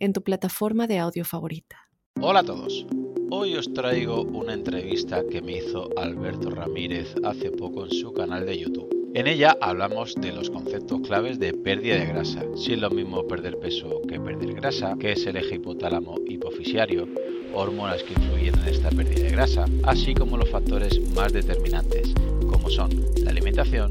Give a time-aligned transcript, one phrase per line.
[0.00, 1.76] en tu plataforma de audio favorita.
[2.20, 2.86] Hola a todos.
[3.30, 8.46] Hoy os traigo una entrevista que me hizo Alberto Ramírez hace poco en su canal
[8.46, 8.88] de YouTube.
[9.14, 13.26] En ella hablamos de los conceptos claves de pérdida de grasa, si es lo mismo
[13.26, 17.06] perder peso que perder grasa, qué es el eje hipotálamo hipofisiario,
[17.54, 22.14] hormonas que influyen en esta pérdida de grasa, así como los factores más determinantes,
[22.48, 22.90] como son
[23.22, 23.90] la alimentación,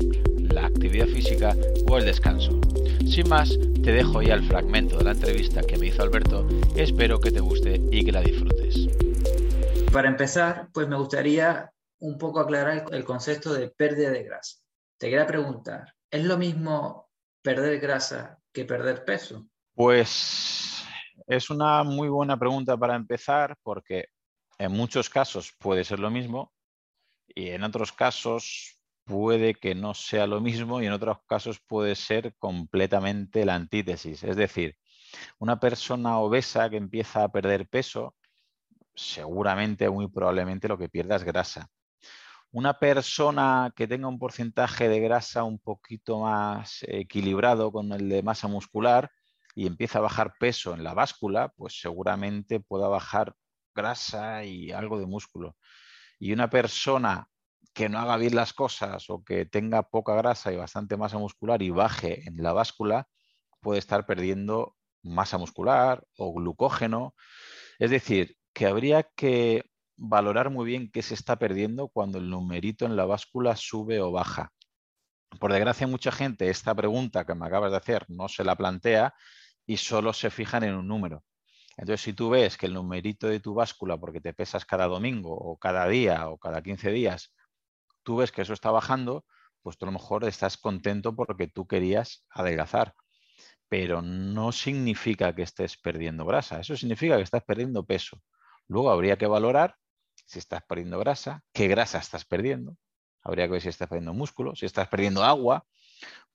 [0.62, 1.56] la actividad física
[1.90, 2.60] o el descanso.
[3.06, 3.50] Sin más,
[3.84, 7.40] te dejo ya el fragmento de la entrevista que me hizo Alberto, espero que te
[7.40, 8.88] guste y que la disfrutes.
[9.92, 14.58] Para empezar, pues me gustaría un poco aclarar el concepto de pérdida de grasa.
[14.98, 17.10] Te quería preguntar, ¿es lo mismo
[17.42, 19.48] perder grasa que perder peso?
[19.74, 20.84] Pues
[21.28, 24.10] es una muy buena pregunta para empezar porque
[24.58, 26.52] en muchos casos puede ser lo mismo
[27.28, 28.79] y en otros casos
[29.10, 34.24] puede que no sea lo mismo y en otros casos puede ser completamente la antítesis.
[34.24, 34.78] Es decir,
[35.40, 38.16] una persona obesa que empieza a perder peso,
[38.94, 41.68] seguramente, muy probablemente lo que pierda es grasa.
[42.52, 48.22] Una persona que tenga un porcentaje de grasa un poquito más equilibrado con el de
[48.22, 49.10] masa muscular
[49.56, 53.34] y empieza a bajar peso en la báscula, pues seguramente pueda bajar
[53.74, 55.56] grasa y algo de músculo.
[56.20, 57.28] Y una persona
[57.74, 61.62] que no haga bien las cosas o que tenga poca grasa y bastante masa muscular
[61.62, 63.08] y baje en la báscula,
[63.62, 67.16] puede estar perdiendo masa muscular o glucógeno.
[67.78, 69.66] Es decir, que habría que
[69.98, 74.12] valorar muy bien qué se está perdiendo cuando el numerito en la báscula sube o
[74.12, 74.52] baja.
[75.40, 79.14] Por desgracia, mucha gente esta pregunta que me acabas de hacer no se la plantea
[79.66, 81.24] y solo se fijan en un número.
[81.78, 85.34] Entonces, si tú ves que el numerito de tu báscula, porque te pesas cada domingo
[85.34, 87.34] o cada día o cada 15 días,
[88.04, 89.26] tú ves que eso está bajando,
[89.62, 92.94] pues a lo mejor estás contento porque tú querías adelgazar.
[93.68, 98.22] Pero no significa que estés perdiendo grasa, eso significa que estás perdiendo peso.
[98.68, 99.76] Luego habría que valorar
[100.26, 102.76] si estás perdiendo grasa, qué grasa estás perdiendo.
[103.22, 105.66] Habría que ver si estás perdiendo músculo, si estás perdiendo agua,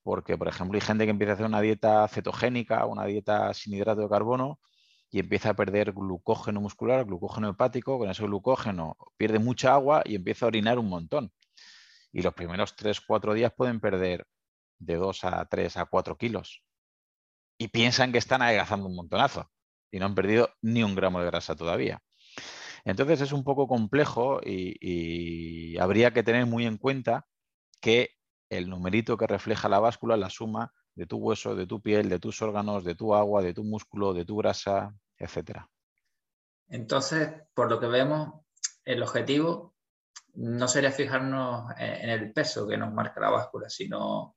[0.03, 3.73] porque, por ejemplo, hay gente que empieza a hacer una dieta cetogénica, una dieta sin
[3.73, 4.59] hidrato de carbono,
[5.09, 10.15] y empieza a perder glucógeno muscular, glucógeno hepático, con ese glucógeno pierde mucha agua y
[10.15, 11.31] empieza a orinar un montón
[12.15, 14.25] y los primeros 3-4 días pueden perder
[14.79, 16.63] de 2 a 3 a 4 kilos.
[17.57, 19.51] Y piensan que están adelgazando un montonazo
[19.91, 22.01] y no han perdido ni un gramo de grasa todavía.
[22.85, 27.27] Entonces es un poco complejo y, habría que tener muy en cuenta
[27.81, 28.11] que
[28.49, 32.19] el numerito que refleja la báscula la suma de tu hueso, de tu piel, de
[32.19, 35.65] tus órganos, de tu agua, de tu músculo, de tu grasa, etc.
[36.69, 38.35] Entonces, por lo que vemos,
[38.85, 39.74] el objetivo
[40.35, 44.35] no sería fijarnos en el peso que nos marca la báscula, sino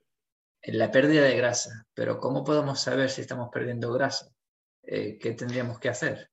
[0.63, 1.87] en la pérdida de grasa.
[1.95, 4.31] Pero ¿cómo podemos saber si estamos perdiendo grasa?
[4.83, 6.31] Eh, ¿Qué tendríamos que hacer?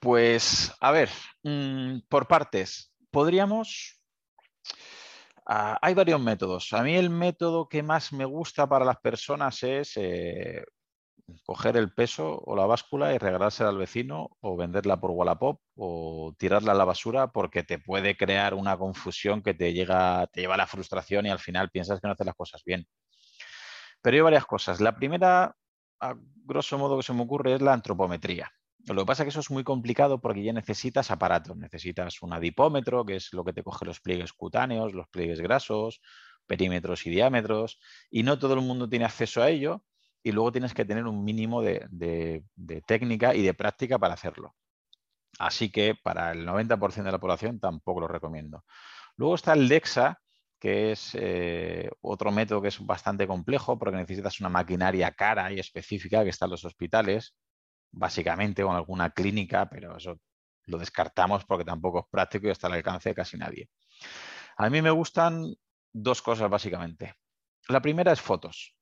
[0.00, 1.08] Pues, a ver,
[1.42, 2.92] mm, por partes.
[3.10, 4.00] Podríamos...
[5.46, 6.72] Ah, hay varios métodos.
[6.74, 10.62] A mí el método que más me gusta para las personas es eh,
[11.44, 16.34] coger el peso o la báscula y regalársela al vecino o venderla por Wallapop o
[16.38, 20.54] tirarla a la basura porque te puede crear una confusión que te, llega, te lleva
[20.54, 22.86] a la frustración y al final piensas que no haces las cosas bien.
[24.00, 24.80] Pero hay varias cosas.
[24.80, 25.56] La primera,
[26.00, 28.50] a grosso modo que se me ocurre, es la antropometría.
[28.86, 31.56] Lo que pasa es que eso es muy complicado porque ya necesitas aparatos.
[31.56, 36.00] Necesitas un adipómetro, que es lo que te coge los pliegues cutáneos, los pliegues grasos,
[36.46, 39.84] perímetros y diámetros, y no todo el mundo tiene acceso a ello
[40.22, 42.44] y luego tienes que tener un mínimo de,
[42.86, 44.54] técnica y de práctica para hacerlo.
[45.38, 48.64] Así que para el 90% de la población tampoco lo recomiendo.
[49.16, 50.20] Luego está el DEXA,
[50.58, 55.60] que es eh, otro método que es bastante complejo porque necesitas una maquinaria cara y
[55.60, 57.36] específica que está en los hospitales,
[57.92, 60.18] básicamente con alguna clínica, pero eso
[60.64, 63.70] lo descartamos porque tampoco es práctico y está al alcance de casi nadie.
[64.56, 65.54] A mí me gustan
[65.92, 67.14] dos cosas básicamente.
[67.68, 68.77] La primera es fotos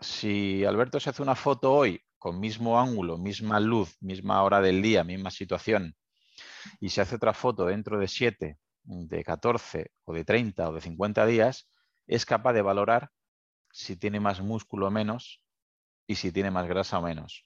[0.00, 4.82] si Alberto se hace una foto hoy con mismo ángulo, misma luz, misma hora del
[4.82, 5.96] día, misma situación,
[6.80, 10.80] y se hace otra foto dentro de 7, de 14 o de 30 o de
[10.80, 11.70] 50 días,
[12.06, 13.10] es capaz de valorar
[13.70, 15.42] si tiene más músculo o menos
[16.06, 17.44] y si tiene más grasa o menos.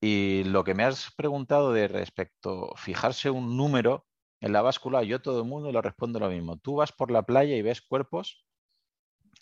[0.00, 4.06] Y lo que me has preguntado de respecto fijarse un número
[4.40, 6.58] en la báscula, yo todo el mundo le respondo lo mismo.
[6.58, 8.44] Tú vas por la playa y ves cuerpos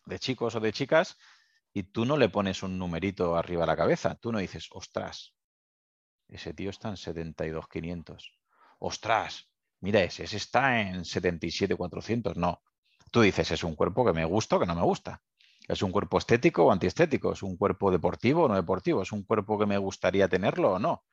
[0.07, 1.17] de chicos o de chicas
[1.75, 4.15] y tú no le pones un numerito arriba a la cabeza.
[4.17, 5.35] Tú no dices, ostras,
[6.29, 8.23] ese tío está en 72.500.
[8.79, 9.49] Ostras,
[9.81, 12.37] mira ese, ese está en 77.400.
[12.37, 12.63] No,
[13.11, 15.23] tú dices, es un cuerpo que me gusta o que no me gusta.
[15.69, 17.33] ¿Es un cuerpo estético o antiestético?
[17.33, 19.03] ¿Es un cuerpo deportivo o no deportivo?
[19.03, 21.05] ¿Es un cuerpo que me gustaría tenerlo o no?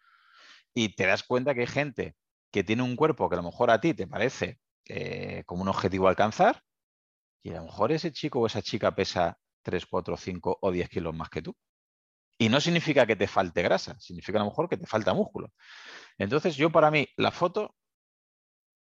[0.74, 2.16] Y te das cuenta que hay gente
[2.52, 5.68] que tiene un cuerpo que a lo mejor a ti te parece eh, como un
[5.68, 6.64] objetivo a alcanzar
[7.44, 9.38] y a lo mejor ese chico o esa chica pesa
[9.70, 11.56] 3, 4, 5 o 10 kilos más que tú.
[12.38, 15.52] Y no significa que te falte grasa, significa a lo mejor que te falta músculo.
[16.18, 17.76] Entonces yo para mí la foto,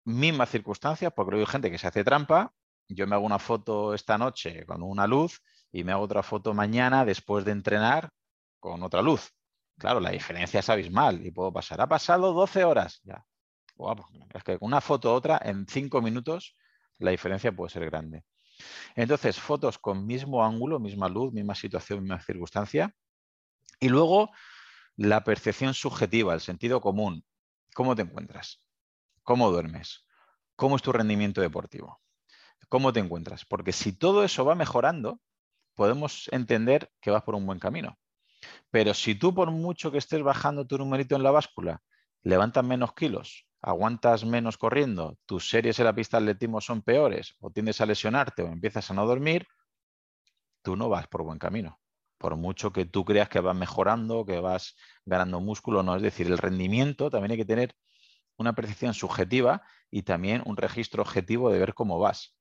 [0.05, 2.53] mismas circunstancias, porque hay gente que se hace trampa,
[2.87, 5.41] yo me hago una foto esta noche con una luz
[5.71, 8.09] y me hago otra foto mañana después de entrenar
[8.59, 9.29] con otra luz.
[9.77, 11.81] Claro, la diferencia es abismal y puedo pasar.
[11.81, 13.23] Ha pasado 12 horas ya.
[14.33, 16.55] Es que una foto otra, en 5 minutos,
[16.97, 18.23] la diferencia puede ser grande.
[18.95, 22.93] Entonces, fotos con mismo ángulo, misma luz, misma situación, misma circunstancia.
[23.79, 24.31] Y luego,
[24.95, 27.23] la percepción subjetiva, el sentido común.
[27.73, 28.61] ¿Cómo te encuentras?
[29.23, 30.05] ¿Cómo duermes?
[30.55, 32.01] ¿Cómo es tu rendimiento deportivo?
[32.67, 33.45] ¿Cómo te encuentras?
[33.45, 35.21] Porque si todo eso va mejorando,
[35.73, 37.97] podemos entender que vas por un buen camino.
[38.69, 41.81] Pero si tú, por mucho que estés bajando tu numerito en la báscula,
[42.21, 47.35] levantas menos kilos, aguantas menos corriendo, tus series en la pista de atletismo son peores,
[47.39, 49.47] o tiendes a lesionarte o empiezas a no dormir,
[50.61, 51.79] tú no vas por buen camino.
[52.17, 54.75] Por mucho que tú creas que vas mejorando, que vas
[55.05, 55.95] ganando músculo, no.
[55.95, 57.75] Es decir, el rendimiento también hay que tener
[58.37, 62.35] una percepción subjetiva y también un registro objetivo de ver cómo vas.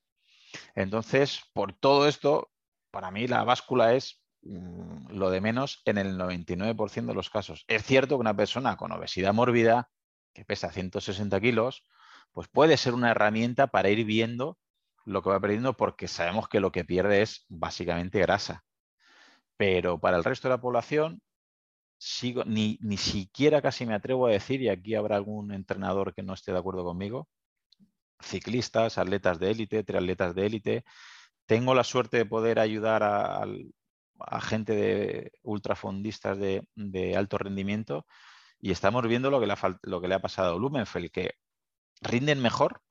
[0.74, 2.50] Entonces, por todo esto,
[2.90, 7.64] para mí la báscula es mm, lo de menos en el 99% de los casos.
[7.68, 9.90] Es cierto que una persona con obesidad mórbida,
[10.38, 11.84] que pesa 160 kilos,
[12.32, 14.56] pues puede ser una herramienta para ir viendo
[15.04, 18.64] lo que va perdiendo porque sabemos que lo que pierde es básicamente grasa.
[19.56, 21.20] Pero para el resto de la población,
[21.98, 26.22] sigo, ni, ni siquiera casi me atrevo a decir, y aquí habrá algún entrenador que
[26.22, 27.28] no esté de acuerdo conmigo,
[28.20, 30.84] ciclistas, atletas de élite, triatletas de élite,
[31.46, 33.44] tengo la suerte de poder ayudar a,
[34.40, 38.06] gente de ultrafondistas de, de, alto rendimiento
[38.60, 41.34] y estamos viendo lo que, le ha, pasado a Blumenfeld, que
[42.00, 42.82] rinden mejor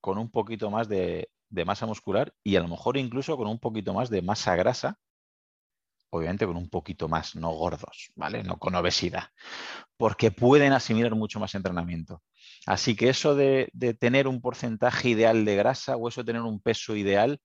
[0.00, 3.58] con un poquito más de, de masa muscular y a lo mejor incluso con un
[3.58, 4.98] poquito más de masa grasa
[6.14, 8.44] obviamente con un poquito más, no gordos, ¿vale?
[8.44, 9.30] No con obesidad,
[9.96, 12.22] porque pueden asimilar mucho más entrenamiento.
[12.66, 16.42] Así que eso de, de, tener un porcentaje ideal de grasa o eso de tener
[16.42, 17.40] un peso ideal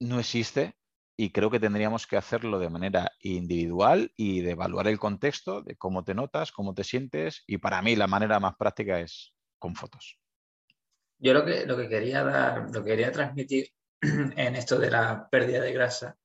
[0.00, 0.74] no existe
[1.16, 5.76] y creo que tendríamos que hacerlo de manera individual y de evaluar el contexto de
[5.76, 9.74] cómo te notas, cómo te sientes y para mí la manera más práctica es con
[9.74, 10.18] fotos.
[11.18, 13.68] Yo lo que, lo que quería dar, lo que quería transmitir
[14.00, 16.16] en esto de la pérdida de grasa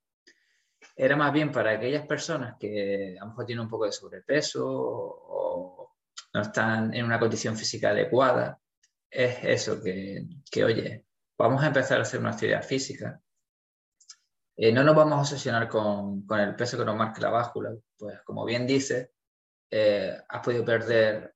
[0.95, 4.65] era más bien para aquellas personas que a lo mejor tienen un poco de sobrepeso
[4.65, 5.95] o
[6.33, 8.59] no están en una condición física adecuada,
[9.09, 11.05] es eso, que, que oye,
[11.37, 13.21] vamos a empezar a hacer una actividad física,
[14.59, 17.75] eh, no nos vamos a obsesionar con, con, el peso que nos marca la báscula,
[17.95, 19.11] pues como bien dice,
[19.69, 21.35] eh, has podido perder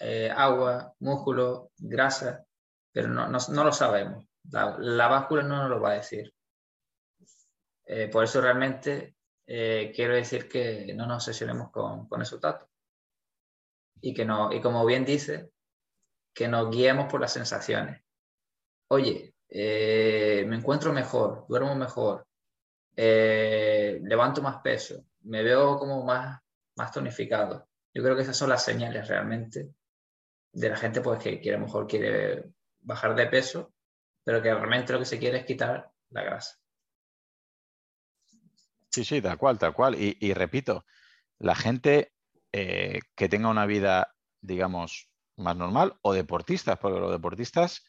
[0.00, 2.44] eh, agua, músculo, grasa,
[2.90, 4.26] pero no, no, no lo sabemos.
[4.50, 6.34] La, la, báscula no nos lo va a decir.
[8.10, 12.68] por eso realmente quiero decir que no nos obsesionemos con, con esos datos.
[14.00, 15.50] Y, que no, y como bien dice,
[16.34, 18.02] que nos guiemos por las sensaciones.
[18.88, 22.26] Oye, me encuentro mejor, duermo mejor,
[23.02, 26.38] eh, levanto más peso, me veo como más,
[26.76, 27.66] más tonificado.
[27.94, 29.70] Yo creo que esas son las señales realmente
[30.52, 33.72] de la gente pues, que quiere, a lo mejor quiere bajar de peso,
[34.22, 36.58] pero que realmente lo que se quiere es quitar la grasa.
[38.90, 39.94] Sí, sí, tal cual, tal cual.
[39.94, 40.84] Y, y repito,
[41.38, 42.12] la gente
[42.52, 47.82] eh, que tenga una vida, digamos, más normal o deportistas, porque los deportistas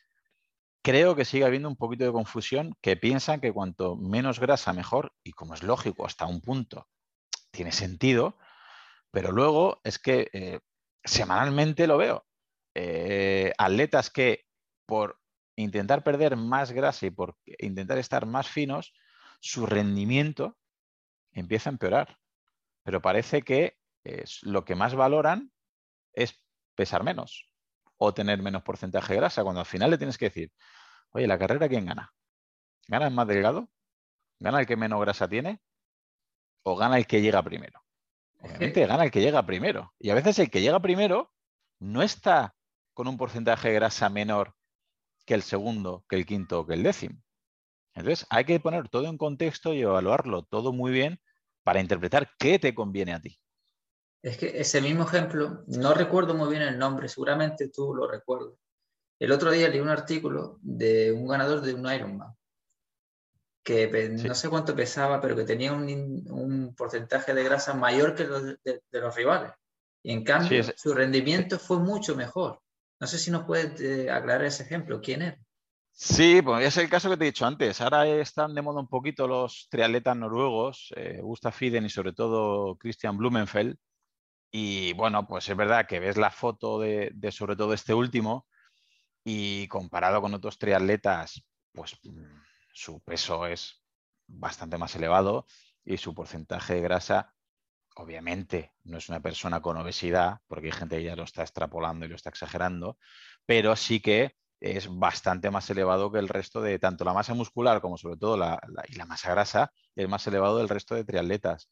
[0.81, 5.13] creo que sigue habiendo un poquito de confusión que piensan que cuanto menos grasa mejor,
[5.23, 6.88] y como es lógico, hasta un punto
[7.51, 8.38] tiene sentido,
[9.11, 10.59] pero luego es que eh,
[11.03, 12.25] semanalmente lo veo.
[12.73, 14.45] Eh, atletas que
[14.85, 15.19] por
[15.57, 18.93] intentar perder más grasa y por intentar estar más finos,
[19.41, 20.57] su rendimiento
[21.33, 22.17] empieza a empeorar.
[22.83, 25.51] Pero parece que es, lo que más valoran
[26.13, 26.43] es
[26.75, 27.50] pesar menos
[28.03, 30.51] o tener menos porcentaje de grasa, cuando al final le tienes que decir,
[31.12, 32.12] oye, ¿la carrera quién gana?
[32.88, 33.70] ¿Gana el más delgado?
[34.39, 35.62] ¿Gana el que menos grasa tiene?
[36.63, 37.79] ¿O gana el que llega primero?
[38.39, 39.93] Obviamente gana el que llega primero.
[40.00, 41.31] Y a veces el que llega primero
[41.77, 42.55] no está
[42.96, 44.55] con un porcentaje de grasa menor
[45.27, 47.22] que el segundo, que el quinto o que el décimo.
[47.93, 51.22] Entonces hay que poner todo en contexto y evaluarlo todo muy bien
[51.62, 53.39] para interpretar qué te conviene a ti.
[54.21, 58.53] Es que ese mismo ejemplo, no recuerdo muy bien el nombre, seguramente tú lo recuerdas.
[59.19, 62.35] El otro día leí un artículo de un ganador de un Ironman,
[63.63, 68.43] que no sé cuánto pesaba, pero que tenía un, porcentaje de grasa mayor que los
[68.43, 69.51] de, los rivales.
[70.03, 72.59] Y en cambio, su rendimiento fue mucho mejor.
[72.99, 74.99] No sé si nos puedes eh, aclarar ese ejemplo.
[75.01, 75.39] ¿Quién era?
[75.91, 77.81] Sí, pues es el caso que te he dicho antes.
[77.81, 82.75] Ahora están de moda un poquito los triatletas noruegos, eh, Gustav Fiden y sobre todo
[82.77, 83.77] Christian Blumenfeld.
[84.51, 88.48] Y bueno, pues es verdad que ves la foto de, sobre todo este último
[89.24, 91.98] y comparado con otros triatletas, pues
[92.74, 93.81] su peso es
[94.27, 95.46] bastante más elevado
[95.86, 97.34] y su porcentaje de grasa,
[97.96, 102.05] obviamente, no es una persona con obesidad, porque hay gente que ya lo está extrapolando
[102.05, 102.98] y lo está exagerando,
[103.46, 107.81] pero sí que es bastante más elevado que el resto de tanto la masa muscular
[107.81, 111.72] como sobre todo la, y la masa grasa, es más elevado del resto de triatletas.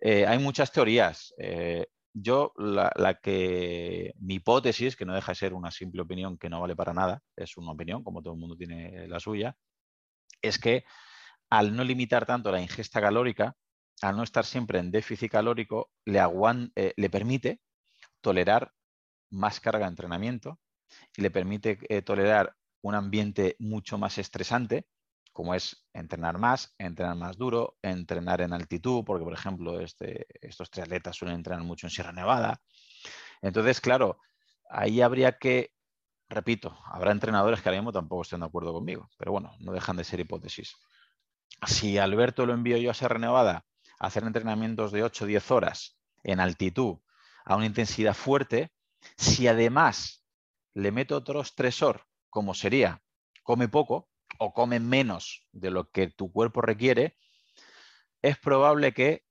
[0.00, 1.34] Eh, hay muchas teorías.
[1.38, 1.86] Eh,
[2.22, 6.60] yo, la, que mi hipótesis, que no deja de ser una simple opinión que no
[6.60, 9.56] vale para nada, es una opinión, como todo el mundo tiene la suya,
[10.42, 10.84] es que
[11.50, 13.56] al no limitar tanto la ingesta calórica,
[14.02, 16.20] al no estar siempre en déficit calórico, le,
[16.76, 17.60] eh, le permite
[18.20, 18.72] tolerar
[19.30, 20.58] más carga de entrenamiento,
[21.16, 24.86] y le permite eh, tolerar un ambiente mucho más estresante,
[25.38, 30.68] como es entrenar más, entrenar más duro, entrenar en altitud, porque por ejemplo este, estos
[30.68, 32.60] triatletas suelen entrenar mucho en Sierra Nevada.
[33.40, 34.18] Entonces, claro,
[34.68, 35.72] ahí habría que,
[36.28, 39.96] repito, habrá entrenadores que ahora mismo tampoco estén de acuerdo conmigo, pero bueno, no dejan
[39.96, 40.74] de ser hipótesis.
[41.68, 43.64] Si Alberto lo envío yo a Sierra Nevada
[44.00, 46.98] a hacer entrenamientos de 8 o 10 horas en altitud
[47.44, 48.72] a una intensidad fuerte,
[49.16, 50.26] si además
[50.74, 53.00] le meto otro estresor, como sería,
[53.44, 57.16] come poco o come menos de lo que tu cuerpo requiere,
[58.22, 59.24] es probable que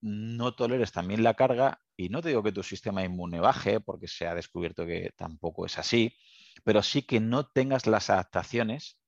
[0.00, 4.08] no toleres también la carga y no te digo que tu sistema inmune baje, porque
[4.08, 6.16] se ha descubierto que tampoco es así,
[6.64, 8.98] pero sí que no tengas las adaptaciones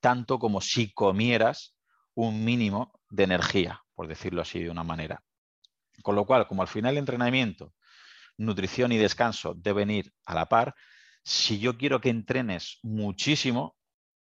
[0.00, 1.76] tanto como si comieras
[2.14, 5.24] un mínimo de energía, por decirlo así de una manera.
[6.02, 7.74] Con lo cual, como al final entrenamiento
[8.38, 10.74] nutrición y descanso deben ir a la par.
[11.24, 13.75] Si yo quiero que entrenes muchísimo,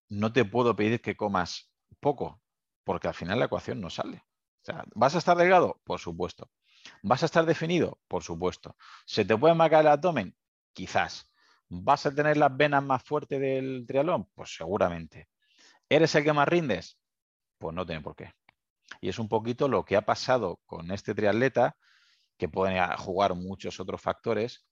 [0.08, 2.40] no te puedo pedir que comas poco,
[2.84, 4.25] porque al final la ecuación no sale.
[4.94, 5.80] ¿Vas a estar delgado?
[5.84, 6.50] Por supuesto.
[7.02, 7.98] ¿Vas a estar definido?
[8.08, 8.76] Por supuesto.
[9.04, 10.36] ¿Se te puede marcar el abdomen?
[10.72, 11.30] Quizás.
[11.68, 14.28] ¿Vas a tener las venas más fuertes del triatlón?
[14.34, 15.28] Pues seguramente.
[15.88, 16.98] ¿Eres el que más rindes?
[17.58, 18.32] Pues no tiene por qué.
[19.00, 21.76] Y es un poquito lo que ha pasado con este triatleta
[22.36, 24.64] que pueden jugar muchos otros factores.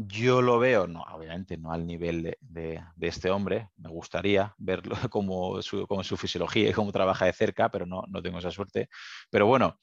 [0.00, 5.60] Yo lo veo, no, obviamente no al nivel de, este hombre, me gustaría verlo como
[5.60, 8.88] su, como su fisiología y cómo trabaja de cerca, pero no, no tengo esa suerte.
[9.28, 9.78] Pero bueno,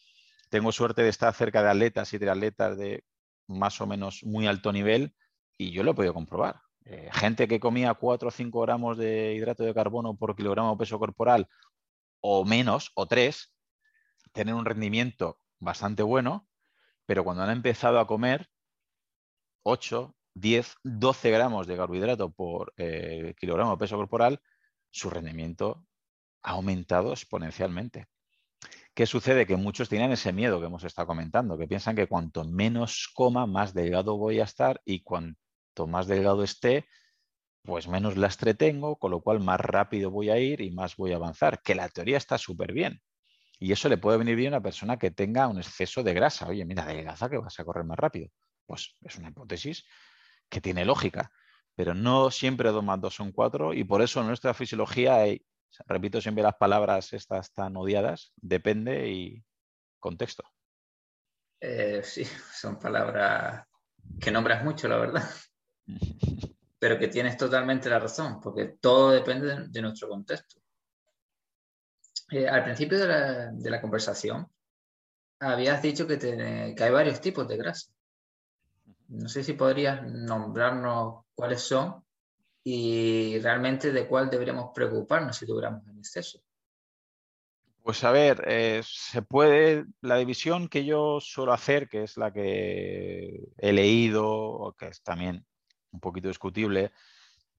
[0.50, 3.04] tengo suerte de estar cerca de atletas y de atletas de
[3.48, 5.14] más o menos muy alto nivel
[5.58, 6.62] y yo lo he podido comprobar.
[6.86, 10.78] Eh, gente que comía 4 o 5 gramos de hidrato de carbono por kilogramo de
[10.78, 11.48] peso corporal
[12.22, 13.54] o menos, o 3,
[14.32, 16.48] tener un rendimiento bastante bueno
[17.06, 18.50] pero cuando han empezado a comer
[19.68, 24.40] 8, 10, 12 gramos de carbohidrato por eh, kilogramo de peso corporal,
[24.92, 25.86] su rendimiento
[26.44, 28.06] ha aumentado exponencialmente.
[28.94, 29.48] ¿Qué sucede?
[29.48, 33.48] Que muchos tienen ese miedo que hemos estado comentando, que piensan que cuanto menos coma,
[33.48, 36.86] más delgado voy a estar y cuanto más delgado esté,
[37.64, 41.14] pues menos lastre tengo, con lo cual más rápido voy a ir y más voy
[41.14, 41.62] a avanzar.
[41.64, 43.02] Que la teoría está súper bien,
[43.60, 46.48] y eso le puede venir bien a una persona que tenga un exceso de grasa.
[46.48, 48.30] Oye, mira, adelgaza que vas a correr más rápido.
[48.66, 49.86] Pues es una hipótesis
[50.50, 51.32] que tiene lógica,
[51.76, 55.46] pero no siempre 2 más 2 son 4 y por eso en nuestra fisiología hay,
[55.88, 59.44] repito siempre las palabras estas tan odiadas, depende y
[60.00, 60.44] contexto.
[61.60, 63.66] Eh, sí, son palabras
[64.20, 65.30] que nombras mucho, la verdad.
[66.86, 70.62] pero que tienes totalmente la razón, porque todo depende de nuestro contexto.
[72.30, 74.48] Eh, al principio de la, conversación
[75.40, 77.92] habías dicho que, que, hay varios tipos de grasa.
[79.08, 82.04] No sé si podrías nombrarnos cuáles son
[82.64, 86.40] y realmente de cuál deberíamos preocuparnos si tuviéramos en exceso.
[87.84, 92.34] Pues a ver, eh, se puede, la división que yo suelo hacer, que es la
[92.34, 95.46] que he leído, que es también
[95.92, 96.92] un poquito discutible,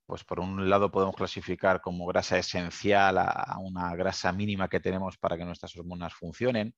[0.05, 5.17] pues por un lado podemos clasificar como grasa esencial a, una grasa mínima que tenemos
[5.17, 6.75] para que nuestras hormonas funcionen.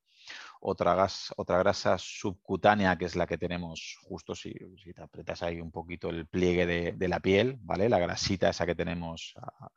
[0.60, 5.70] Otra, otra grasa subcutánea, que es la que tenemos justo si, te apretas ahí un
[5.70, 7.88] poquito el pliegue de, la piel, ¿vale?
[7.88, 9.34] La grasita esa que tenemos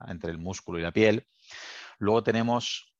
[0.07, 1.27] entre el músculo y la piel.
[1.99, 2.93] Luego tenemos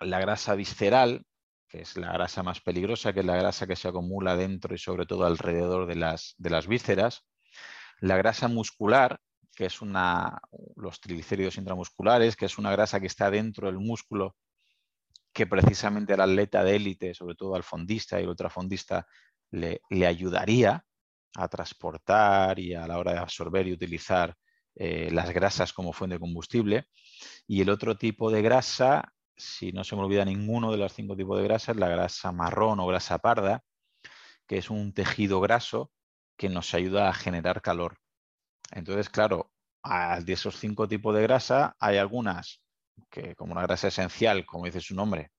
[0.00, 1.26] la grasa visceral,
[1.68, 4.78] que es la grasa más peligrosa, que es la grasa que se acumula dentro y
[4.78, 7.26] sobre todo alrededor de las, de las vísceras.
[8.00, 9.20] La grasa muscular,
[9.54, 10.40] que es una,
[10.76, 14.36] los triglicéridos intramusculares, que es una grasa que está dentro del músculo,
[15.34, 19.06] que precisamente al atleta de élite, sobre todo al fondista y el ultrafondista,
[19.50, 20.84] le, le ayudaría
[21.36, 24.34] a transportar y a la hora de absorber y utilizar
[24.76, 26.86] eh, las grasas como fuente de combustible.
[27.46, 31.16] Y el otro tipo de grasa, si no se me olvida ninguno de los cinco
[31.16, 33.62] tipos de grasa, es la grasa marrón o grasa parda,
[34.46, 35.90] que es un tejido graso
[36.36, 37.98] que nos ayuda a generar calor.
[38.70, 39.52] Entonces, claro,
[40.24, 42.63] de esos cinco tipos de grasa hay algunas
[43.10, 45.30] que como una grasa esencial, como dice su nombre,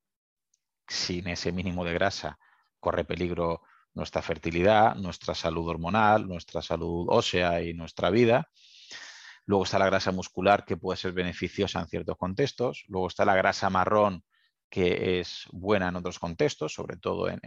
[0.88, 2.38] sin ese mínimo de grasa
[2.80, 3.62] corre peligro
[3.94, 8.50] nuestra fertilidad, nuestra salud hormonal, nuestra salud ósea y nuestra vida.
[9.46, 12.84] Luego está la grasa muscular que puede ser beneficiosa en ciertos contextos.
[12.88, 14.24] Luego está la grasa marrón
[14.70, 17.42] que es buena en otros contextos, sobre todo en,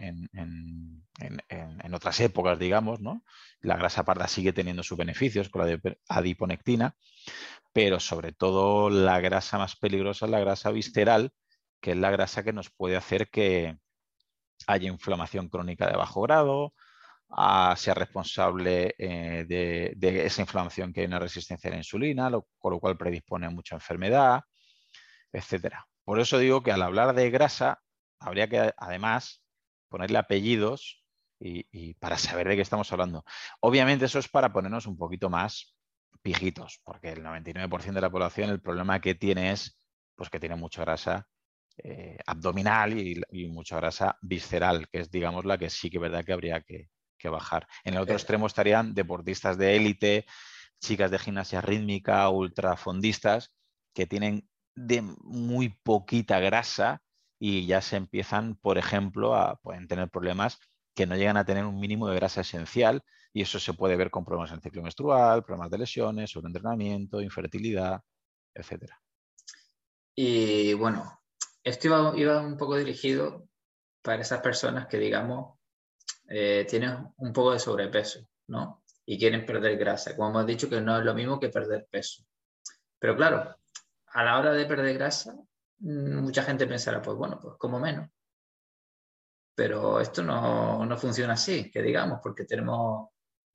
[1.92, 3.25] otras épocas, digamos, ¿no?
[3.60, 6.94] La grasa parda sigue teniendo sus beneficios con la adiponectina,
[7.72, 11.32] pero sobre todo la grasa más peligrosa es la grasa visceral,
[11.80, 13.78] que es la grasa que nos puede hacer que
[14.66, 16.75] haya inflamación crónica de bajo grado,
[17.76, 22.80] sea responsable eh, de, esa inflamación que hay una resistencia a la insulina, con lo
[22.80, 24.42] cual predispone a mucha enfermedad,
[25.32, 25.88] etcétera.
[26.08, 27.82] Por eso digo que al hablar de grasa,
[28.18, 29.44] habría que además
[29.90, 31.04] ponerle apellidos
[31.38, 33.26] y, para saber de qué estamos hablando.
[33.60, 35.76] Obviamente eso es para ponernos un poquito más
[36.22, 39.78] pijitos, porque el 99% de la población el problema que tiene es
[40.16, 41.28] pues, que tiene mucha grasa
[41.76, 46.24] eh, abdominal y, mucha grasa visceral, que es digamos la que sí que es verdad
[46.24, 46.88] que habría que,
[47.24, 47.68] bajar.
[47.84, 50.24] En el otro extremo estarían deportistas de élite,
[50.80, 53.54] chicas de gimnasia rítmica, ultrafondistas,
[53.92, 54.48] que tienen
[54.86, 57.02] de muy poquita grasa
[57.38, 60.58] y ya se empiezan, por ejemplo, a pueden tener problemas
[60.94, 64.10] que no llegan a tener un mínimo de grasa esencial y eso se puede ver
[64.10, 68.00] con problemas en el ciclo menstrual, problemas de lesiones, sobreentrenamiento, infertilidad,
[68.54, 69.00] etcétera.
[70.14, 71.20] Y bueno,
[71.62, 73.48] esto iba, un poco dirigido
[74.02, 75.58] para esas personas que, digamos,
[76.28, 78.82] eh, tienen un poco de sobrepeso, ¿no?
[79.06, 80.16] Y quieren perder grasa.
[80.16, 82.24] Como hemos dicho, que no es lo mismo que perder peso.
[82.98, 83.54] Pero claro,
[84.12, 85.35] a la hora de perder grasa,
[85.81, 88.09] mm, mucha gente pensará, pues bueno, pues como menos.
[89.55, 93.09] Pero esto no, funciona así, que digamos, porque tenemos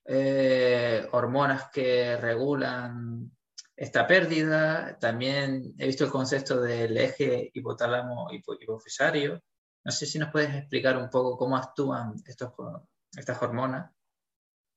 [0.06, 3.32] eh, hormonas que regulan
[3.76, 4.98] esta pérdida.
[5.00, 9.42] También he visto el concepto del eje hipotálamo hipofisario.
[9.86, 13.92] No sé si nos puedes explicar un poco cómo actúan estas hormonas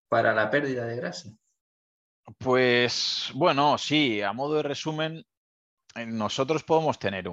[0.08, 1.30] para la pérdida de grasa.
[2.38, 5.24] Pues bueno, sí, a modo de resumen,
[6.04, 7.30] nosotros podemos tener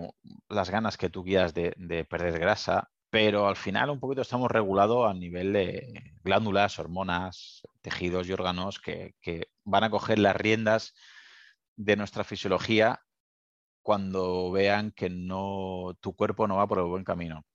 [0.48, 5.10] las ganas que tú quieras de, perder grasa, pero al final un poquito estamos regulados
[5.10, 9.16] a nivel de glándulas, hormonas, tejidos y órganos que,
[9.66, 10.94] van a coger las riendas
[11.76, 13.02] de nuestra fisiología
[13.82, 17.46] cuando vean que no, tu cuerpo no va por el buen camino.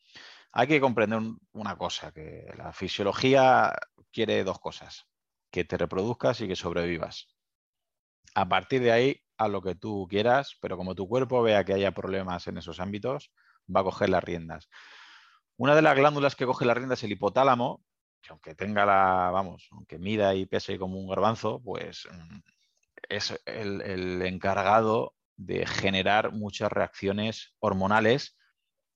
[0.53, 1.21] Hay que comprender
[1.53, 3.75] una cosa, que la fisiología
[4.13, 5.07] quiere dos cosas,
[5.51, 7.29] que te reproduzcas y que sobrevivas.
[8.35, 11.73] A partir de ahí, a lo que tú quieras, pero como tu cuerpo vea que
[11.73, 13.33] haya problemas en esos ámbitos,
[13.75, 14.69] va a coger las riendas.
[15.57, 17.83] Una de las glándulas que coge las riendas es el hipotálamo,
[18.21, 22.39] que aunque tenga la, vamos, aunque mida y pese como un garbanzo, pues mm,
[23.09, 28.37] es el, encargado de generar muchas reacciones hormonales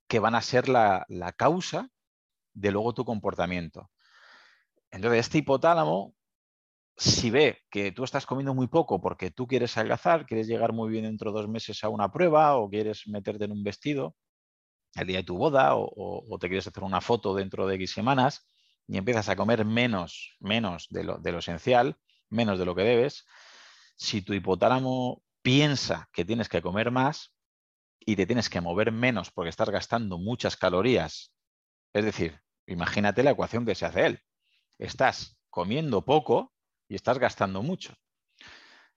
[0.09, 1.89] que van a ser la, la causa
[2.53, 3.91] de luego tu comportamiento.
[4.91, 6.15] Entonces, este hipotálamo
[7.03, 10.89] si ve que tú estás comiendo muy poco porque tú quieres adelgazar, quieres llegar muy
[10.89, 14.15] bien dentro de dos meses a una prueba o quieres meterte en un vestido
[14.95, 18.49] el día de tu boda o, te quieres hacer una foto dentro de X semanas
[18.87, 21.97] y empiezas a comer menos, menos de lo, de lo esencial,
[22.29, 23.27] menos de lo que debes,
[23.97, 27.35] si tu hipotálamo piensa que tienes que comer más
[27.99, 31.35] y te tienes que mover menos porque estás gastando muchas calorías,
[31.95, 34.21] es decir, imagínate la ecuación que se hace él.
[34.79, 36.52] Estás comiendo poco
[36.93, 37.95] y estás gastando mucho.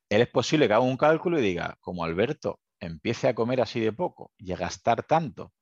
[0.09, 3.79] Él es posible que haga un cálculo y diga, como Alberto empiece a comer así
[3.79, 5.53] de poco y a gastar tanto,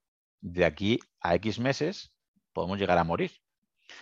[0.42, 2.12] de aquí a X meses
[2.52, 3.34] podemos llegar a morir.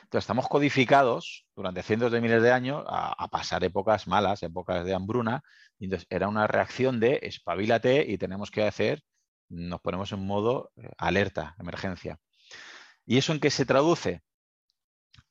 [0.04, 4.94] Entonces, estamos codificados durante cientos de miles de años a, pasar épocas malas, épocas de
[4.94, 5.44] hambruna.
[5.78, 9.04] Y entonces, era una reacción de espabilate y tenemos que hacer,
[9.50, 12.18] nos ponemos en modo eh, alerta, emergencia.
[13.06, 14.22] ¿Y eso en qué se traduce?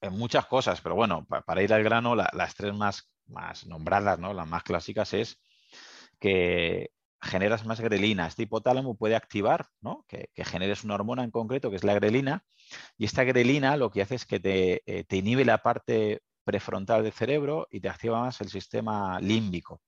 [0.00, 4.32] En muchas cosas, pero bueno, para, ir al grano, las tres más, más nombradas, ¿no?
[4.32, 5.40] las más clásicas, es
[6.18, 8.26] que generas más grelina.
[8.26, 10.04] Este hipotálamo puede activar, ¿no?
[10.08, 12.44] que, generes una hormona en concreto, que es la grelina,
[12.96, 17.02] y esta grelina lo que hace es que te, eh, te inhibe la parte prefrontal
[17.02, 19.82] del cerebro y te activa más el sistema límbico.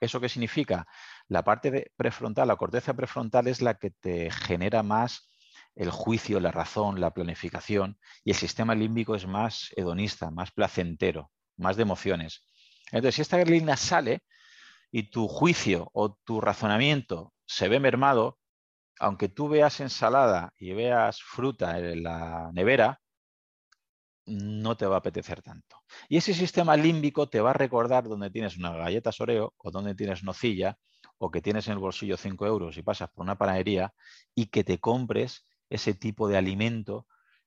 [0.00, 0.86] ¿Eso qué significa?
[1.28, 5.28] La parte prefrontal, la corteza prefrontal es la que te genera más
[5.76, 11.30] el juicio, la razón, la planificación, y el sistema límbico es más hedonista, más placentero,
[11.56, 12.44] más de emociones.
[12.86, 14.22] Entonces, si esta grelina sale,
[14.90, 18.38] y tu juicio o tu razonamiento se ve mermado,
[18.98, 23.00] aunque tú veas ensalada y veas fruta en la nevera,
[24.24, 25.82] no te va a apetecer tanto.
[26.08, 29.94] Y ese sistema límbico te va a recordar donde tienes una galleta Oreo o donde
[29.94, 30.78] tienes nocilla
[31.18, 33.92] o que tienes en el bolsillo 5 euros y pasas por una panadería
[34.34, 37.06] y que te compres ese tipo de alimento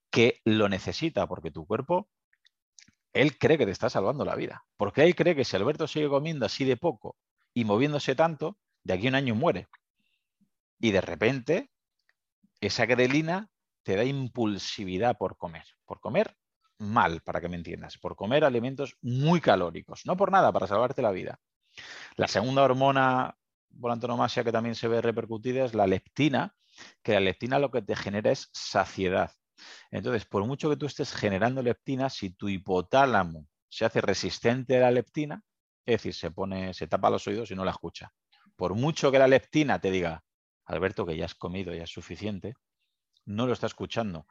[0.09, 2.09] que lo necesita porque tu cuerpo,
[3.13, 4.65] él cree que te está salvando la vida.
[4.77, 7.15] Porque él cree que si Alberto sigue comiendo así de poco
[7.53, 9.67] y moviéndose tanto, de aquí a un año muere.
[10.79, 11.69] Y de repente,
[12.61, 13.49] esa grelina
[13.83, 16.35] te da impulsividad por comer, por comer
[16.77, 21.01] mal, para que me entiendas, por comer alimentos muy calóricos, no por nada, para salvarte
[21.01, 21.39] la vida.
[22.15, 23.35] La segunda hormona
[23.79, 26.55] por antonomasia que también se ve repercutida es la leptina,
[27.03, 29.31] que la leptina lo que te genera es saciedad.
[29.91, 34.81] Entonces, por mucho que tú estés generando leptina, si tu hipotálamo se hace resistente a
[34.81, 35.41] la leptina,
[35.85, 38.11] es decir, se pone, se tapa los oídos y no la escucha.
[38.55, 40.23] Por mucho que la leptina te diga,
[40.65, 42.53] Alberto, que ya has comido, ya es suficiente,
[43.25, 44.27] no lo está escuchando.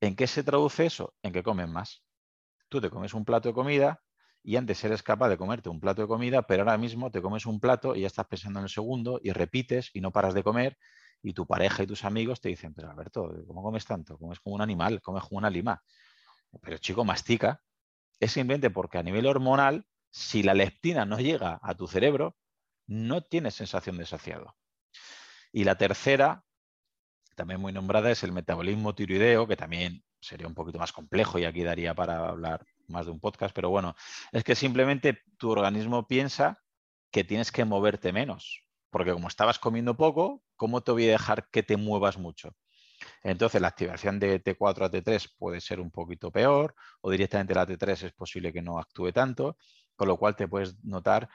[0.00, 1.14] ¿En qué se traduce eso?
[1.22, 2.04] En que comen más.
[2.68, 4.00] Tú te comes un plato de comida
[4.42, 7.46] y antes eres capaz de comerte un plato de comida, pero ahora mismo te comes
[7.46, 10.42] un plato y ya estás pensando en el segundo y repites y no paras de
[10.42, 10.78] comer
[11.22, 14.18] y tu pareja y tus amigos te dicen, pero Alberto, ¿cómo comes tanto?
[14.18, 15.82] Comes como un animal, comes como una lima.
[16.62, 17.60] Pero chico, mastica.
[18.20, 22.36] Es simplemente porque a nivel hormonal si la leptina no llega a tu cerebro,
[22.86, 24.56] no tienes sensación de saciado.
[25.52, 26.44] Y la tercera,
[27.36, 31.44] también muy nombrada, es el metabolismo tiroideo, que también sería un poquito más complejo y
[31.44, 33.94] aquí daría para hablar más de un podcast, pero bueno,
[34.32, 36.58] es que simplemente tu organismo piensa
[37.10, 41.48] que tienes que moverte menos, porque como estabas comiendo poco, ¿cómo te voy a dejar
[41.50, 42.54] que te muevas mucho?
[43.22, 47.66] Entonces, la activación de T4 a T3 puede ser un poquito peor o directamente la
[47.66, 49.56] T3 es posible que no actúe tanto
[49.98, 51.28] con lo cual te puedes notar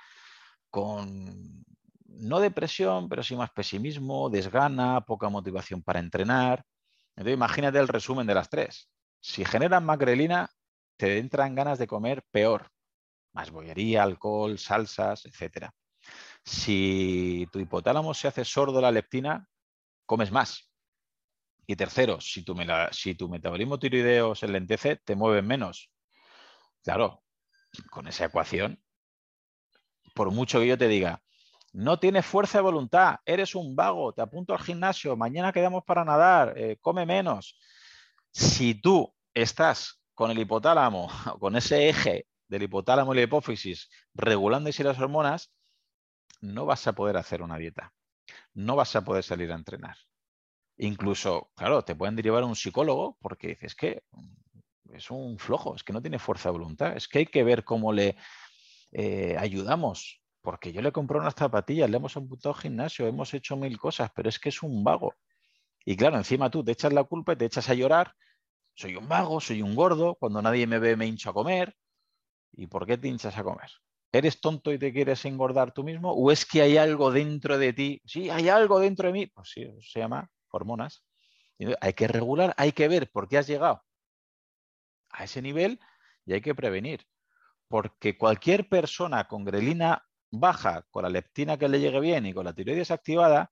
[0.70, 1.66] con
[2.08, 6.64] no depresión, pero sí más pesimismo, desgana, poca motivación para entrenar.
[7.16, 8.90] Entonces imagínate el resumen de las tres.
[9.20, 10.50] Si generan macrelina,
[10.98, 12.70] te entran ganas de comer peor.
[13.34, 15.70] Más bollería, alcohol, salsas, etc.
[16.46, 19.48] Si tu hipotálamo se hace sordo la leptina,
[20.06, 20.70] comes más.
[21.66, 22.56] Y tercero, si tu,
[22.92, 25.90] si metabolismo tiroideo se lentece, te mueves menos.
[26.84, 27.24] Claro,
[27.90, 28.84] con esa ecuación,
[30.14, 31.24] por mucho que yo te diga,
[31.72, 36.06] no tienes fuerza de voluntad, eres un vago, te apunto al gimnasio, mañana quedamos para
[36.06, 37.58] nadar, eh, come menos.
[38.32, 41.08] Si tú estás con el hipotálamo,
[41.40, 45.52] con ese eje del hipotálamo y la hipófisis regulando las hormonas,
[46.44, 47.94] no vas a poder hacer una dieta,
[48.54, 49.96] no vas a poder salir a entrenar.
[50.78, 54.04] Incluso, claro, te pueden derivar a un psicólogo porque dices que
[54.92, 57.64] es un flojo, es que no tiene fuerza de voluntad, es que hay que ver
[57.64, 58.18] cómo le
[58.92, 63.78] eh, ayudamos, porque yo le compré unas zapatillas, le hemos apuntado gimnasio, hemos hecho mil
[63.78, 65.16] cosas, pero es que es un vago.
[65.86, 68.14] Y claro, encima tú te echas la culpa y te echas a llorar,
[68.74, 71.76] soy un vago, soy un gordo, cuando nadie me ve me hincho a comer.
[72.52, 73.70] ¿Y por qué te hinchas a comer?
[74.13, 76.13] ¿Eres tonto y te quieres engordar tú mismo?
[76.13, 77.99] ¿O es que hay algo dentro de ti?
[78.06, 79.26] Sí, hay algo dentro de mí.
[79.26, 81.04] Pues sí, se llama hormonas.
[81.82, 83.84] Hay que regular, hay que ver por qué has llegado
[85.10, 85.80] a ese nivel
[86.28, 87.08] y hay que prevenir.
[87.67, 92.45] Porque cualquier persona con grelina baja, con la leptina que le llegue bien y con
[92.45, 93.52] la tiroides activada,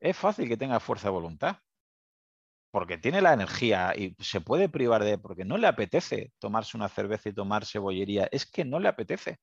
[0.00, 1.58] es fácil que tenga fuerza de voluntad.
[2.70, 6.88] Porque tiene la energía y se puede privar de, porque no le apetece tomarse una
[6.88, 9.40] cerveza y tomarse bollería, es que no le apetece.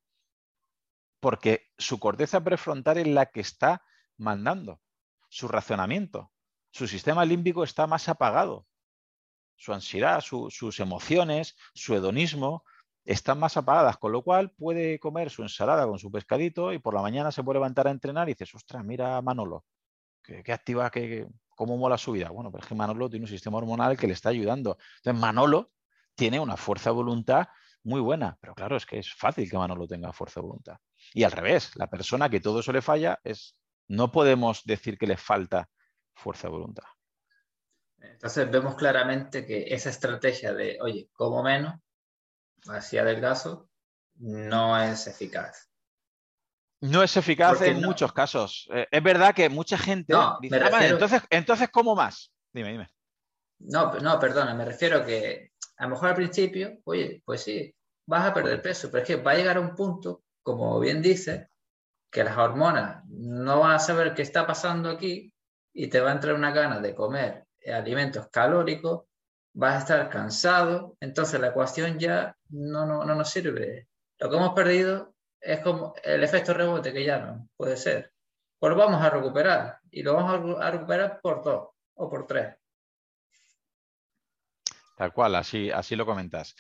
[1.22, 3.84] Porque su corteza prefrontal es la que está
[4.18, 4.82] mandando,
[5.30, 6.34] su razonamiento,
[6.72, 8.68] su sistema límbico está más apagado
[9.62, 12.64] su ansiedad, sus emociones, su hedonismo,
[13.06, 16.96] están más apagadas, con lo cual puede comer su ensalada con su pescadito y por
[16.96, 19.66] la mañana se puede levantar a entrenar y dices, ostras, mira Manolo,
[20.24, 22.32] qué, activa, qué, cómo mola su vida.
[22.32, 24.80] Bueno, pero es que Manolo tiene un sistema hormonal que le está ayudando.
[24.98, 25.72] Entonces Manolo
[26.16, 27.48] tiene una fuerza de voluntad
[27.84, 30.78] muy buena, pero claro, es que es fácil que Manolo tenga fuerza de voluntad.
[31.14, 33.56] Y al revés, la persona que todo eso le falla es,
[33.88, 35.70] no podemos decir que le falta
[36.14, 36.86] fuerza de voluntad.
[38.00, 41.76] Entonces vemos claramente que esa estrategia de, oye, como menos,
[42.68, 43.70] hacia adelgazo,
[44.16, 45.70] no es eficaz.
[46.82, 48.68] No es eficaz en muchos casos.
[48.74, 52.32] Eh, es verdad que mucha gente dice, ah, entonces, entonces, ¿cómo más?
[52.52, 52.90] Dime, dime.
[53.60, 55.51] No, no, perdona, me refiero que
[55.82, 57.74] a lo mejor al principio, oye, pues sí,
[58.06, 61.02] vas a perder peso, pero es que va a llegar a un punto, como bien
[61.02, 61.50] dice,
[62.12, 65.34] que las hormonas no van a saber qué está pasando aquí
[65.74, 69.06] y te va a entrar una gana de comer alimentos calóricos,
[69.54, 73.88] vas a estar cansado, entonces la ecuación ya no, no, no nos sirve.
[74.20, 78.14] Lo que hemos perdido es como el efecto rebote que ya no puede ser.
[78.60, 82.56] Pues lo vamos a recuperar y lo vamos a recuperar por dos o por tres.
[85.02, 86.54] Tal cual, así, así lo comentas.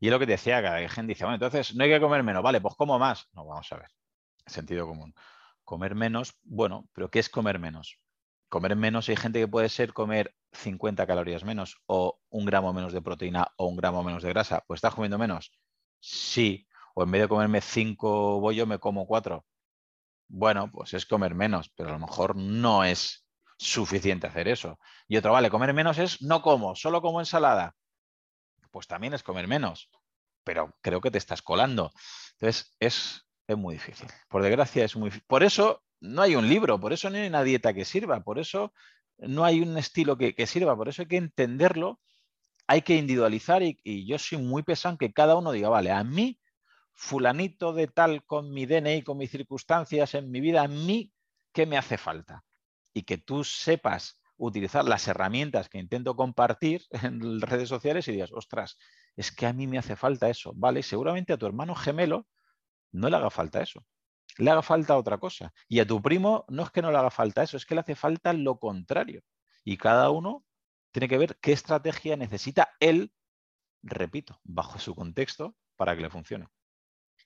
[0.00, 2.00] Y es lo que te decía, que hay gente dice, bueno, entonces no hay que
[2.00, 3.28] comer menos, vale, pues como más.
[3.34, 3.86] No, vamos a ver,
[4.46, 5.14] sentido común.
[5.62, 8.00] Comer menos, bueno, pero ¿qué es comer menos?
[8.48, 12.92] Comer menos hay gente que puede ser comer 50 calorías menos o un gramo menos
[12.92, 14.64] de proteína o un gramo menos de grasa.
[14.66, 15.52] Pues estás comiendo menos.
[16.00, 19.46] Sí, o en vez de comerme cinco bollos me como cuatro.
[20.26, 23.24] Bueno, pues es comer menos, pero a lo mejor no es
[23.56, 24.80] suficiente hacer eso.
[25.06, 27.76] Y otro, vale, comer menos es no como, solo como ensalada.
[28.74, 29.88] Pues también es comer menos,
[30.42, 31.92] pero creo que te estás colando.
[32.32, 34.08] Entonces, es, es muy difícil.
[34.28, 35.12] Por desgracia, es muy.
[35.28, 38.40] Por eso no hay un libro, por eso no hay una dieta que sirva, por
[38.40, 38.72] eso
[39.16, 42.00] no hay un estilo que, sirva, por eso hay que entenderlo,
[42.66, 46.02] hay que individualizar y, y yo soy muy pesado que cada uno diga, vale, a
[46.02, 46.40] mí
[46.94, 51.12] fulanito de tal con mi DNI, con mis circunstancias en mi vida, a mí,
[51.52, 52.42] ¿qué me hace falta?
[52.92, 58.32] Y que tú sepas utilizar las herramientas que intento compartir en redes sociales y digas,
[58.32, 58.78] ostras,
[59.16, 60.82] es que a mí me hace falta eso, ¿vale?
[60.82, 62.26] Seguramente a tu hermano gemelo
[62.92, 63.84] no le haga falta eso,
[64.38, 65.52] le haga falta otra cosa.
[65.68, 67.80] Y a tu primo no es que no le haga falta eso, es que le
[67.80, 69.22] hace falta lo contrario.
[69.64, 70.44] Y cada uno
[70.92, 73.12] tiene que ver qué estrategia necesita él,
[73.82, 76.48] repito, bajo su contexto, para que le funcione.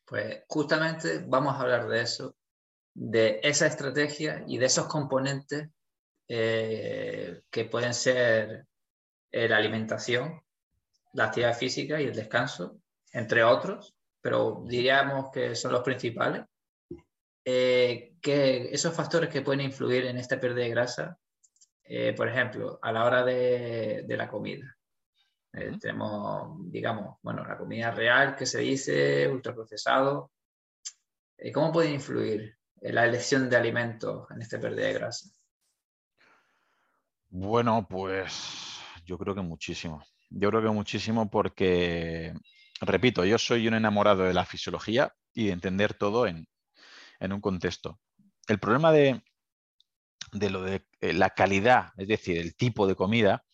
[0.06, 2.34] Pues justamente vamos a hablar de eso,
[2.94, 5.68] de esa estrategia y de esos componentes
[6.30, 8.66] eh, que pueden ser
[9.32, 10.42] eh, la alimentación,
[11.14, 16.44] la actividad física y el descanso, entre otros, pero diríamos que son los principales.
[17.44, 21.18] Eh, que esos factores que pueden influir en esta pérdida de grasa,
[22.14, 24.76] por ejemplo, a la hora de la comida.
[25.80, 30.30] Tenemos, digamos, bueno, la comida real que se dice, ultraprocesado.
[31.54, 35.30] ¿Cómo puede influir en la elección de alimentos en esta pérdida de grasa?
[37.30, 40.02] Bueno, pues yo creo que muchísimo.
[40.30, 42.32] Yo creo que muchísimo porque,
[42.80, 46.46] repito, yo soy un enamorado de la fisiología y de entender todo en,
[47.20, 48.00] un contexto.
[48.46, 49.22] El problema de,
[50.32, 53.44] de lo de eh, la calidad, es decir, el tipo de comida,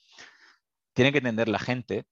[0.93, 2.07] tiene que entender la gente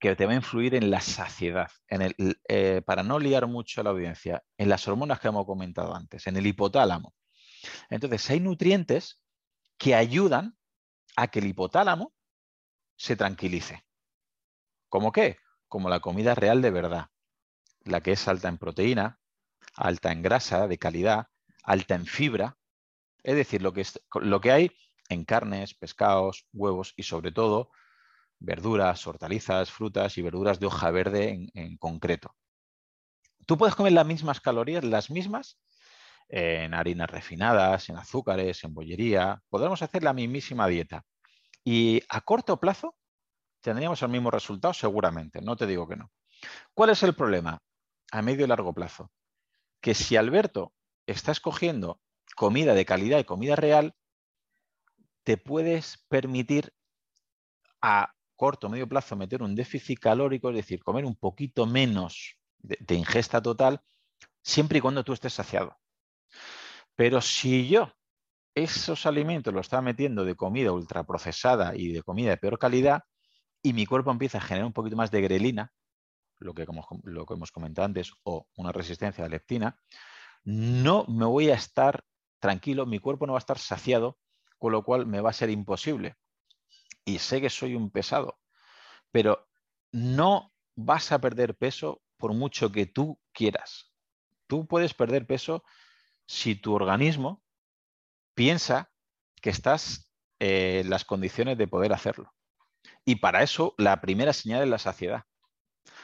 [0.00, 2.14] que te va a influir en la saciedad, en el,
[2.48, 6.26] eh, para no liar mucho a la audiencia, en las hormonas que hemos comentado antes,
[6.26, 7.14] en el hipotálamo.
[7.90, 9.22] Entonces, hay nutrientes
[9.78, 10.56] que ayudan
[11.16, 12.12] a que el hipotálamo
[12.96, 13.84] se tranquilice.
[14.88, 15.38] ¿Cómo qué?
[15.68, 17.06] Como la comida real de verdad,
[17.84, 19.20] la que es alta en proteína,
[19.74, 21.28] alta en grasa de calidad,
[21.62, 22.56] alta en fibra,
[23.22, 24.76] es decir, lo que, es, lo que hay
[25.08, 27.70] en carnes, pescados, huevos y sobre todo
[28.38, 32.34] verduras, hortalizas, frutas y verduras de hoja verde en, concreto.
[33.46, 35.58] Tú puedes comer las mismas calorías, las mismas,
[36.28, 39.42] en harinas refinadas, en azúcares, en bollería.
[39.48, 41.04] Podremos hacer la mismísima dieta.
[41.64, 42.96] Y a corto plazo
[43.60, 46.10] tendríamos el mismo resultado seguramente, no te digo que no.
[46.74, 47.60] ¿Cuál es el problema?
[48.12, 49.10] A medio y largo plazo.
[49.80, 50.72] Que si Alberto
[51.06, 52.00] está escogiendo
[52.36, 53.94] comida de calidad y comida real,
[55.24, 56.72] te puedes permitir
[57.82, 62.38] a corto o medio plazo meter un déficit calórico, es decir, comer un poquito menos
[62.58, 63.82] de, ingesta total,
[64.42, 65.76] siempre y cuando tú estés saciado.
[66.94, 67.92] Pero si yo
[68.54, 73.02] esos alimentos los estaba metiendo de comida ultraprocesada y de comida de peor calidad,
[73.62, 75.72] y mi cuerpo empieza a generar un poquito más de grelina,
[76.38, 76.72] lo que, que
[77.34, 79.78] hemos comentado antes, o una resistencia a la leptina,
[80.44, 82.04] no me voy a estar
[82.40, 84.18] tranquilo, mi cuerpo no va a estar saciado
[84.58, 86.16] con lo cual me va a ser imposible.
[87.04, 88.38] Y sé que soy un pesado,
[89.10, 89.48] pero
[89.92, 93.92] no vas a perder peso por mucho que tú quieras.
[94.46, 95.64] Tú puedes perder peso
[96.28, 97.42] si tu organismo
[98.34, 98.90] piensa
[99.40, 102.32] que estás en las condiciones de poder hacerlo.
[103.04, 105.24] Y para eso, la primera señal es la saciedad.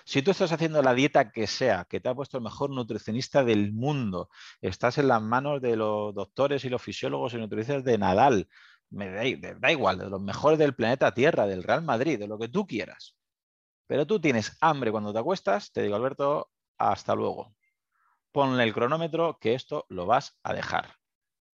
[0.06, 3.44] Si tú estás haciendo la dieta que sea, que te ha puesto el mejor nutricionista
[3.44, 7.98] del mundo, estás en las manos de los doctores y los fisiólogos y nutricionistas de
[7.98, 8.48] Nadal,
[8.90, 12.48] me da, igual, de los mejores del planeta Tierra, del Real Madrid, de lo que
[12.48, 13.16] tú quieras.
[13.86, 17.54] Pero tú tienes hambre cuando te acuestas, te digo, Alberto, hasta luego.
[18.34, 20.96] Ponle el cronómetro que esto lo vas a dejar.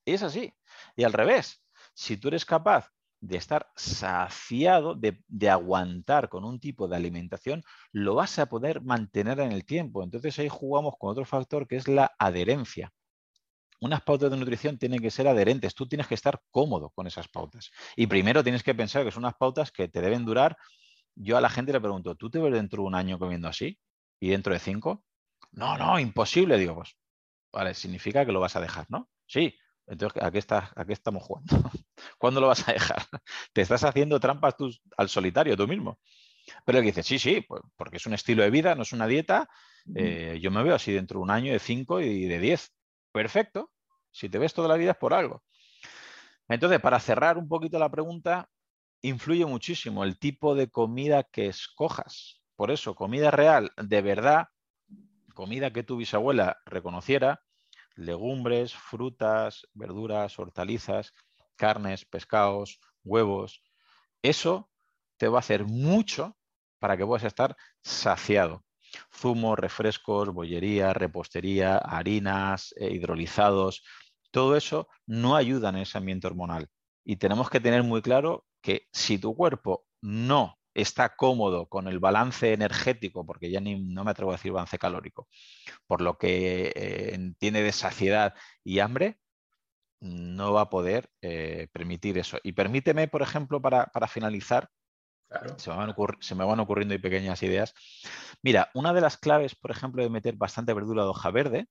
[0.06, 0.54] Y es así.
[0.96, 1.62] Y al revés,
[1.92, 2.90] si tú eres capaz
[3.20, 7.62] de estar saciado, de, aguantar con un tipo de alimentación,
[7.92, 10.02] lo vas a poder mantener en el tiempo.
[10.02, 12.90] Entonces ahí jugamos con otro factor que es la adherencia.
[13.82, 17.28] Unas pautas de nutrición tienen que ser adherentes, tú tienes que estar cómodo con esas
[17.28, 17.70] pautas.
[17.94, 20.56] Y primero tienes que pensar que son unas pautas que te deben durar.
[21.14, 23.78] Yo a la gente le pregunto, ¿tú te ves dentro de un año comiendo así?
[24.18, 25.04] ¿Y dentro de cinco?
[25.52, 26.58] No, no, imposible.
[26.58, 26.96] Digo, pues,
[27.52, 29.08] vale, significa que lo vas a dejar, ¿no?
[29.26, 29.54] Sí,
[29.86, 31.48] entonces, ¿a qué, estamos jugando?
[32.18, 33.02] ¿Cuándo lo vas a dejar?
[33.52, 35.98] Te estás haciendo trampas tú, al solitario tú mismo.
[36.64, 39.06] Pero él dice, sí, sí, pues, porque es un estilo de vida, no es una
[39.06, 39.48] dieta.
[39.94, 42.72] Eh, yo me veo así dentro de un año de cinco y de diez.
[43.12, 43.72] Perfecto.
[44.12, 45.42] Si te ves toda la vida es por algo.
[46.48, 48.48] Entonces, para cerrar un poquito la pregunta,
[49.02, 52.42] influye muchísimo el tipo de comida que escojas.
[52.56, 54.48] Por eso, comida real, de verdad,
[55.40, 57.40] comida que tu bisabuela reconociera,
[57.96, 61.14] legumbres, frutas, verduras, hortalizas,
[61.57, 63.62] carnes, pescados, huevos.
[64.20, 64.70] Eso
[65.16, 66.37] te va a hacer mucho
[66.79, 68.66] para que puedas estar saciado.
[69.11, 73.83] Zumos, refrescos, bollería, repostería, harinas, eh, hidrolizados,
[74.31, 76.68] todo eso no ayuda en ese ambiente hormonal.
[77.03, 81.98] Y tenemos que tener muy claro que si tu cuerpo no está cómodo con el
[81.98, 85.28] balance energético, porque ya ni, no me atrevo a decir balance calórico,
[85.87, 89.18] por lo que eh, tiene de saciedad y hambre,
[90.00, 92.38] no va a poder eh, permitir eso.
[92.42, 94.68] Y permíteme, por ejemplo, para, finalizar,
[95.56, 97.74] se, me van se, me van ocurriendo ahí pequeñas ideas.
[98.42, 101.66] Mira, una de las claves, por ejemplo, de meter bastante verdura de hoja verde,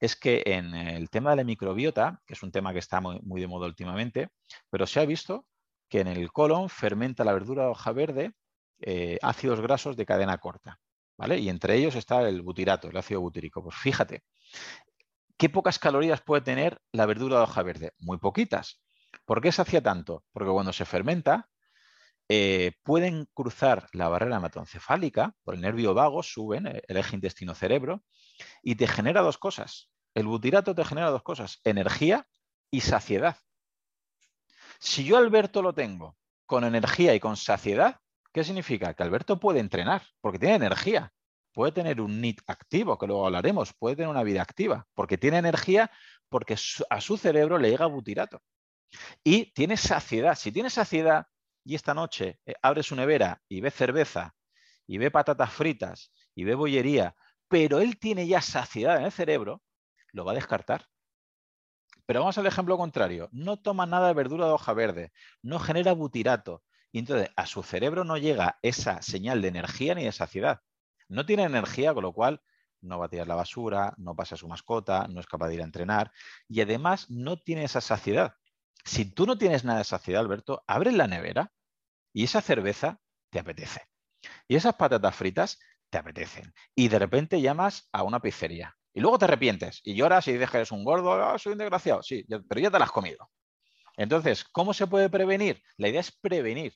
[0.00, 3.20] es que en el tema de la microbiota, que es un tema que está muy,
[3.22, 4.28] muy de moda últimamente,
[4.68, 5.46] pero se ha visto
[5.90, 8.32] que en el colon fermenta la verdura de hoja verde
[8.80, 10.80] eh, ácidos grasos de cadena corta.
[11.18, 11.38] ¿vale?
[11.38, 13.62] Y entre ellos está el butirato, el ácido butírico.
[13.62, 14.22] Pues fíjate,
[15.36, 17.92] ¿qué pocas calorías puede tener la verdura de hoja verde?
[17.98, 18.80] Muy poquitas.
[19.26, 20.24] ¿Por qué se hacía tanto?
[20.32, 21.50] Porque cuando se fermenta,
[22.30, 28.02] eh, pueden cruzar la barrera hematoencefálica por el nervio vago, suben eh, el eje intestino-cerebro
[28.62, 29.90] y te genera dos cosas.
[30.14, 32.28] El butirato te genera dos cosas, energía
[32.70, 33.36] y saciedad.
[34.80, 36.16] Si yo Alberto lo tengo
[36.46, 38.00] con energía y con saciedad,
[38.32, 38.94] ¿qué significa?
[38.94, 41.12] Que Alberto puede entrenar porque tiene energía.
[41.52, 45.36] Puede tener un NIT activo, que luego hablaremos, puede tener una vida activa, porque tiene
[45.38, 45.90] energía,
[46.28, 46.56] porque
[46.88, 48.40] a su cerebro le llega butirato.
[49.22, 50.34] Y tiene saciedad.
[50.36, 51.26] Si tiene saciedad
[51.64, 54.34] y esta noche eh, abre su nevera y ve cerveza,
[54.86, 57.14] y ve patatas fritas, y ve bollería,
[57.48, 59.62] pero él tiene ya saciedad en el cerebro,
[60.12, 60.86] lo va a descartar.
[62.10, 63.28] Pero vamos al ejemplo contrario.
[63.30, 66.64] No toma nada de verdura de hoja verde, no genera butirato.
[66.90, 70.60] Y entonces a su cerebro no llega esa señal de energía ni de saciedad.
[71.08, 72.42] No tiene energía, con lo cual
[72.80, 75.54] no va a tirar la basura, no pasa a su mascota, no es capaz de
[75.54, 76.10] ir a entrenar
[76.48, 78.34] y además no tiene esa saciedad.
[78.84, 81.52] Si tú no tienes nada de saciedad, Alberto, abre la nevera
[82.12, 83.82] y esa cerveza te apetece.
[84.48, 86.54] Y esas patatas fritas te apetecen.
[86.74, 90.50] Y de repente llamas a una pizzería y luego te arrepientes y lloras y dices
[90.50, 92.02] que eres un gordo, ah, soy un desgraciado.
[92.02, 93.30] Sí, pero ya te la has comido.
[93.96, 95.62] Entonces, ¿cómo se puede prevenir?
[95.76, 96.74] La idea es prevenir.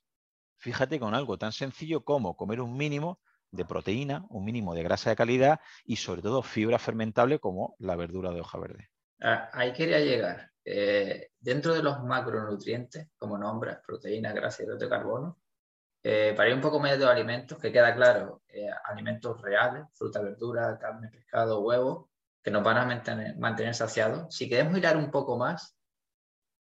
[0.58, 5.10] Fíjate con algo tan sencillo como comer un mínimo de proteína, un mínimo de grasa
[5.10, 8.90] de calidad y sobre todo fibra fermentable como la verdura de hoja verde.
[9.20, 10.50] Ah, ahí quería llegar.
[10.64, 15.38] Eh, dentro de los macronutrientes, como nombras, proteína, grasa y hidrato de carbono,
[16.06, 20.20] eh, para ir un poco más de alimentos, que queda claro, eh, alimentos reales, fruta,
[20.20, 22.10] verdura, carne, pescado, huevo,
[22.42, 24.36] que nos van a mantener, saciados.
[24.36, 25.78] Si queremos mirar un poco más,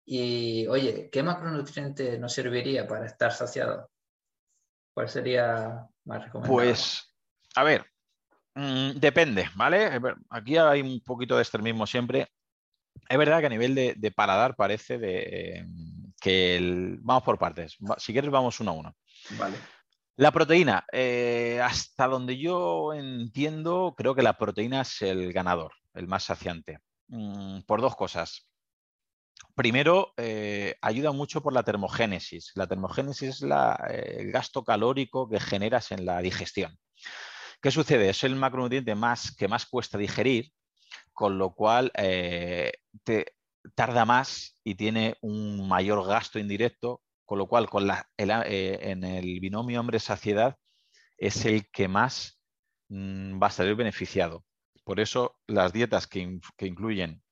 [0.07, 3.91] y oye, ¿qué macronutriente nos serviría para estar saciado?
[4.95, 6.69] ¿Cuál sería más recomendable?
[6.69, 7.15] Pues,
[7.57, 7.85] a ver,
[8.55, 10.01] mm, depende, ¿vale?
[10.31, 12.29] Aquí hay un poquito de extremismo siempre.
[13.07, 15.67] Es verdad que a nivel de, paladar parece de,
[16.27, 16.99] que el...
[17.03, 17.77] Vamos por partes.
[17.99, 18.97] Si quieres, vamos uno a uno.
[19.39, 19.57] Vale.
[20.17, 26.09] La proteína, eh, hasta donde yo entiendo, creo que la proteína es el ganador, el
[26.09, 28.51] más saciante, mm, por dos cosas.
[29.55, 32.51] Primero, eh, ayuda mucho por la termogénesis.
[32.57, 36.77] La termogénesis es eh, el gasto calórico que generas en la digestión.
[37.63, 38.11] ¿Qué sucede?
[38.11, 40.51] Es el macronutriente más, que más cuesta digerir,
[41.13, 41.93] con lo cual
[43.05, 43.36] te
[43.75, 49.05] tarda más y tiene un mayor gasto indirecto Con lo cual, con la, eh, en
[49.05, 50.57] el binomio hombre-saciedad
[51.19, 52.41] es el que más
[52.89, 54.45] mm, va a salir beneficiado.
[54.85, 57.23] Por eso las dietas que, que incluyen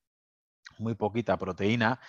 [0.79, 2.01] muy poquita proteína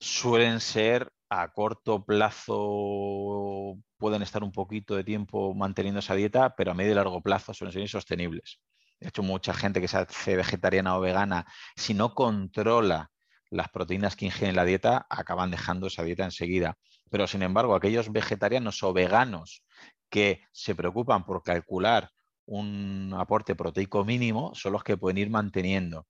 [0.00, 6.70] suelen ser a corto plazo pueden estar un poquito de tiempo manteniendo esa dieta, pero
[6.70, 8.60] a medio y largo plazo suelen ser insostenibles.
[9.00, 11.46] De hecho, mucha gente que se hace vegetariana o vegana,
[11.76, 13.10] si no controla
[13.50, 16.76] las proteínas que ingiere la dieta, acaban dejando esa dieta enseguida.
[17.10, 19.64] Pero, sin embargo, aquellos vegetarianos o veganos
[20.10, 22.10] que se preocupan por calcular
[22.46, 26.06] un aporte proteico mínimo son los que pueden ir manteniendo.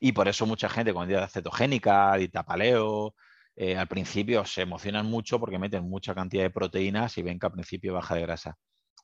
[0.00, 3.14] Y por eso mucha gente con dieta cetogénica, dieta paleo,
[3.56, 7.46] eh, al principio se emocionan mucho porque meten mucha cantidad de proteínas y ven que
[7.46, 8.56] al principio baja de grasa.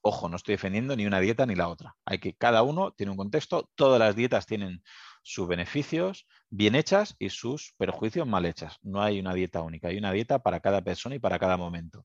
[0.02, 1.96] Ojo, no estoy defendiendo ni una dieta ni la otra.
[2.04, 4.82] Hay que cada uno tiene un contexto, todas las dietas tienen
[5.24, 8.78] sus beneficios bien hechas y sus perjuicios mal hechas.
[8.82, 12.04] No hay una dieta única, hay una dieta para cada persona y para cada momento.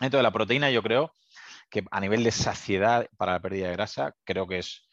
[0.00, 1.14] Entonces, la proteína yo creo
[1.70, 4.88] que a nivel de saciedad para la pérdida de grasa, creo que es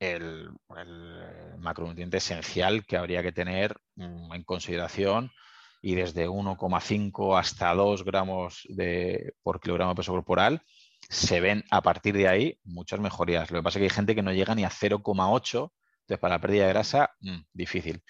[0.00, 0.50] el,
[1.58, 5.30] macronutriente esencial que habría que tener mm, en consideración
[5.82, 10.62] y desde 1,5 hasta 2 gramos de, por kilogramo de peso corporal,
[11.08, 13.50] se ven a partir de ahí muchas mejorías.
[13.50, 15.70] Lo que pasa es que hay gente que no llega ni a 0,8,
[16.12, 18.02] entonces para la pérdida de grasa, mm, difícil.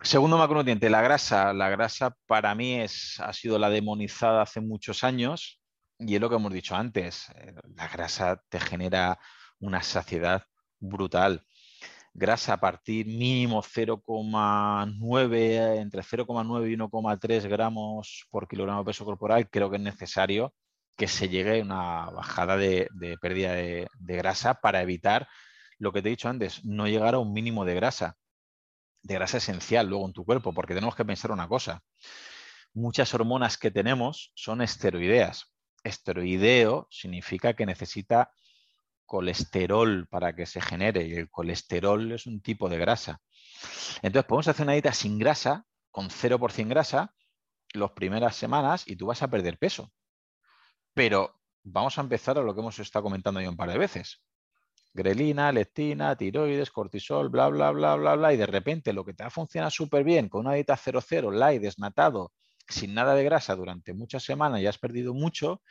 [0.00, 1.52] Segundo macronutriente, la grasa.
[1.52, 5.60] La grasa para mí es, ha sido la demonizada hace muchos años
[5.98, 7.28] y es lo que hemos dicho antes.
[7.36, 9.18] Eh, la grasa te genera
[9.60, 10.42] una saciedad
[10.80, 11.44] brutal
[12.14, 19.48] grasa a partir mínimo 0,9, entre 0,9 y 1,3 gramos por kilogramo de peso corporal,
[19.48, 20.52] creo que es necesario
[20.96, 22.88] que se llegue a una bajada de,
[23.20, 25.28] pérdida de, grasa para evitar
[25.82, 28.16] lo que te he dicho antes, no llegar a un mínimo de grasa,
[29.02, 31.82] de grasa esencial luego en tu cuerpo, porque tenemos que pensar una cosa.
[32.72, 35.52] Muchas hormonas que tenemos son esteroideas.
[35.82, 38.30] Esteroideo significa que necesita
[39.06, 43.20] colesterol para que se genere y el colesterol es un tipo de grasa.
[44.02, 47.12] Entonces podemos hacer una dieta sin grasa, con 0% grasa,
[47.72, 49.92] las primeras semanas y tú vas a perder peso.
[50.94, 54.22] Pero vamos a empezar a lo que hemos estado comentando ya un par de veces.
[54.94, 58.32] Grelina, leptina, tiroides, cortisol, bla, bla, bla, bla, bla.
[58.32, 61.32] Y de repente lo que te va a funcionar súper bien con una dieta 0-0,
[61.32, 62.32] light, desnatado,
[62.68, 65.62] sin nada de grasa durante muchas semanas y has perdido mucho,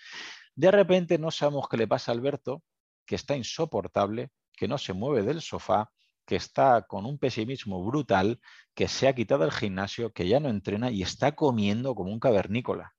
[0.55, 2.63] de repente no sabemos qué le pasa a Alberto
[3.05, 5.91] que está insoportable, que no se mueve del sofá,
[6.26, 8.39] que está con un pesimismo brutal,
[8.74, 12.19] que se ha quitado el gimnasio, que ya no entrena y está comiendo como un
[12.19, 12.93] cavernícola.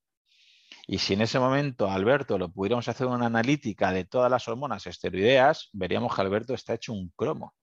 [0.92, 4.86] Y si en ese momento, Alberto, lo pudiéramos hacer una analítica de todas las hormonas
[4.86, 7.54] esteroideas, veríamos que Alberto está hecho un cromo.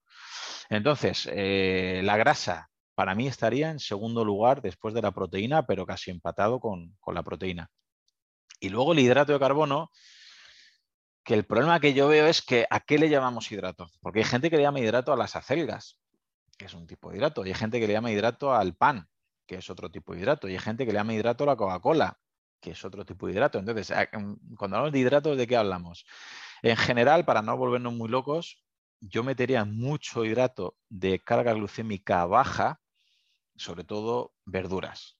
[0.68, 5.86] Entonces, eh, la grasa para mí estaría en segundo lugar después de la proteína, pero
[5.86, 7.70] casi empatado con, con la proteína.
[8.60, 9.92] Y luego el hidrato de carbono,
[11.24, 13.92] que el problema que yo veo es que ¿a qué le llamamos hidrato?
[14.02, 16.00] Porque hay gente que le llama hidrato a las acelgas,
[16.58, 19.08] que es un tipo de hidrato, y hay gente que le llama hidrato al pan,
[19.46, 21.56] que es otro tipo de hidrato, y hay gente que le llama hidrato a la
[21.56, 22.18] Coca-Cola,
[22.60, 23.60] que es otro tipo de hidrato.
[23.60, 23.96] Entonces,
[24.58, 26.06] cuando hablamos de hidratos, ¿de qué hablamos?
[26.62, 28.64] En general, para no volvernos muy locos,
[29.00, 32.82] yo metería mucho hidrato de carga glucémica baja,
[33.56, 35.18] sobre todo verduras.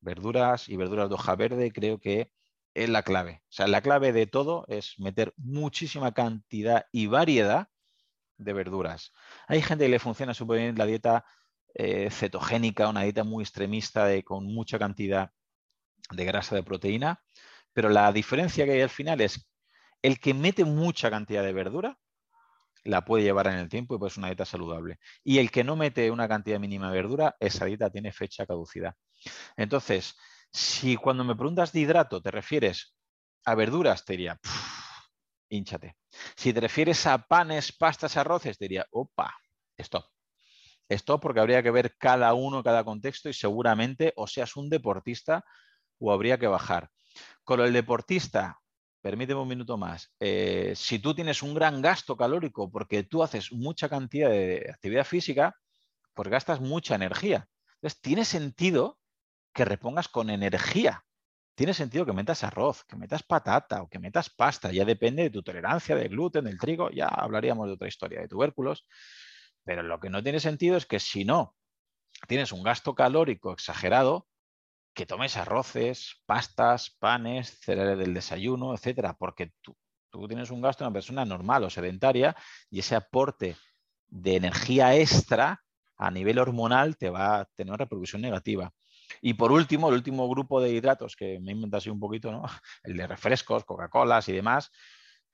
[0.00, 2.32] Verduras y verduras de hoja verde creo que
[2.74, 3.42] es la clave.
[3.44, 7.68] O sea, la clave de todo es meter muchísima cantidad y variedad
[8.38, 9.12] de verduras.
[9.46, 11.24] Hay gente que le funciona súper bien la dieta
[11.74, 15.32] eh, cetogénica, una dieta muy extremista de, con mucha cantidad
[16.10, 17.22] de grasa de proteína,
[17.72, 19.48] pero la diferencia que hay al final es
[20.02, 21.98] el que mete mucha cantidad de verdura
[22.84, 24.98] la puede llevar en el tiempo y pues es una dieta saludable.
[25.22, 28.94] Y el que no mete una cantidad mínima de verdura, esa dieta tiene fecha caducidad.
[29.56, 30.16] Entonces,
[30.52, 32.96] si cuando me preguntas de hidrato te refieres
[33.44, 34.38] a verduras, te diría,
[35.48, 35.96] hinchate.
[36.36, 39.34] Si te refieres a panes, pastas, arroces, te diría, opa,
[39.76, 40.06] stop.
[40.88, 45.44] Stop porque habría que ver cada uno, cada contexto y seguramente o seas un deportista
[46.02, 46.90] o habría que bajar.
[47.44, 48.58] Con el deportista,
[49.00, 53.52] permíteme un minuto más, eh, si tú tienes un gran gasto calórico porque tú haces
[53.52, 55.56] mucha cantidad de actividad física,
[56.14, 57.48] pues gastas mucha energía.
[57.74, 58.98] Entonces, tiene sentido
[59.54, 61.04] que repongas con energía.
[61.54, 64.72] Tiene sentido que metas arroz, que metas patata o que metas pasta.
[64.72, 66.90] Ya depende de tu tolerancia de gluten, del trigo.
[66.90, 68.86] Ya hablaríamos de otra historia, de tubérculos.
[69.64, 71.54] Pero lo que no tiene sentido es que si no
[72.28, 74.26] tienes un gasto calórico exagerado,
[74.94, 79.76] que tomes arroces, pastas, panes, cereales del desayuno, etcétera, porque tú,
[80.10, 82.36] tú tienes un gasto de una persona normal o sedentaria
[82.70, 83.56] y ese aporte
[84.08, 85.62] de energía extra
[85.96, 88.72] a nivel hormonal te va a tener una repercusión negativa.
[89.20, 92.42] Y por último, el último grupo de hidratos que me invento así un poquito, ¿no?
[92.82, 94.70] El de refrescos, Coca-Colas y demás,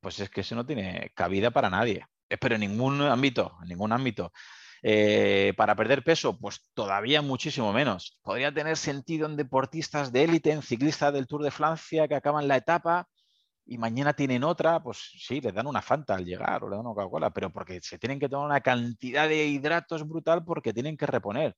[0.00, 2.04] pues es que ese no tiene cabida para nadie.
[2.40, 4.32] Pero en ningún ámbito, en ningún ámbito.
[4.82, 8.18] Eh, para perder peso, pues todavía muchísimo menos.
[8.22, 12.48] Podría tener sentido en deportistas de élite, en ciclistas del Tour de Francia que acaban
[12.48, 13.08] la etapa
[13.66, 16.86] y mañana tienen otra, pues sí, les dan una Fanta al llegar o le dan
[16.86, 20.96] una Coca-Cola, pero porque se tienen que tomar una cantidad de hidratos brutal porque tienen
[20.96, 21.54] que reponer.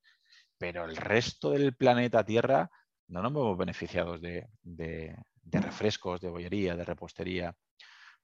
[0.58, 2.70] Pero el resto del planeta Tierra
[3.08, 7.54] no nos hemos beneficiado de, de refrescos, de bollería, de repostería.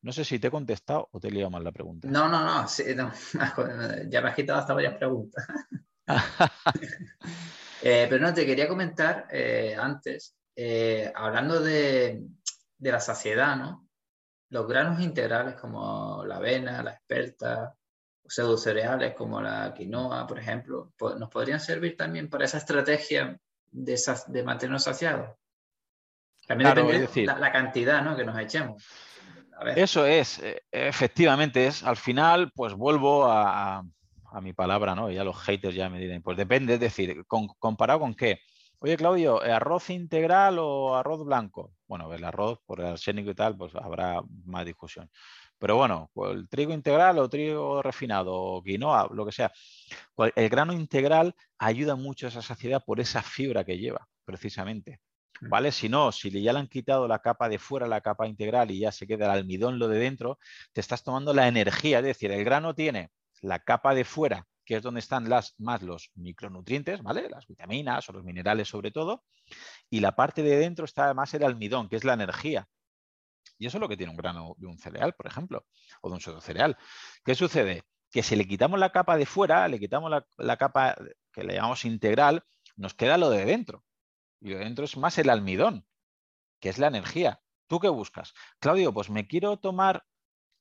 [0.06, 2.06] No sé si te he contestado o te he liado mal la pregunta.
[2.06, 2.64] No, no, no,
[4.08, 5.44] ya me has quitado hasta varias preguntas.
[7.82, 12.20] Eh, pero no, te quería comentar eh, antes, eh, hablando de,
[12.78, 13.86] la saciedad, ¿no?
[14.48, 17.76] Los granos integrales como la avena, la esperta,
[18.26, 23.38] cereales como la quinoa, por ejemplo, ¿nos podrían servir también para esa estrategia
[23.70, 25.36] de, de mantenernos saciados?
[26.48, 28.16] También depende la, la, cantidad ¿no?
[28.16, 28.82] que nos echemos.
[29.74, 33.82] Eso es, e, efectivamente, es al final, pues vuelvo a,
[34.42, 35.10] mi palabra, ¿no?
[35.10, 38.40] Ya los haters ya me dicen, pues depende, es decir, comparado con qué.
[38.80, 41.72] Oye, Claudio, ¿arroz integral o arroz blanco?
[41.86, 45.10] Bueno, el arroz, por el arsénico y tal, pues habrá más discusión.
[45.58, 49.50] Pero bueno, pues el trigo integral o trigo refinado o quinoa, lo que sea.
[50.34, 55.00] El grano integral ayuda mucho a esa saciedad por esa fibra que lleva, precisamente.
[55.40, 55.72] ¿Vale?
[55.72, 58.80] Si no, si ya le han quitado la capa de fuera, la capa integral y
[58.80, 60.38] ya se queda el almidón lo de dentro,
[60.72, 63.10] te estás tomando la energía, es decir, el grano tiene
[63.42, 67.28] la capa de fuera, que es donde están las, más los micronutrientes, ¿vale?
[67.30, 69.24] Las vitaminas o los minerales sobre todo,
[69.90, 72.68] y la parte de dentro está además el almidón, que es la energía.
[73.58, 75.66] Y eso es lo que tiene un grano de un cereal, por ejemplo,
[76.02, 76.76] o de un pseudo cereal.
[77.24, 77.84] ¿Qué sucede?
[78.10, 80.96] Que si le quitamos la capa de fuera, le quitamos la capa
[81.32, 82.44] que le llamamos integral,
[82.76, 83.84] nos queda lo de dentro.
[84.46, 85.84] Y dentro es más el almidón,
[86.60, 87.40] que es la energía.
[87.66, 88.32] ¿Tú qué buscas?
[88.60, 90.06] Claudio, pues me quiero tomar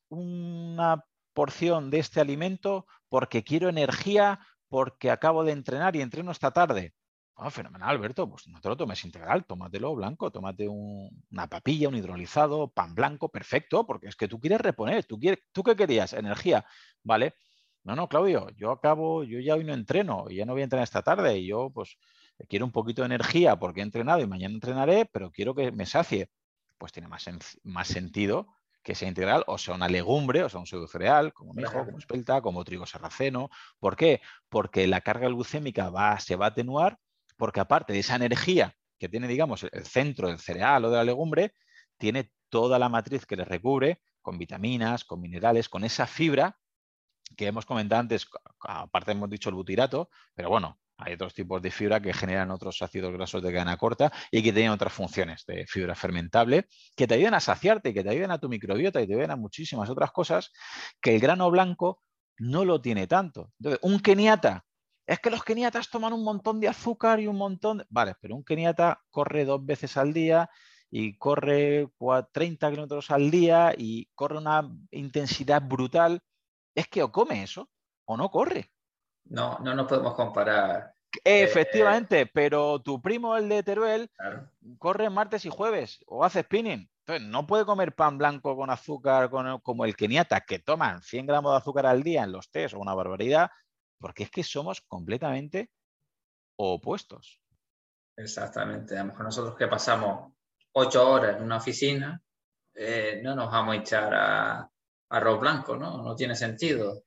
[0.10, 6.50] una porción de este alimento porque quiero energía, porque acabo de entrenar y entreno esta
[6.50, 6.96] tarde.
[7.36, 8.28] Oh, fenomenal, Alberto.
[8.28, 13.30] Pues no te lo tomes integral, tómatelo blanco, tómate una papilla, un hidrolizado, pan blanco,
[13.30, 15.06] perfecto, porque es que tú quieres reponer.
[15.06, 16.14] ¿Tú, quieres, ¿Tú qué querías?
[16.14, 16.66] Energía.
[17.04, 17.36] Vale.
[17.84, 20.86] No, no, Claudio, yo acabo, yo ya hoy no entreno, ya no voy a entrenar
[20.86, 22.00] esta tarde y yo pues
[22.48, 25.86] quiero un poquito de energía porque he entrenado y mañana entrenaré, pero quiero que me
[25.86, 26.30] sacie,
[26.78, 27.26] pues tiene más,
[27.64, 28.48] más sentido
[28.86, 31.98] que sea integral o sea una legumbre, o sea un pseudo cereal, como mijo, como
[31.98, 33.50] espelta, como trigo sarraceno.
[33.80, 34.22] ¿Por qué?
[34.48, 37.00] Porque la carga glucémica va, se va a atenuar,
[37.36, 41.04] porque aparte de esa energía que tiene, digamos, el centro del cereal o de la
[41.04, 41.54] legumbre,
[41.98, 46.58] tiene toda la matriz que le recubre con vitaminas, con minerales, con esa fibra
[47.36, 48.28] que hemos comentado antes,
[48.60, 52.82] aparte hemos dicho el butirato, pero bueno, hay otros tipos de fibra que generan otros
[52.82, 57.16] ácidos grasos de cadena corta y que tienen otras funciones de fibra fermentable que te
[57.16, 60.12] ayudan a saciarte, que te ayudan a tu microbiota y te ayudan a muchísimas otras
[60.12, 60.52] cosas
[61.02, 62.02] que el grano blanco
[62.38, 63.52] no lo tiene tanto.
[63.60, 64.66] Entonces, un keniata,
[65.06, 67.86] es que los keniatas toman un montón de azúcar y un montón de...
[67.90, 70.50] Vale, pero un keniata corre dos veces al día
[70.90, 71.90] y corre
[72.32, 76.22] 30 kilómetros al día y corre una intensidad brutal.
[76.74, 77.70] Es que o come eso
[78.06, 78.72] o no corre.
[79.26, 80.94] No, no nos podemos comparar.
[81.24, 84.12] Efectivamente, pero tu primo, el de Teruel,
[84.78, 86.90] corre martes y jueves o hace spinning.
[87.00, 91.52] Entonces, no puede comer pan blanco con azúcar como el keniata, que toman 100 gramos
[91.54, 93.52] de azúcar al día en los test o una barbaridad,
[94.00, 95.72] porque es que somos completamente
[96.58, 97.42] opuestos.
[98.18, 98.98] Exactamente.
[98.98, 100.34] A lo mejor nosotros que pasamos
[100.74, 102.22] ocho horas en una oficina,
[102.74, 104.72] eh, no nos vamos a echar a
[105.10, 106.02] arroz blanco, ¿no?
[106.02, 107.04] No tiene sentido.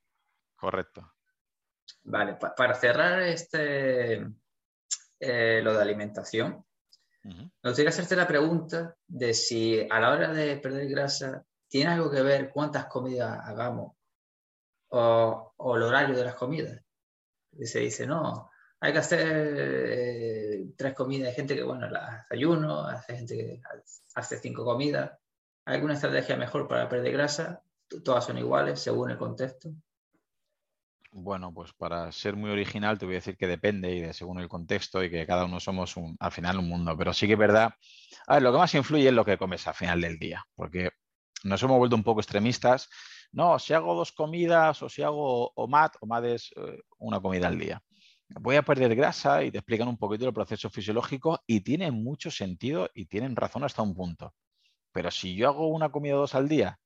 [0.56, 1.17] Correcto.
[2.02, 4.26] Vale, para cerrar este,
[5.20, 6.64] eh, lo de alimentación,
[7.24, 12.10] me gustaría hacerte la pregunta de si a la hora de perder grasa tiene algo
[12.10, 13.92] que ver cuántas comidas hagamos
[14.90, 16.80] o, el horario de las comidas.
[17.52, 21.28] Y se dice, no, hay que hacer eh, tres comidas.
[21.28, 23.60] Hay gente que, bueno, las ayuno, hace gente que
[24.14, 25.12] hace cinco comidas.
[25.66, 27.62] ¿Hay alguna estrategia mejor para perder grasa?
[28.04, 29.70] Todas son iguales según el contexto.
[31.10, 34.40] Bueno, pues para ser muy original te voy a decir que depende y de según
[34.40, 36.96] el contexto y que cada uno somos un, al final un mundo.
[36.96, 37.72] Pero sí que es verdad.
[38.26, 40.90] A ver, lo que más influye es lo que comes al final del día, porque
[41.44, 42.88] nos hemos vuelto un poco extremistas.
[43.32, 47.58] No, si hago dos comidas o si hago OMAD, OMAD es eh, una comida al
[47.58, 47.82] día.
[48.28, 52.30] Voy a perder grasa y te explican un poquito el proceso fisiológico y tiene mucho
[52.30, 54.34] sentido y tienen razón hasta un punto.
[54.92, 56.78] Pero si yo hago una comida dos al día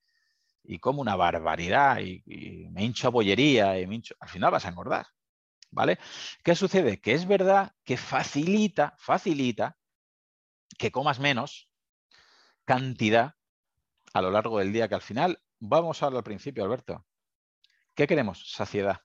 [0.64, 2.22] y como una barbaridad y,
[2.70, 5.06] me hincho a bollería y me hincho, al final vas a engordar.
[5.70, 5.98] ¿Vale?
[6.44, 7.00] ¿Qué sucede?
[7.00, 9.78] Que es verdad que facilita, facilita
[10.78, 11.70] que comas menos
[12.66, 13.36] cantidad
[14.12, 17.06] a lo largo del día, que al final, vamos a hablar al principio, Alberto.
[17.94, 18.52] ¿Qué queremos?
[18.52, 19.00] Saciedad.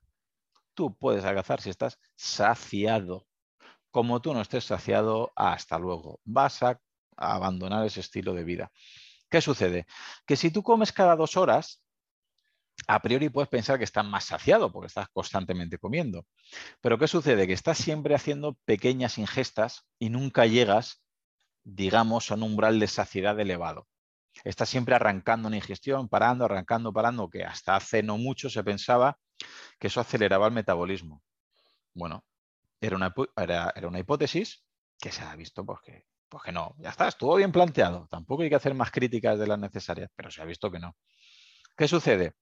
[0.73, 3.27] Tú puedes adelgazar si estás saciado.
[3.91, 6.19] Como tú no estés saciado, hasta luego.
[6.25, 6.81] Vas a
[7.15, 8.71] abandonar ese estilo de vida.
[9.29, 9.85] ¿Qué sucede?
[10.25, 11.81] Que si tú comes cada dos horas,
[12.87, 16.25] a priori puedes pensar que estás más saciado porque estás constantemente comiendo.
[16.81, 17.47] Pero ¿qué sucede?
[17.47, 21.03] Que estás siempre haciendo pequeñas ingestas y nunca llegas,
[21.63, 23.87] digamos, a un umbral de saciedad elevado.
[24.43, 29.17] Estás siempre arrancando una ingestión, parando, arrancando, parando, que hasta hace no mucho se pensaba
[29.79, 31.23] que eso aceleraba el metabolismo.
[31.93, 32.23] Bueno,
[32.79, 34.63] era una, era, una hipótesis
[34.99, 38.07] que se ha visto pues que, pues que no, ya está, estuvo bien planteado.
[38.09, 40.95] Tampoco hay que hacer más críticas de las necesarias, pero se ha visto que no.
[41.75, 42.33] ¿Qué sucede?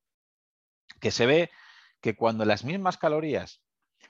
[1.00, 1.52] que se ve
[2.02, 3.62] que cuando las mismas calorías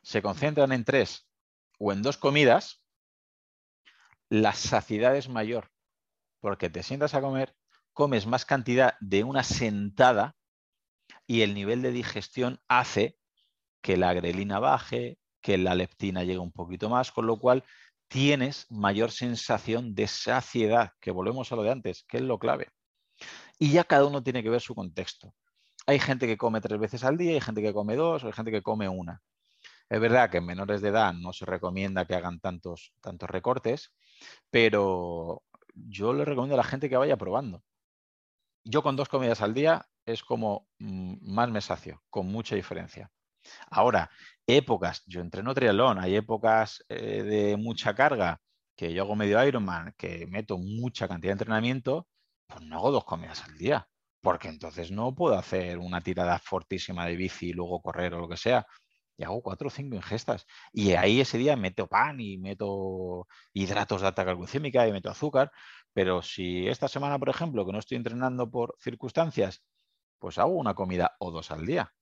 [0.01, 1.29] se concentran en tres
[1.79, 2.83] o en dos comidas,
[4.29, 5.71] la saciedad es mayor,
[6.39, 7.55] porque te sientas a comer,
[7.93, 10.35] comes más cantidad de una sentada
[11.27, 13.17] y el nivel de digestión hace
[13.81, 17.63] que la grelina baje, que la leptina llegue un poquito más, con lo cual
[18.07, 22.69] tienes mayor sensación de saciedad, que volvemos a lo de antes, que es lo clave.
[23.59, 25.33] Y ya cada uno tiene que ver su contexto.
[25.87, 28.51] Hay gente que come tres veces al día, hay gente que come dos, hay gente
[28.51, 29.21] que come una.
[29.89, 33.93] Es verdad que en menores de edad no se recomienda que hagan tantos, tantos recortes,
[34.49, 35.43] pero
[35.73, 37.63] yo le recomiendo a la gente que vaya probando.
[38.63, 43.11] Yo con dos comidas al día es como mm, más me sacio, con mucha diferencia.
[43.69, 44.09] Ahora,
[44.47, 48.39] épocas, yo entreno triatlón, hay épocas eh, de mucha carga,
[48.75, 52.07] que yo hago medio Ironman, que meto mucha cantidad de entrenamiento,
[52.47, 53.87] pues no hago dos comidas al día
[54.25, 58.27] porque entonces no puedo hacer una tirada fortísima de bici y luego correr o lo
[58.27, 58.65] que sea.
[59.17, 60.45] Y hago cuatro o cinco ingestas.
[60.73, 65.51] Y ahí ese día meto pan y meto hidratos de alta glucémica y meto azúcar.
[65.93, 69.63] Pero si esta semana, por ejemplo, que no estoy entrenando por circunstancias,
[70.19, 71.93] pues hago una comida o dos al día.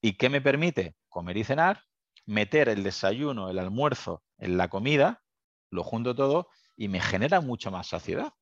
[0.00, 0.96] ¿Y qué me permite?
[1.08, 1.84] Comer y cenar,
[2.26, 5.22] meter el desayuno, el almuerzo en la comida,
[5.70, 8.32] lo junto todo y me genera mucha más saciedad.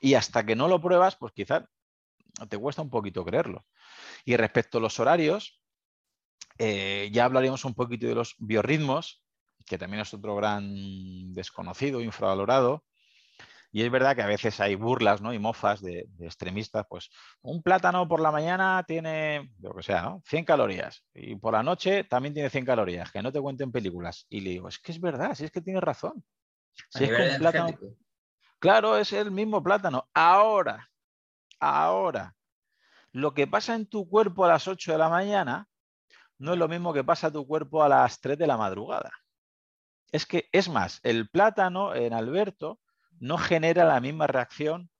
[0.00, 1.64] Y hasta que no lo pruebas, pues quizás
[2.48, 3.66] te cuesta un poquito creerlo.
[4.24, 5.60] Y respecto a los horarios,
[6.58, 9.22] eh, ya hablaríamos un poquito de los biorritmos,
[9.66, 12.84] que también es otro gran desconocido, infravalorado.
[13.72, 15.32] Y es verdad que a veces hay burlas ¿no?
[15.32, 17.10] y mofas de, extremistas, pues
[17.42, 20.22] un plátano por la mañana tiene, lo que sea, ¿no?
[20.26, 24.26] 100 calorías y por la noche también tiene 100 calorías, que no te cuenten películas.
[24.28, 26.24] Y le digo, es que es verdad, si es que tiene razón.
[26.88, 27.76] Si es plátano,
[28.58, 30.08] claro, es el mismo plátano.
[30.14, 30.90] Ahora,
[31.60, 32.34] Ahora,
[33.12, 35.68] lo que pasa en tu cuerpo a las 8 de la mañana
[36.38, 39.12] no es lo mismo que pasa a tu cuerpo a las 3 de la madrugada.
[40.10, 42.80] Es que, es más, el plátano en Alberto
[43.20, 44.90] no genera la misma reacción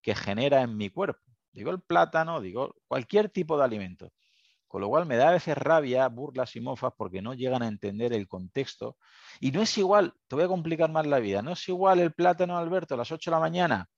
[0.00, 1.20] que genera en mi cuerpo.
[1.52, 4.10] Digo el plátano, digo cualquier tipo de alimento.
[4.66, 7.68] Con lo cual me da a veces rabia, burlas y mofas porque no llegan a
[7.68, 8.96] entender el contexto.
[9.40, 12.12] Y no es igual, te voy a complicar más la vida, no es igual el
[12.12, 13.88] plátano Alberto a las 8 de la mañana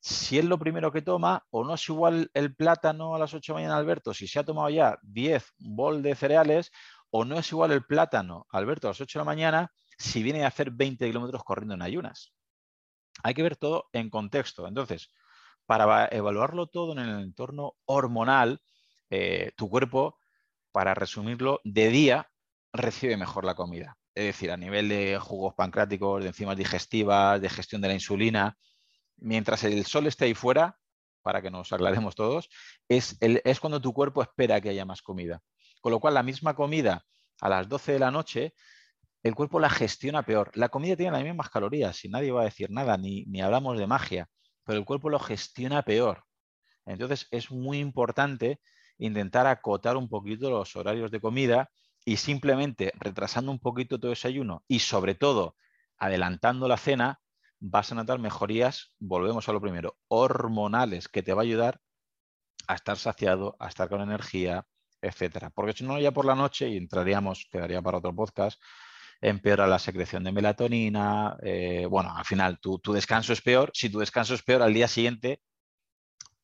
[0.00, 3.52] si es lo primero que toma, o no es igual el plátano a las 8
[3.52, 6.70] de la mañana, Alberto, si se ha tomado ya 10 bol de cereales,
[7.10, 10.44] o no es igual el plátano, Alberto, a las 8 de la mañana, si viene
[10.44, 12.32] a hacer 20 kilómetros corriendo en ayunas.
[13.22, 14.66] Hay que ver todo en contexto.
[14.66, 15.10] Entonces,
[15.66, 18.60] para evaluarlo todo en el entorno hormonal,
[19.10, 20.18] eh, tu cuerpo,
[20.72, 22.30] para resumirlo, de día
[22.72, 23.96] recibe mejor la comida.
[24.14, 28.56] Es decir, a nivel de jugos pancráticos, de enzimas digestivas, de gestión de la insulina,
[29.16, 30.78] mientras el sol esté ahí fuera,
[31.22, 32.48] para que nos aclaremos todos,
[32.88, 35.42] es, es cuando tu cuerpo espera que haya más comida.
[35.80, 37.04] Con lo cual, la misma comida
[37.40, 38.54] a las 12 de la noche,
[39.22, 40.50] el cuerpo la gestiona peor.
[40.54, 43.78] La comida tiene las mismas calorías, y nadie va a decir nada, ni, ni hablamos
[43.78, 44.28] de magia,
[44.64, 46.24] pero el cuerpo lo gestiona peor.
[46.86, 48.60] Entonces, es muy importante
[48.98, 51.70] intentar acotar un poquito los horarios de comida
[52.04, 55.56] y simplemente retrasando un poquito tu desayuno y sobre todo
[55.98, 57.20] adelantando la cena,
[57.60, 61.80] vas a notar mejorías, volvemos a lo primero, hormonales, que te va a ayudar
[62.66, 64.64] a estar saciado, a estar con energía,
[65.00, 65.50] etcétera.
[65.50, 68.60] Porque si no, ya por la noche, y entraríamos, quedaría para otro podcast,
[69.20, 71.36] empeora la secreción de melatonina.
[71.42, 73.70] Eh, bueno, al final tu, descanso es peor.
[73.74, 75.42] Si tu descanso es peor, al día siguiente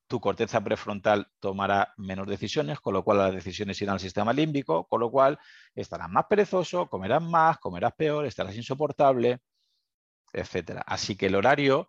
[0.06, 4.86] tu corteza prefrontal tomará menos decisiones, con lo cual las decisiones irán al sistema límbico,
[4.86, 5.38] con lo cual
[5.74, 9.40] estarás más perezoso, comerás más, comerás peor, estarás insoportable
[10.34, 10.82] etcétera.
[10.86, 11.88] Así que el horario,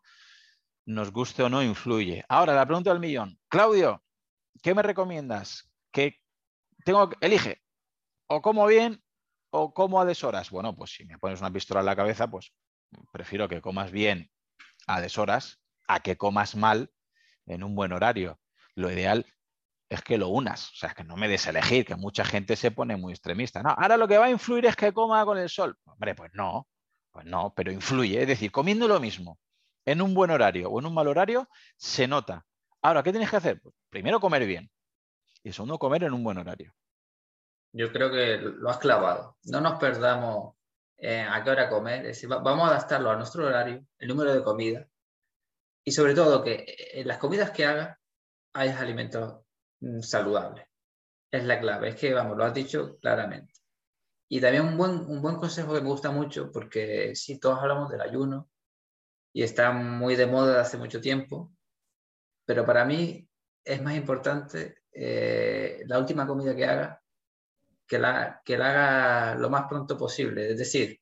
[0.85, 2.23] nos guste o no, influye.
[2.29, 3.39] Ahora, la pregunta del millón.
[3.49, 4.03] Claudio,
[4.61, 5.69] ¿qué me recomiendas?
[5.91, 6.21] Que
[6.85, 7.61] tengo elige,
[8.27, 9.03] o como bien
[9.55, 10.49] o como a deshoras?
[10.49, 12.53] Bueno, pues si me pones una pistola en la cabeza, pues
[13.11, 14.29] prefiero que comas bien
[14.87, 16.91] a deshoras a que comas mal
[17.45, 18.39] en un buen horario.
[18.75, 19.25] Lo ideal
[19.89, 22.71] es que lo unas, o sea, que no me des elegir, que mucha gente se
[22.71, 23.63] pone muy extremista.
[23.63, 25.77] No, ahora lo que va a influir es que coma con el sol.
[25.85, 26.67] Hombre, pues no,
[27.11, 28.21] pues no, pero influye.
[28.21, 29.39] Es decir, comiendo lo mismo
[29.85, 31.47] en un buen horario o en un mal horario,
[31.77, 32.45] se nota.
[32.81, 33.61] Ahora, ¿qué tienes que hacer?
[33.61, 34.69] Pues primero comer bien
[35.43, 36.73] y segundo comer en un buen horario.
[37.75, 39.37] Yo creo que lo has clavado.
[39.43, 40.55] No nos perdamos
[40.97, 42.01] a qué hora comer.
[42.05, 44.87] Es decir, vamos a adaptarlo a nuestro horario, el número de comida
[45.83, 47.97] y sobre todo que en las comidas que hagas
[48.53, 49.41] hay alimentos
[49.81, 50.65] mm, saludables.
[51.31, 51.89] Es la clave.
[51.89, 53.53] Es que, vamos, lo has dicho claramente.
[54.27, 57.91] Y también un buen, un buen consejo que me gusta mucho, porque sí, todos hablamos
[57.91, 58.49] del ayuno
[59.31, 61.53] y está muy de moda hace mucho tiempo,
[62.45, 63.29] pero para mí
[63.63, 67.03] es más importante eh, la última comida que haga,
[67.87, 70.99] que la, que la haga lo más pronto posible, es decir,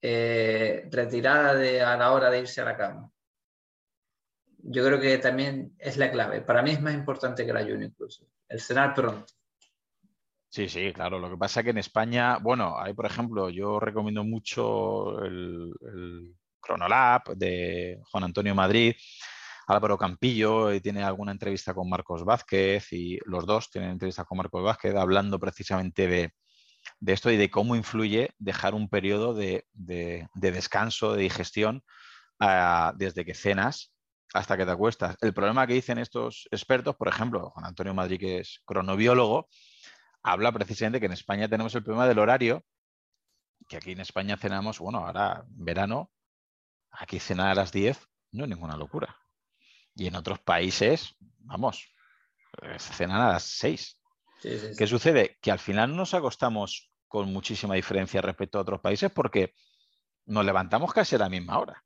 [0.00, 3.10] eh, retirada a la hora de irse a la cama.
[4.58, 6.40] Yo creo que también es la clave.
[6.40, 9.32] Para mí es más importante que el ayuno incluso, el cenar pronto.
[10.48, 11.18] Sí, sí, claro.
[11.18, 15.72] Lo que pasa es que en España, bueno, hay, por ejemplo, yo recomiendo mucho el,
[15.80, 16.34] el
[17.36, 18.94] de Juan Antonio Madrid,
[19.66, 24.38] Álvaro Campillo y tiene alguna entrevista con Marcos Vázquez y los dos tienen entrevistas con
[24.38, 26.32] Marcos Vázquez hablando precisamente de,
[27.06, 31.82] esto y de cómo influye dejar un periodo de, descanso, de digestión
[32.96, 33.92] desde que cenas
[34.34, 35.16] hasta que te acuestas.
[35.20, 39.48] El problema que dicen estos expertos, por ejemplo, Juan Antonio Madrid, que es cronobiólogo,
[40.22, 42.64] habla precisamente que en España tenemos el problema del horario,
[43.68, 46.10] que aquí en España cenamos, bueno, ahora verano,
[46.90, 49.16] aquí cenar a las 10 no es ninguna locura.
[49.94, 51.88] Y en otros países, vamos,
[52.62, 54.00] eh, cenan a las 6.
[54.76, 55.38] ¿Qué sucede?
[55.40, 59.54] Que al final nos acostamos con muchísima diferencia respecto a otros países porque
[60.26, 61.84] nos levantamos casi a la misma hora.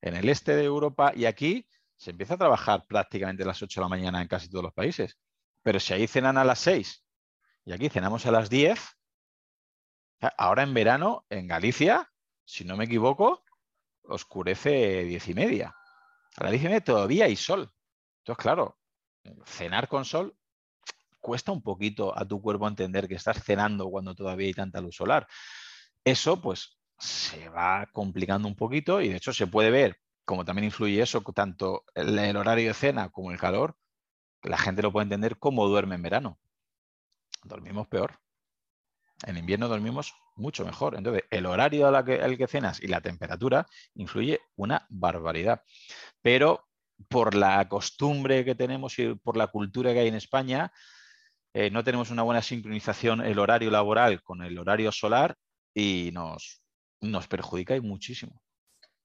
[0.00, 3.80] En el este de Europa y aquí se empieza a trabajar prácticamente a las 8
[3.80, 5.18] de la mañana en casi todos los países.
[5.62, 7.04] Pero si ahí cenan a las 6
[7.64, 8.80] y aquí cenamos a las 10.
[10.36, 12.10] Ahora en verano, en Galicia,
[12.44, 13.42] si no me equivoco,
[14.02, 15.74] oscurece diez y media.
[16.36, 17.72] A media todavía hay sol.
[18.18, 18.78] Entonces, claro,
[19.44, 20.36] cenar con sol
[21.20, 24.96] cuesta un poquito a tu cuerpo entender que estás cenando cuando todavía hay tanta luz
[24.96, 25.26] solar.
[26.04, 30.66] Eso, pues, se va complicando un poquito y de hecho se puede ver como también
[30.66, 33.76] influye eso, tanto el horario de cena como el calor,
[34.42, 36.40] la gente lo puede entender como duerme en verano
[37.44, 38.18] dormimos peor.
[39.26, 40.96] En invierno dormimos mucho mejor.
[40.96, 45.62] Entonces, el horario al que, que cenas y la temperatura influye una barbaridad.
[46.22, 46.68] Pero
[47.08, 50.72] por la costumbre que tenemos y por la cultura que hay en España,
[51.52, 55.36] eh, no tenemos una buena sincronización el horario laboral con el horario solar
[55.74, 56.62] y nos,
[57.00, 58.42] nos perjudica muchísimo.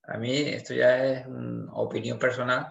[0.03, 2.67] A mí esto ya es una opinión personal.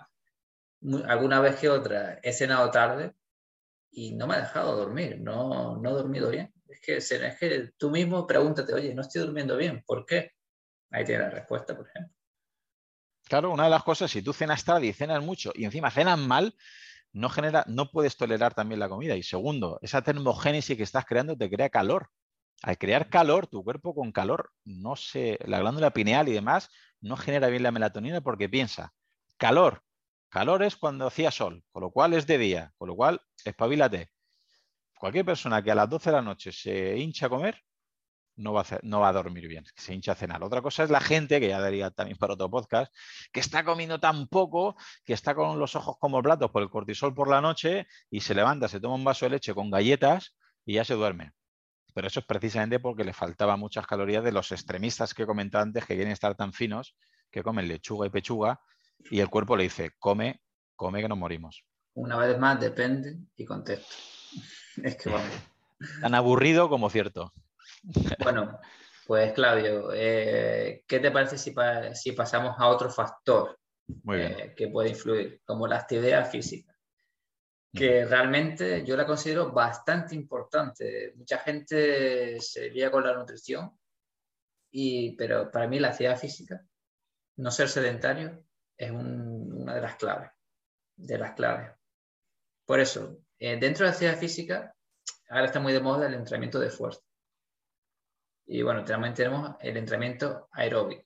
[1.07, 3.15] Alguna vez que otra he cenado tarde
[3.95, 6.53] y no me ha dejado dormir, no, no he dormido bien.
[6.69, 10.33] Es que, es que tú mismo pregúntate, oye, no estoy durmiendo bien, ¿por qué?
[10.91, 12.13] Ahí tiene la respuesta, por ejemplo.
[13.25, 16.19] Claro, una de las cosas, si tú cenas tarde y cenas mucho y encima cenas
[16.19, 16.55] mal,
[17.13, 19.17] no, genera, no puedes tolerar también la comida.
[19.17, 22.11] Y segundo, esa termogénesis que estás creando te crea calor.
[22.63, 26.71] Al crear calor, tu cuerpo con calor, no se, la glándula pineal y demás,
[27.01, 28.93] no genera bien la melatonina porque piensa,
[29.37, 29.83] calor,
[30.35, 34.11] Calor es cuando hacía sol, con lo cual es de día, con lo cual espabilate.
[34.99, 37.63] Cualquier persona que a las 12 de la noche se hincha a comer,
[38.35, 40.43] no va a, no va a dormir bien, se hincha a cenar.
[40.43, 42.93] Otra cosa es la gente, que ya daría también para otro podcast,
[43.33, 44.75] que está comiendo tan poco,
[45.05, 48.35] que está con los ojos como platos por el cortisol por la noche y se
[48.35, 51.31] levanta, se toma un vaso de leche con galletas y ya se duerme.
[51.95, 55.87] Pero eso es precisamente porque le faltaba muchas calorías de los extremistas que comentaba antes,
[55.87, 56.97] que quieren estar tan finos,
[57.31, 58.61] que comen lechuga y pechuga
[59.11, 60.41] y el cuerpo le dice, come,
[60.77, 61.65] come que nos morimos.
[61.95, 63.95] Una vez más, depende y contesto.
[64.83, 65.31] Es que vamos.
[66.01, 67.33] Tan aburrido como cierto.
[68.23, 68.59] Bueno,
[69.07, 71.55] pues Claudio, eh, ¿qué te parece si,
[71.95, 73.59] si, pasamos a otro factor
[74.13, 76.75] eh, que puede influir, como la actividad física?
[77.73, 81.13] Que realmente yo la considero bastante importante.
[81.17, 83.77] Mucha gente se lía con la nutrición,
[84.71, 86.65] y, pero para mí la actividad física,
[87.37, 88.45] no ser sedentario,
[88.77, 90.31] es una de las claves,
[90.97, 91.71] de las claves.
[92.65, 94.75] Por eso, eh, dentro de la actividad física,
[95.29, 97.01] ahora está muy de moda el entrenamiento de fuerza.
[98.47, 101.05] Y bueno, también tenemos el entrenamiento aeróbico.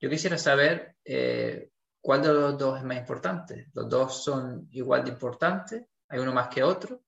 [0.00, 1.70] Yo quisiera saber eh,
[2.00, 3.68] cuál de los dos es más importante.
[3.72, 5.86] ¿Los dos son igual de importantes?
[6.08, 7.03] ¿Hay uno más que otro?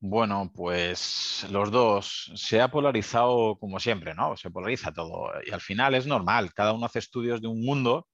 [0.00, 4.36] Bueno, pues los dos se ha polarizado como siempre, ¿no?
[4.36, 8.06] Se polariza todo y al final es normal, cada uno hace estudios de un mundo,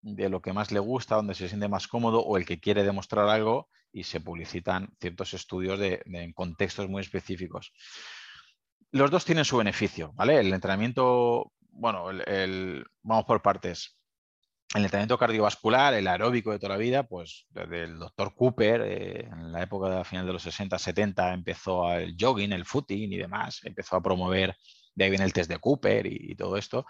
[0.00, 2.82] de lo que más le gusta, donde se siente más cómodo o el que quiere
[2.82, 7.72] demostrar algo y se publicitan ciertos estudios de, en contextos muy específicos.
[8.90, 10.40] Los dos tienen su beneficio, ¿vale?
[10.40, 13.97] El entrenamiento, bueno, el, vamos por partes
[14.74, 19.20] el entrenamiento cardiovascular, el aeróbico de toda la vida, pues desde el doctor Cooper, eh,
[19.32, 23.16] en la época de final de los 60, 70, empezó el jogging, el footing y
[23.16, 24.56] demás, empezó a promover,
[24.94, 26.84] de ahí viene el test de Cooper y, todo esto,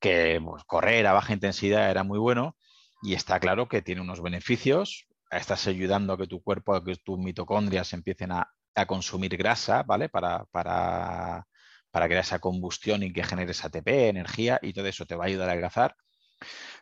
[0.00, 2.56] que pues, correr a baja intensidad era muy bueno
[3.02, 6.96] y está claro que tiene unos beneficios, estás ayudando a que tu cuerpo, a que
[6.96, 8.50] tus mitocondrias empiecen a,
[8.86, 10.08] consumir grasa, ¿vale?
[10.08, 11.46] Para, para,
[11.90, 15.26] para crear esa combustión y que generes ATP, energía y todo eso te va a
[15.26, 15.96] ayudar a adelgazar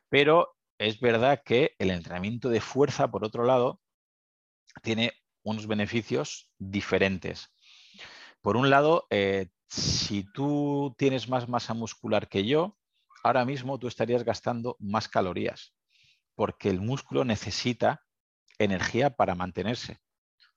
[0.08, 3.80] pero es verdad que el entrenamiento de fuerza, por otro lado,
[4.82, 7.48] tiene unos beneficios diferentes.
[8.40, 12.78] Por un lado, eh, si tú tienes más masa muscular que yo,
[13.24, 15.74] ahora mismo tú estarías gastando más calorías,
[16.34, 18.04] porque el músculo necesita
[18.58, 19.98] energía para mantenerse.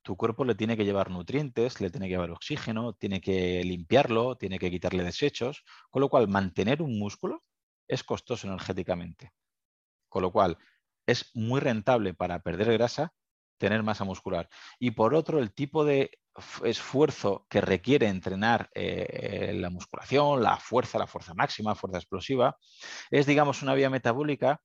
[0.04, 4.36] Tu cuerpo le tiene que llevar nutrientes, le tiene que llevar oxígeno, tiene que limpiarlo,
[4.36, 7.44] tiene que quitarle desechos, con lo cual mantener un músculo
[7.92, 9.34] es costoso energéticamente.
[10.10, 10.58] Con lo cual,
[11.06, 13.14] es muy rentable para perder grasa
[13.58, 14.50] tener masa muscular.
[14.80, 16.10] Y por otro, el tipo de
[16.64, 22.58] esfuerzo que requiere entrenar eh, la musculación, la fuerza, la fuerza máxima, fuerza explosiva,
[23.12, 24.62] es, digamos, una vía metabólica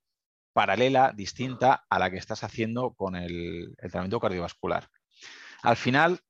[0.55, 4.89] paralela, distinta a la que estás haciendo con el, el entrenamiento cardiovascular.
[5.63, 6.21] Al final,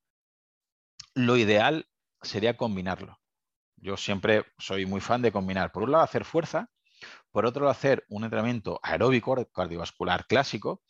[1.14, 1.86] lo ideal
[2.22, 3.20] sería combinarlo.
[3.76, 6.68] Yo siempre soy muy fan de combinar, por un lado, hacer fuerza
[7.36, 10.80] por otro hacer un entrenamiento aeróbico cardiovascular clásico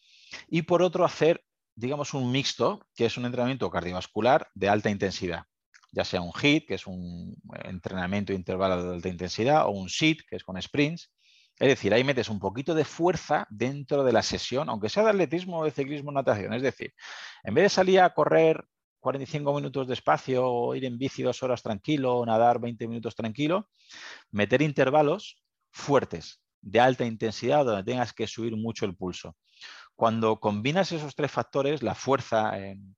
[0.47, 1.45] y por otro hacer,
[1.75, 5.43] digamos, un mixto, que es un entrenamiento cardiovascular de alta intensidad,
[5.91, 7.35] ya sea un HIIT, que es un
[7.65, 11.13] entrenamiento intervalo de alta intensidad, o un SIT, que es con sprints.
[11.59, 15.11] Es decir, ahí metes un poquito de fuerza dentro de la sesión, aunque sea de
[15.11, 16.53] atletismo de ciclismo natación.
[16.53, 16.95] Es decir,
[17.43, 18.65] en vez de salir a correr
[19.01, 23.69] 45 minutos de espacio o ir en bici dos horas tranquilo nadar 20 minutos tranquilo,
[24.31, 25.43] meter intervalos
[25.77, 29.37] fuertes, de alta intensidad, donde tengas que subir mucho el pulso.
[29.95, 32.97] Cuando combinas esos tres factores, la fuerza en,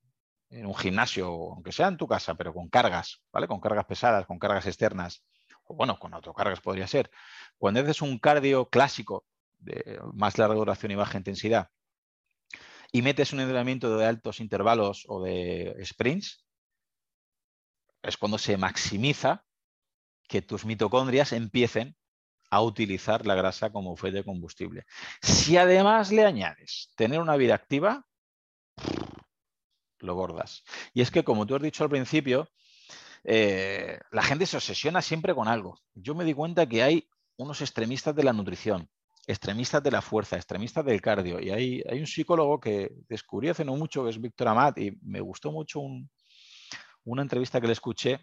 [0.51, 3.47] un gimnasio, aunque sea en tu casa, pero con cargas, ¿vale?
[3.47, 5.22] Con cargas pesadas, con cargas externas,
[5.64, 7.11] o bueno, con autocargas podría ser.
[7.59, 9.26] Cuando haces un cardio clásico
[9.59, 11.68] de más larga duración y baja intensidad
[12.93, 16.47] y metes un entrenamiento de altos intervalos o de sprints,
[18.03, 19.45] es cuando se maximiza
[20.26, 21.97] que tus mitocondrias empiecen
[22.51, 24.86] a utilizar la grasa como fuente de combustible.
[25.20, 28.07] Si además le añades tener una vida activa,
[30.01, 30.62] lo gordas.
[30.94, 32.49] Y es que, como tú has dicho al principio,
[33.24, 35.78] eh, la gente se obsesiona siempre con algo.
[35.94, 38.88] Yo me di cuenta que hay unos extremistas de la nutrición,
[39.26, 41.40] extremistas de la fuerza, extremistas del cardio.
[41.40, 44.99] Y hay, hay un psicólogo que descubrí hace no mucho, que es Víctor Amat, y
[45.03, 45.80] me gustó mucho
[47.05, 48.20] una entrevista que le escuché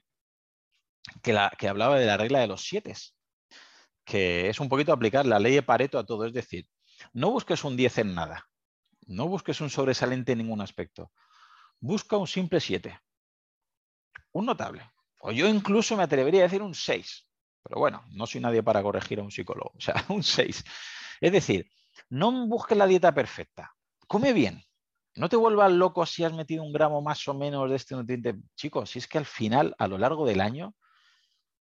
[1.22, 2.96] que, la, que hablaba de la regla de los siete
[4.06, 6.26] que es un poquito aplicar la ley de Pareto a todo.
[6.26, 6.68] Es decir,
[7.14, 8.48] no busques un 10 en nada,
[9.08, 11.12] no busques un sobresaliente en ningún aspecto.
[11.80, 12.98] Busca un simple 7,
[14.32, 14.90] un notable.
[15.20, 17.28] O yo incluso me atrevería a decir un 6.
[17.64, 19.72] Pero bueno, no soy nadie para corregir a un psicólogo.
[19.78, 20.64] O sea, un 6.
[21.20, 21.70] Es decir,
[22.10, 23.74] no busques la dieta perfecta.
[24.08, 24.64] Come bien.
[25.16, 28.36] No te vuelvas loco si has metido un gramo más o menos de este nutriente.
[28.56, 30.76] Chicos, si es que al final, a lo largo del año,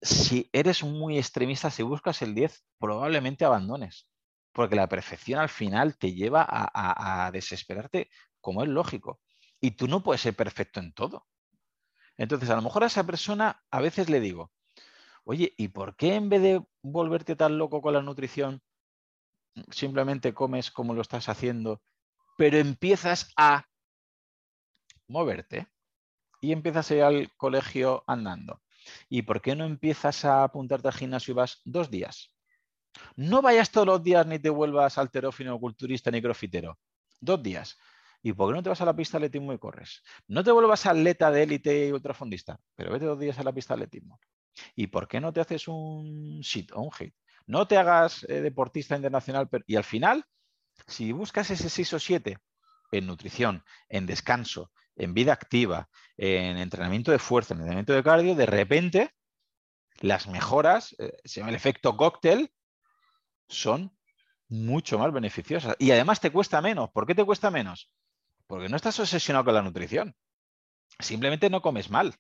[0.01, 4.09] si eres muy extremista, si buscas el 10, probablemente abandones,
[4.53, 9.21] porque la perfección al final te lleva a, desesperarte, como es lógico.
[9.61, 11.27] Y tú no puedes ser perfecto en todo.
[12.17, 14.53] Entonces, a lo mejor a esa persona a veces le digo,
[15.25, 18.63] oye, ¿y por qué en vez de volverte tan loco con la nutrición,
[19.71, 21.83] simplemente comes como lo estás haciendo,
[22.37, 23.67] pero empiezas a
[25.09, 25.67] moverte
[26.41, 28.61] y empiezas a ir al colegio andando?
[29.09, 32.33] ¿Y por qué no empiezas a apuntarte al gimnasio y vas dos días?
[33.17, 36.79] No vayas todos los días ni te vuelvas alterófino, culturista ni crofitero.
[37.21, 37.79] Dos días.
[38.23, 40.03] ¿Y por qué no te vas a la pista de atletismo y corres?
[40.27, 43.75] No te vuelvas atleta de élite y ultrafondista, pero vete dos días a la pista
[43.75, 44.19] de atletismo.
[44.75, 47.15] ¿Y por qué no te haces un sit o un hit?
[47.47, 50.25] No te hagas eh, deportista internacional y al final,
[50.87, 52.39] si buscas ese 6 o 7
[52.93, 58.35] en nutrición, en descanso, en vida activa, en entrenamiento de fuerza, en entrenamiento de cardio,
[58.35, 59.15] de repente
[60.01, 62.53] las mejoras, eh, se llama el efecto cóctel,
[63.49, 63.97] son
[64.49, 65.77] mucho más beneficiosas.
[65.79, 66.91] Y además te cuesta menos.
[66.91, 67.91] ¿Por qué te cuesta menos?
[68.47, 70.15] Porque no estás obsesionado con la nutrición.
[71.01, 72.15] simplemente no comes mal.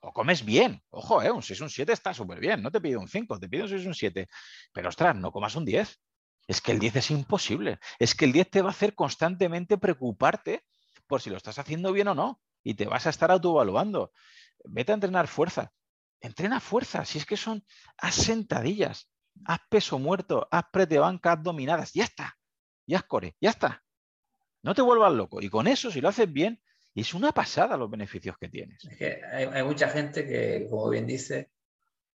[0.00, 0.82] O comes bien.
[0.90, 1.30] Ojo, ¿eh?
[1.30, 2.62] un 6, un 7 está súper bien.
[2.62, 4.28] No te pido un 5, te pido un 6, un 7.
[4.72, 6.00] Pero ostras, no comas un 10.
[6.46, 7.78] Es que el 10 es imposible.
[7.98, 10.64] Es que el 10 te va a hacer constantemente preocuparte
[11.06, 12.40] por si lo estás haciendo bien o no.
[12.62, 14.12] Y te vas a estar autoevaluando.
[14.64, 15.72] Vete a entrenar fuerza.
[16.20, 17.04] Entrena fuerza.
[17.04, 17.64] Si es que son
[17.98, 19.10] haz sentadillas,
[19.44, 21.92] haz peso muerto, haz pretebanca, haz dominadas.
[21.92, 22.38] Ya está.
[22.86, 23.36] Ya haz core.
[23.40, 23.82] Ya está.
[24.62, 25.42] No te vuelvas loco.
[25.42, 26.62] Y con eso, si lo haces bien,
[26.94, 28.84] es una pasada los beneficios que tienes.
[28.84, 31.50] Es que hay, mucha gente que, como bien dice,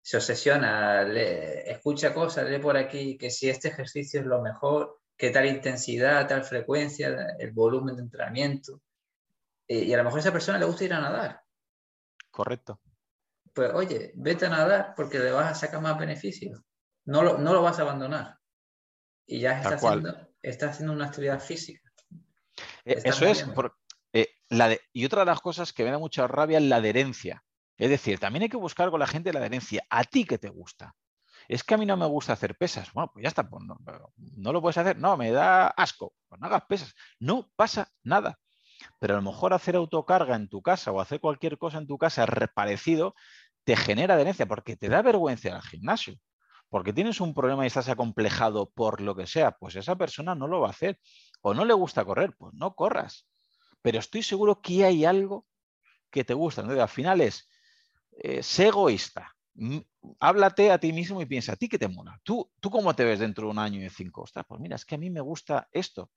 [0.03, 5.31] se obsesiona, escucha cosas, lee por aquí que si este ejercicio es lo mejor, que
[5.31, 8.83] tal intensidad, tal frecuencia, el volumen de entrenamiento.
[9.67, 11.43] Eh, y a lo mejor a esa persona le gusta ir a nadar.
[12.31, 12.81] Correcto.
[13.53, 16.61] Pues oye, vete a nadar porque le vas a sacar más beneficios.
[17.07, 18.39] No lo, no lo vas a abandonar.
[19.27, 21.91] Y ya está haciendo, está haciendo una actividad física.
[22.85, 23.45] Eh, eso es,
[24.12, 27.43] eh, y otra de las cosas que me da mucha rabia es la adherencia.
[27.77, 29.85] Es decir, también hay que buscar con la gente la adherencia.
[29.91, 30.95] ¿A ti que te gusta?
[31.49, 32.93] Es que a mí no me gusta hacer pesas.
[32.93, 34.99] Bueno, pues ya está, pues no, lo puedes hacer.
[34.99, 36.15] No, me da asco.
[36.29, 36.95] Pues no hagas pesas.
[37.21, 38.39] No pasa nada.
[39.01, 41.99] Pero a lo mejor hacer autocarga en tu casa o hacer cualquier cosa en tu
[41.99, 43.15] casa parecido
[43.65, 46.15] te genera adherencia porque te da vergüenza al gimnasio.
[46.69, 50.49] Porque tienes un problema y estás acomplejado por lo que sea, pues esa persona no
[50.49, 51.01] lo va a hacer
[51.43, 53.29] o no le gusta correr, pues no corras.
[53.83, 55.47] Pero estoy seguro que hay algo
[56.11, 56.63] que te gusta.
[56.63, 57.49] Al final es,
[58.19, 59.36] eh, sé egoísta.
[60.21, 62.21] Háblate a ti mismo y piensa, ¿a ti qué te mola?
[62.23, 64.23] ¿Tú, ¿Tú cómo te ves dentro de un año y cinco?
[64.23, 66.11] Ostras, pues mira, es que a mí me gusta esto.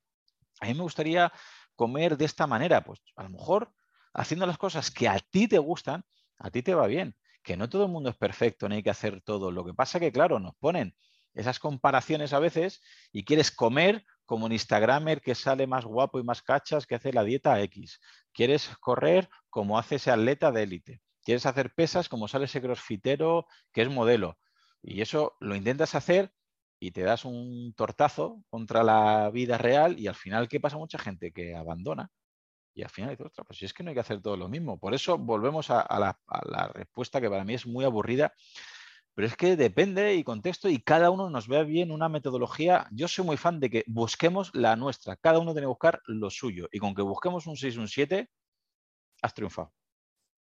[0.60, 1.32] A mí me gustaría
[1.76, 2.84] comer de esta manera.
[2.84, 3.74] Pues a lo mejor
[4.14, 6.04] haciendo las cosas que a ti te gustan,
[6.38, 7.16] a ti te va bien.
[7.42, 9.52] Que no todo el mundo es perfecto, no hay que hacer todo.
[9.52, 10.96] Lo que pasa que, claro, nos ponen
[11.34, 12.82] esas comparaciones a veces
[13.12, 17.14] y quieres comer como un Instagramer que sale más guapo y más cachas que hace
[17.14, 18.00] la dieta X.
[18.34, 21.02] Quieres correr como hace ese atleta de élite.
[21.30, 24.40] Quieres hacer pesas como sale ese crossfitero que es modelo.
[24.82, 26.34] Y eso lo intentas hacer
[26.80, 30.78] y te das un tortazo contra la vida real y al final, ¿qué pasa?
[30.78, 32.10] Mucha gente que abandona
[32.74, 34.50] y al final dice, ostras, pues si es que no hay que hacer todo lo
[34.50, 34.80] mismo.
[34.80, 38.34] Por eso volvemos a, la, respuesta que para mí es muy aburrida
[39.14, 42.88] pero es que depende y contexto y cada uno nos ve bien una metodología.
[42.92, 45.16] Yo soy muy fan de que busquemos la nuestra.
[45.16, 46.70] Cada uno tiene que buscar lo suyo.
[46.72, 48.32] Y con que busquemos un 6, un 7,
[49.22, 49.74] has triunfado.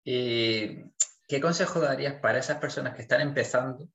[0.04, 0.84] ¿Y
[1.26, 3.88] qué consejo darías para esas personas que están empezando?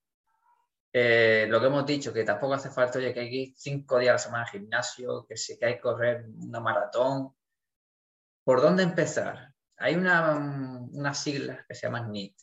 [0.93, 3.99] Eh, lo que hemos dicho, que tampoco hace falta, oye, que hay que ir cinco
[3.99, 7.35] días a la semana al gimnasio, que sí que hay que correr una maratón.
[8.43, 9.53] ¿Por dónde empezar?
[9.77, 10.35] Hay una,
[10.91, 12.33] una sigla que se llama NEAT,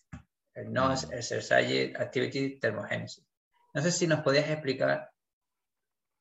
[0.55, 3.27] el NOS Exercise Activity Thermogenesis.
[3.73, 5.13] No sé si nos podías explicar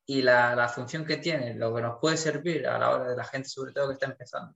[0.06, 3.24] y la, función que tiene, lo que nos puede servir a la hora de la
[3.24, 4.54] gente, sobre todo que está empezando.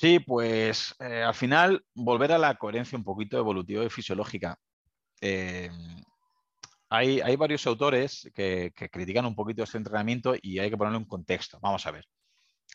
[0.00, 4.58] Sí, pues eh, al final volver a la coherencia un poquito evolutiva y fisiológica.
[5.20, 5.70] Eh,
[6.88, 11.04] hay, varios autores que, que, critican un poquito este entrenamiento y hay que ponerlo en
[11.04, 11.58] contexto.
[11.60, 12.06] Vamos a ver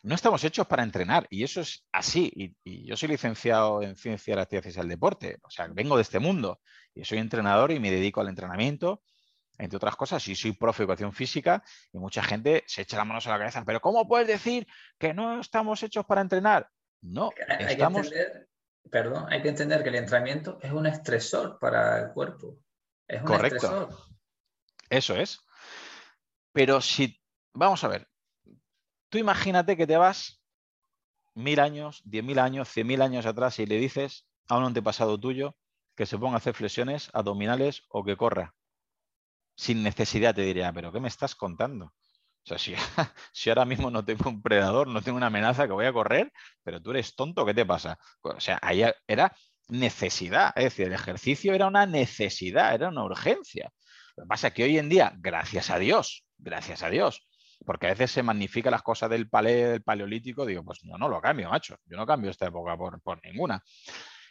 [0.05, 2.31] no estamos hechos para entrenar y eso es así.
[2.63, 5.95] Y, yo soy licenciado en ciencia de la actividad física del deporte, o sea, vengo
[5.95, 6.59] de este mundo
[6.93, 9.01] y soy entrenador y me dedico al entrenamiento,
[9.57, 13.07] entre otras cosas, y soy profe de educación física y mucha gente se echa las
[13.07, 14.67] manos a la cabeza, pero ¿cómo puedes decir
[14.99, 16.69] que no estamos hechos para entrenar?
[17.05, 18.09] No, hay, estamos...
[18.09, 18.49] que entender,
[18.89, 22.57] perdón, hay que entender que el entrenamiento es un estresor para el cuerpo.
[23.07, 23.55] Es un Correcto.
[23.55, 23.89] Estresor.
[24.89, 25.39] Eso es.
[26.51, 27.19] Pero si,
[27.53, 28.07] vamos a ver,
[29.15, 30.41] Tú imagínate que te vas
[31.35, 35.17] mil años, diez mil años, cien mil años atrás y le dices a un antepasado
[35.17, 35.55] tuyo
[35.95, 38.55] que se ponga a hacer flexiones abdominales o que corra.
[39.55, 41.93] Sin necesidad te diría, pero ¿qué me estás contando?
[42.45, 42.75] O sea, si,
[43.33, 46.31] si, ahora mismo no tengo un predador, no tengo una amenaza que voy a correr,
[46.63, 47.97] pero tú eres tonto, ¿qué te pasa?
[48.21, 49.35] O sea, ahí era
[49.67, 53.71] necesidad, es decir, el ejercicio era una necesidad, era una urgencia.
[54.15, 57.27] Lo que pasa es que hoy en día, gracias a Dios, gracias a Dios,
[57.65, 61.21] porque a veces se magnifica las cosas del, del paleolítico, digo, pues no, no lo
[61.21, 63.63] cambio, macho, yo no cambio esta época por, ninguna.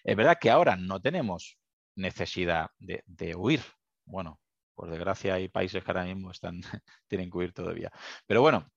[0.02, 1.58] Es verdad que ahora no tenemos
[1.96, 3.62] necesidad de, huir.
[4.04, 4.40] Bueno,
[4.74, 6.60] por desgracia hay países que ahora mismo están,
[7.08, 7.90] tienen que huir todavía.
[8.26, 8.68] Pero bueno,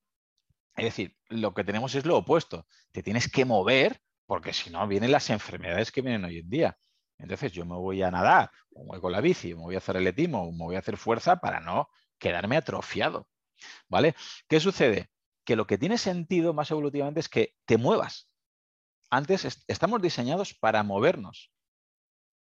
[0.76, 2.68] es decir, lo que tenemos es lo opuesto.
[2.92, 6.78] Te tienes que mover porque si no vienen las enfermedades que vienen hoy en día.
[7.18, 9.80] Entonces yo me voy a nadar, o me voy con la bici, me voy a
[9.80, 11.90] hacer el etimo, o me voy a hacer fuerza para no
[12.20, 13.28] quedarme atrofiado.
[13.88, 14.16] ¿Vale?
[14.48, 15.10] ¿Qué sucede?
[15.44, 18.30] Que lo que tiene sentido más evolutivamente es que te muevas.
[19.10, 21.52] Antes estamos diseñados para movernos.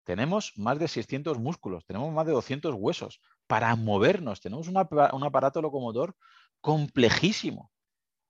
[0.04, 4.40] Tenemos más de 600 músculos, tenemos más de 200 huesos para movernos.
[4.40, 4.76] Tenemos un
[5.24, 6.14] aparato locomotor
[6.60, 7.72] complejísimo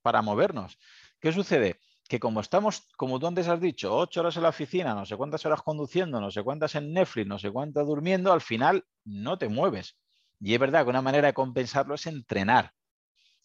[0.00, 0.78] para movernos.
[1.20, 1.78] ¿Qué sucede?
[2.08, 5.16] que como estamos, como tú antes has dicho, ocho horas en la oficina, no sé
[5.16, 9.36] cuántas horas conduciendo, no sé cuántas en Netflix, no sé cuántas durmiendo, al final no
[9.36, 9.98] te mueves.
[10.40, 12.72] Y es verdad que una manera de compensarlo es entrenar.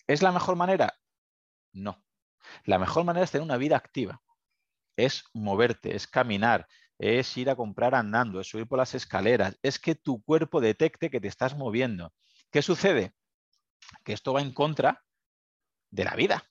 [0.07, 0.93] ¿Es la mejor manera?
[1.73, 2.01] No.
[2.63, 4.21] La mejor manera es tener una vida activa.
[4.95, 6.67] Es moverte, es caminar,
[7.03, 11.09] es ir a comprar andando, es subir por las escaleras, es que tu cuerpo detecte
[11.09, 12.13] que te estás moviendo.
[12.51, 13.13] ¿Qué sucede?
[14.03, 15.03] Que esto va en contra
[15.91, 16.43] de la vida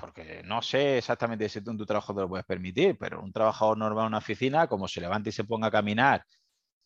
[0.00, 3.32] porque no sé exactamente si tú en tu trabajo te lo puedes permitir, pero un
[3.32, 6.24] trabajador normal en una oficina, como se levanta y se ponga a caminar,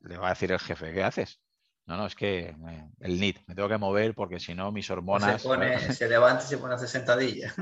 [0.00, 1.40] le va a decir el jefe, ¿qué haces?
[1.86, 2.54] No, no, es que
[3.00, 5.42] el NIT, me tengo que mover porque si no mis hormonas...
[5.92, 7.54] Se, levanta y se pone a hacer sentadilla.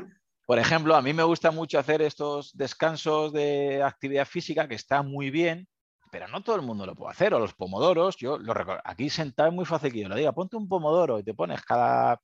[0.47, 5.03] Por ejemplo, a mí me gusta mucho hacer estos descansos de actividad física, que está
[5.03, 5.69] muy bien,
[6.11, 7.33] pero no todo el mundo lo puede hacer.
[7.35, 8.83] O los pomodoros, yo lo recuerdo.
[8.85, 11.63] Aquí sentado es muy fácil que yo lo diga, ponte un pomodoro y te pones
[11.63, 12.21] cada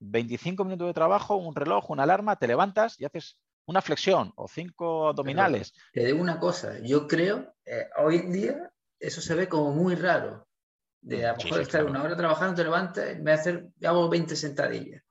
[0.00, 4.48] 25 minutos de trabajo, un reloj, una alarma, te levantas y haces una flexión o
[4.48, 5.72] cinco abdominales.
[5.92, 9.94] te digo una cosa, yo creo, eh, hoy en día eso se ve como muy
[9.94, 10.46] raro.
[11.00, 15.02] De a lo mejor estar una hora trabajando, te levantas, me hacer, hago 20 sentadillas.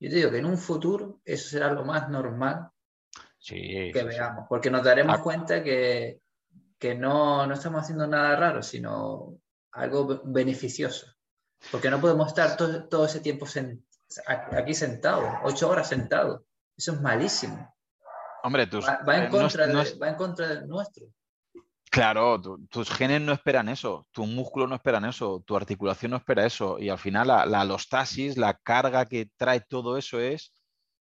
[0.00, 2.70] Yo te digo que en un futuro eso será lo más normal
[3.46, 5.22] que veamos, porque nos daremos ah.
[5.22, 6.20] cuenta que,
[6.78, 9.38] que no, no, estamos haciendo nada raro, sino
[9.72, 11.06] algo beneficioso.
[11.70, 13.90] Porque no podemos estar todo, todo ese tiempo sentados
[14.26, 16.44] aquí sentado, ocho horas sentado.
[16.76, 17.74] Eso es malísimo.
[18.42, 19.66] Hombre, tus, va, en, contra
[20.48, 21.06] del nuestro.
[21.90, 26.46] Claro, tus genes no esperan eso, tu músculo no esperan eso, tu articulación no espera
[26.46, 26.78] eso.
[26.78, 30.54] Y al final la, la alostasis, la carga que trae todo eso es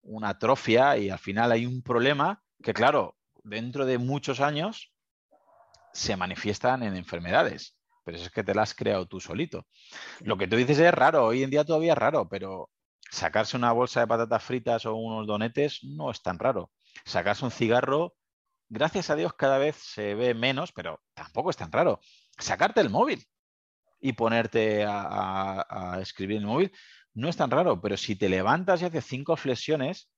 [0.03, 4.93] una atrofia y al final hay un problema que, claro, dentro de muchos años
[5.93, 7.77] se manifiestan en enfermedades.
[8.05, 9.66] Pero eso es que te las has creado tú solito.
[10.20, 12.70] Lo que tú dices es raro, hoy en día todavía es raro, pero
[13.11, 16.70] sacarse una bolsa de patatas fritas o unos donetes no es tan raro.
[17.05, 18.14] Sacarse un cigarro,
[18.73, 22.01] gracias a Dios cada vez se ve menos, pero tampoco es tan raro.
[22.39, 23.25] Sacarte el móvil
[24.01, 26.73] y ponerte a, escribir en el móvil
[27.14, 30.11] no es tan raro, pero si te levantas y haces cinco flexiones,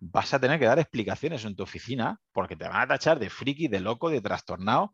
[0.00, 3.28] vas a tener que dar explicaciones en tu oficina porque te van a tachar de
[3.28, 4.92] friki, de loco, de trastornado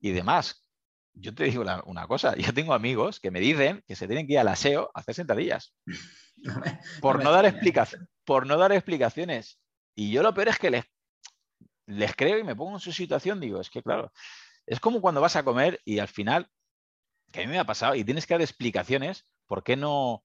[0.00, 0.66] y demás.
[1.12, 4.34] Yo te digo una cosa, yo tengo amigos que me dicen que se tienen que
[4.34, 5.74] ir al aseo a hacer sentadillas.
[7.02, 7.54] por, no dar
[8.24, 9.60] por no dar explicaciones.
[9.94, 10.84] Y yo lo peor es que les,
[11.86, 14.12] les creo y me pongo en su situación, digo, es que claro,
[14.66, 16.48] es como cuando vas a comer y al final,
[17.32, 20.24] que a mí me ha pasado, y tienes que dar explicaciones, ¿por qué no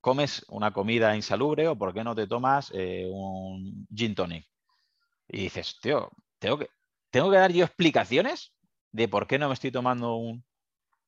[0.00, 4.46] comes una comida insalubre o por qué no te tomas eh, un gin tonic?
[5.28, 6.68] Y dices, tío, tengo que,
[7.10, 8.54] tengo que dar yo explicaciones
[8.92, 10.44] de por qué no me estoy tomando un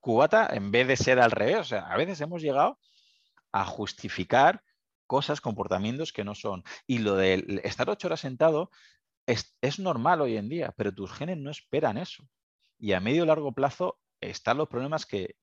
[0.01, 1.59] cubata en vez de ser al revés.
[1.59, 2.79] O sea, a veces hemos llegado
[3.53, 4.63] a justificar
[5.07, 6.65] cosas, comportamientos que no son.
[6.87, 8.71] Y lo de estar ocho horas sentado
[9.27, 12.29] es, normal hoy en día, pero tus genes no esperan eso.
[12.79, 15.37] Y a medio y largo plazo están los problemas que,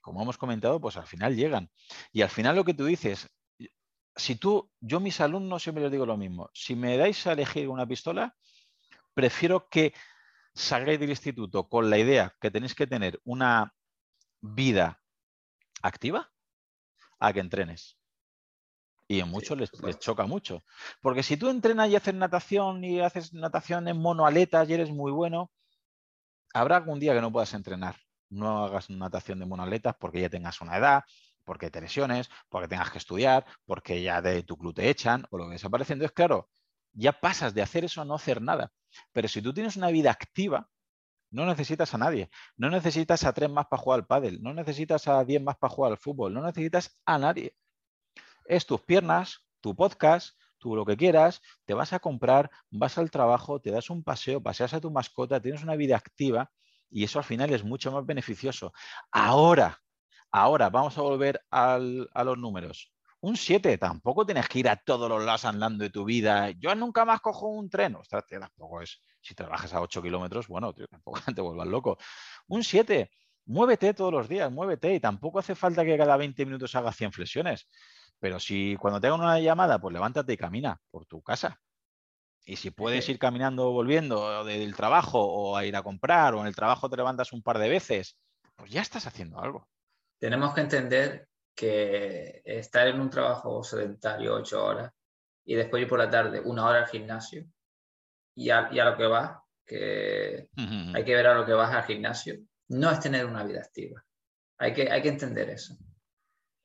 [0.00, 1.70] como hemos comentado, pues al final llegan.
[2.12, 3.30] Y al final lo que tú dices,
[4.16, 7.68] si tú, yo mis alumnos siempre les digo lo mismo, si me dais a elegir
[7.68, 8.34] una pistola,
[9.14, 9.94] prefiero que
[10.54, 13.74] salgáis del instituto con la idea que tenéis que tener una
[14.40, 15.02] vida
[15.82, 16.30] activa
[17.18, 17.98] a que entrenes.
[19.14, 20.64] Y en muchos les, choca mucho.
[21.00, 25.12] Porque si tú entrenas y haces natación y haces natación en monoaletas y eres muy
[25.12, 25.52] bueno,
[26.52, 27.96] habrá algún día que no puedas entrenar.
[28.28, 31.04] No hagas natación de monoaletas porque ya tengas una edad,
[31.44, 35.38] porque te lesiones, porque tengas que estudiar, porque ya de tu club te echan o
[35.38, 35.92] lo que desaparece.
[35.92, 36.48] Entonces, claro,
[36.92, 38.72] ya pasas de hacer eso a no hacer nada.
[39.12, 40.68] Pero si tú tienes una vida activa,
[41.30, 42.30] no necesitas a nadie.
[42.56, 44.42] No necesitas a tres más para jugar al pádel.
[44.42, 46.32] No necesitas a diez más para jugar al fútbol.
[46.32, 47.54] No necesitas a nadie.
[48.44, 53.10] Es tus piernas, tu podcast, tú lo que quieras, te vas a comprar, vas al
[53.10, 56.50] trabajo, te das un paseo, paseas a tu mascota, tienes una vida activa
[56.90, 58.72] y eso al final es mucho más beneficioso.
[59.10, 59.80] Ahora,
[60.30, 62.94] ahora vamos a volver a los números.
[63.24, 66.50] Un 7, tampoco tienes que ir a todos los lados andando de tu vida.
[66.50, 67.94] Yo nunca más cojo un tren.
[67.96, 69.00] Ostras, tampoco es.
[69.22, 71.96] Si trabajas a 8 kilómetros, bueno, tampoco te vuelvas loco.
[72.48, 73.10] Un 7,
[73.46, 74.94] muévete todos los días, muévete.
[74.94, 77.66] Y tampoco hace falta que cada 20 minutos hagas 100 flexiones.
[78.24, 81.60] Pero si cuando te hagan una llamada, pues levántate y camina por tu casa.
[82.46, 86.46] Y si puedes ir caminando volviendo del trabajo o a ir a comprar o en
[86.46, 88.16] el trabajo te levantas un par de veces,
[88.56, 89.68] pues ya estás haciendo algo.
[90.18, 94.90] Tenemos que entender que estar en un trabajo sedentario ocho horas
[95.44, 97.44] y después ir por la tarde una hora al gimnasio
[98.34, 102.36] y a, lo que vas, que hay que ver a lo que vas al gimnasio,
[102.68, 104.02] no es tener una vida activa.
[104.56, 105.76] Hay que, hay que entender eso.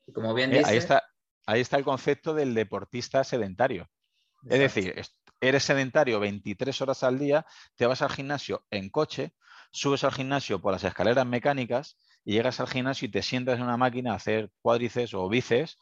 [0.06, 1.09] Y como bien eh, ahí, está,
[1.46, 3.88] ahí está el concepto del deportista sedentario.
[4.48, 4.94] Es decir,
[5.40, 7.46] eres sedentario 23 horas al día,
[7.76, 9.34] te vas al gimnasio en coche,
[9.70, 13.64] subes al gimnasio por las escaleras mecánicas y llegas al gimnasio y te sientas en
[13.64, 15.78] una máquina a hacer cuádriceps o bíceps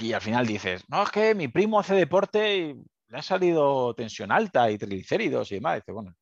[0.00, 2.74] y al final dices, no, es que mi primo hace deporte y
[3.08, 5.76] le ha salido tensión alta y triglicéridos y demás.
[5.76, 6.14] dice, bueno,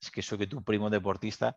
[0.00, 1.56] es que eso que tu primo deportista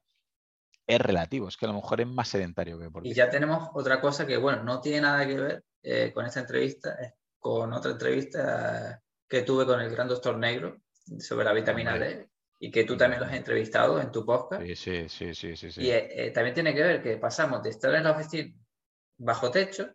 [0.88, 3.14] es relativo, es que a lo mejor es más sedentario que deportista.
[3.14, 6.42] Y ya tenemos otra cosa que, bueno, no tiene nada que ver eh, con esta
[6.42, 10.82] entrevista, es con otra entrevista que tuve con el gran doctor negro
[11.20, 12.30] sobre la vitamina D
[12.60, 14.62] y que tú también lo has entrevistado en tu podcast.
[14.62, 15.72] Sí, sí, sí, sí.
[15.72, 18.54] sí, Y eh, eh, también tiene que ver que pasamos de estar en la oficina
[19.18, 19.92] bajo techo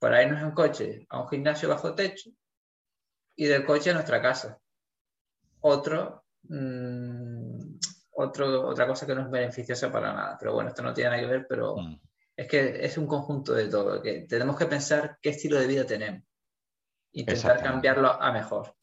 [0.00, 2.30] para irnos en coche a un gimnasio bajo techo
[3.36, 4.58] y del coche a nuestra casa.
[5.60, 7.78] Otro, mm,
[8.16, 10.36] otro, otra cosa que no es beneficiosa para nada.
[10.38, 12.00] Pero bueno, esto no tiene nada que ver, pero mm.
[12.36, 14.00] es que es un conjunto de todo.
[14.00, 16.22] Que tenemos que pensar qué estilo de vida tenemos.
[17.12, 18.74] Intentar cambiarlo a mejor.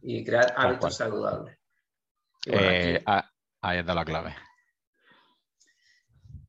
[0.00, 1.58] Y crear hábitos saludables.
[2.46, 3.02] Eh,
[3.62, 4.34] ahí está la clave.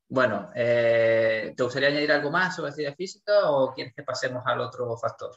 [0.08, 4.60] Bueno, eh, ¿te gustaría añadir algo más sobre actividad física o quieres que pasemos al
[4.60, 5.36] otro factor?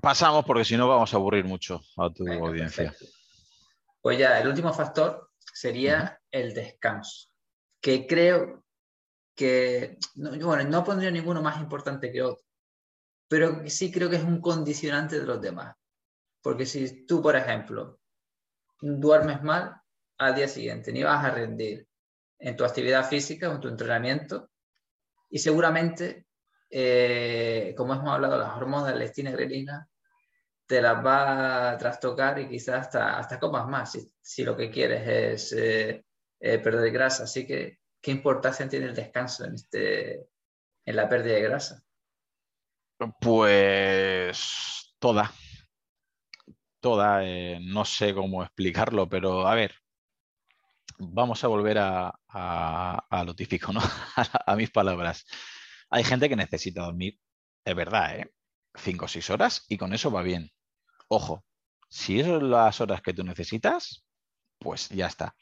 [0.00, 2.94] Pasamos porque si no vamos a aburrir mucho a tu audiencia.
[4.00, 7.28] Pues ya, el último factor sería el descanso,
[7.80, 8.64] que creo
[9.34, 12.44] que, no, bueno, no pondría ninguno más importante que otro,
[13.28, 15.76] pero sí creo que es un condicionante de los demás.
[16.42, 18.00] Porque si tú, por ejemplo,
[18.80, 19.74] duermes mal,
[20.18, 21.86] al día siguiente ni vas a rendir,
[22.40, 24.50] en tu actividad física o en tu entrenamiento.
[25.28, 26.26] Y seguramente,
[26.70, 29.88] eh, como hemos hablado, las hormonas de leptina y grelina
[30.70, 35.08] te las va a trastocar y quizás hasta, hasta comas más si, lo que quieres
[35.08, 36.04] es eh,
[36.38, 37.24] eh, perder grasa.
[37.24, 40.28] Así que, ¿qué importancia tiene el descanso en, este,
[40.86, 41.82] en la pérdida de grasa?
[43.20, 45.32] Pues toda.
[46.78, 47.20] Toda.
[47.60, 49.74] no sé cómo explicarlo, pero a ver,
[50.98, 53.80] vamos a volver a, lo típico, ¿no?
[54.46, 55.26] a, mis palabras.
[55.90, 57.18] Hay gente que necesita dormir,
[57.64, 58.32] es verdad, ¿eh?
[58.76, 60.52] Cinco o seis horas y con eso va bien.
[61.12, 61.44] Ojo,
[61.88, 64.04] si son las horas que tú necesitas,
[64.58, 65.34] pues ya está.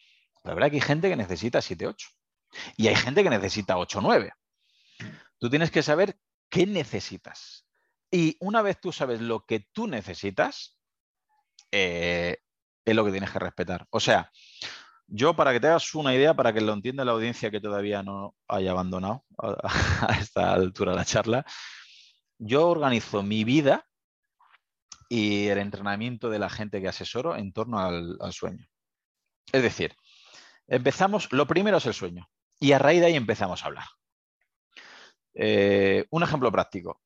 [0.43, 2.09] Pero que hay gente que necesita 7, 8.
[2.79, 4.33] Y hay gente que necesita 8, 9.
[5.39, 6.19] Tú tienes que saber
[6.49, 7.67] qué necesitas.
[8.11, 10.79] Y una vez tú sabes lo que tú necesitas,
[11.71, 12.39] eh,
[12.87, 13.87] es lo que tienes que respetar.
[13.91, 14.31] O sea,
[15.07, 18.03] yo, para que te hagas una idea, para que lo entienda la audiencia que todavía
[18.03, 19.59] no haya abandonado a,
[20.19, 21.45] esta altura la charla,
[22.39, 23.88] yo organizo mi vida
[25.09, 28.67] y el entrenamiento de la gente que asesoro en torno al, sueño.
[29.53, 29.95] Es decir,
[30.67, 32.29] empezamos, lo primero es el sueño
[32.61, 33.87] y a raíz de ahí empezamos a hablar.
[35.35, 37.01] Eh, un ejemplo práctico.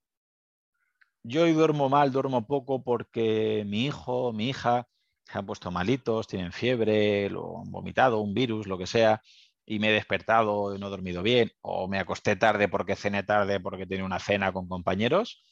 [1.22, 4.88] Yo hoy duermo mal, duermo poco porque mi hijo, mi hija
[5.24, 9.22] se han puesto malitos, tienen fiebre, lo han vomitado, un virus, lo que sea,
[9.64, 13.22] y me he despertado y no he dormido bien, o me acosté tarde porque cené
[13.22, 15.44] tarde porque tenía una cena con compañeros,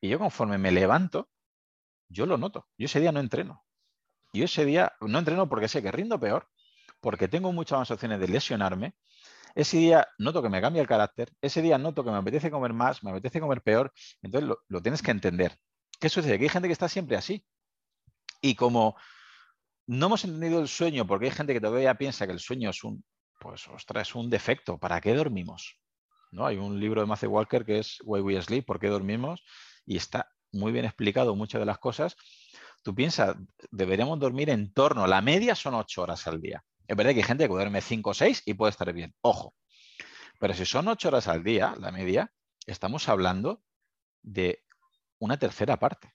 [0.00, 1.28] y yo conforme me levanto,
[2.10, 2.68] yo lo noto.
[2.76, 3.64] Yo ese día no entreno.
[4.32, 6.48] Yo ese día no entreno porque sé que rindo peor,
[7.00, 8.94] porque tengo muchas más opciones de lesionarme.
[9.54, 12.72] Ese día noto que me cambia el carácter, ese día noto que me apetece comer
[12.72, 13.92] más, me apetece comer peor,
[14.22, 15.58] entonces lo, lo tienes que entender.
[15.98, 16.38] ¿Qué sucede?
[16.38, 17.44] Que hay gente que está siempre así.
[18.40, 18.96] Y como
[19.86, 22.84] no hemos entendido el sueño, porque hay gente que todavía piensa que el sueño es
[22.84, 23.04] un,
[23.40, 24.78] pues, ostras, es un defecto.
[24.78, 25.80] ¿Para qué dormimos?
[26.30, 26.46] ¿No?
[26.46, 29.42] Hay un libro de Matthew Walker que es Why We Sleep, ¿por qué dormimos?
[29.84, 32.16] Y está muy bien explicado muchas de las cosas.
[32.82, 33.36] Tú piensas,
[33.70, 36.64] deberíamos dormir en torno, la media son ocho horas al día.
[36.86, 39.14] Es verdad que hay gente que duerme cinco o seis y puede estar bien.
[39.20, 39.54] Ojo.
[40.38, 42.32] Pero si son ocho horas al día, la media,
[42.66, 43.62] estamos hablando
[44.22, 44.64] de
[45.18, 46.14] una tercera parte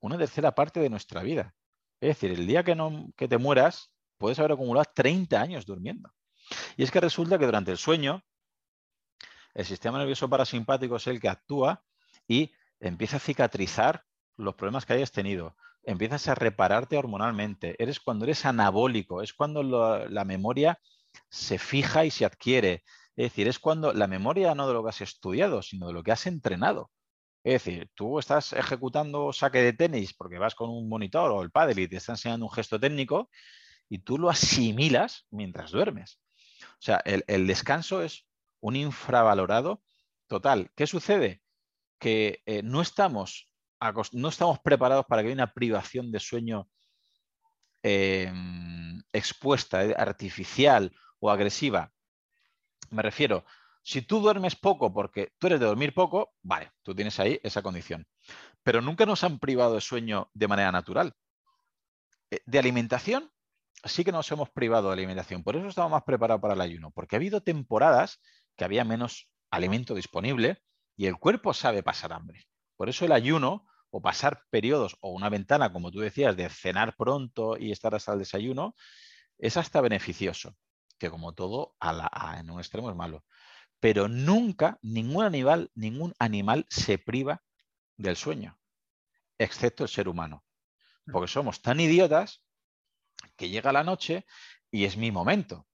[0.00, 1.54] una tercera parte de nuestra vida.
[2.00, 6.12] Es decir, el día que, no, que te mueras, puedes haber acumulado 30 años durmiendo.
[6.76, 8.24] Y es que resulta que durante el sueño,
[9.54, 11.84] el sistema nervioso parasimpático es el que actúa
[12.26, 14.04] y empieza a cicatrizar
[14.36, 15.56] los problemas que hayas tenido.
[15.82, 17.76] Empiezas a repararte hormonalmente.
[17.82, 20.78] Eres cuando eres anabólico, es cuando la memoria
[21.28, 22.84] se fija y se adquiere.
[23.16, 26.02] Es decir, es cuando la memoria no de lo que has estudiado, sino de lo
[26.02, 26.90] que has entrenado.
[27.42, 31.50] Es decir, tú estás ejecutando saque de tenis porque vas con un monitor o el
[31.50, 33.30] padre y te está enseñando un gesto técnico
[33.88, 36.20] y tú lo asimilas mientras duermes.
[36.62, 38.26] O sea, el, descanso es
[38.60, 39.82] un infravalorado
[40.26, 40.70] total.
[40.76, 41.42] ¿Qué sucede?
[42.00, 43.50] Que eh, no, estamos
[44.12, 46.68] no estamos preparados para que haya una privación de sueño
[47.82, 51.92] em, expuesta, eh, artificial o agresiva.
[52.90, 53.44] Me refiero,
[53.82, 57.62] Si tú duermes poco porque tú eres de dormir poco, vale, tú tienes ahí esa
[57.62, 58.06] condición.
[58.62, 61.14] Pero nunca nos han privado de sueño de manera natural.
[62.30, 63.30] Eh, de alimentación,
[63.84, 65.42] sí que nos hemos privado de alimentación.
[65.42, 68.20] Por eso estamos más preparados para el ayuno, porque ha habido temporadas
[68.54, 70.62] que había menos alimento disponible
[71.00, 72.46] y el cuerpo sabe pasar hambre.
[72.76, 76.94] Por eso el ayuno o pasar periodos o una ventana, como tú decías, de cenar
[76.94, 78.74] pronto y estar hasta el desayuno,
[79.38, 80.58] es hasta beneficioso,
[80.98, 83.24] que como todo en un extremo es malo.
[83.78, 87.42] Pero nunca ningún animal, ningún animal se priva
[87.96, 88.60] del sueño,
[89.38, 90.44] excepto el ser humano.
[91.10, 92.44] Porque somos tan idiotas
[93.38, 94.26] que llega la noche
[94.70, 95.66] y es mi momento.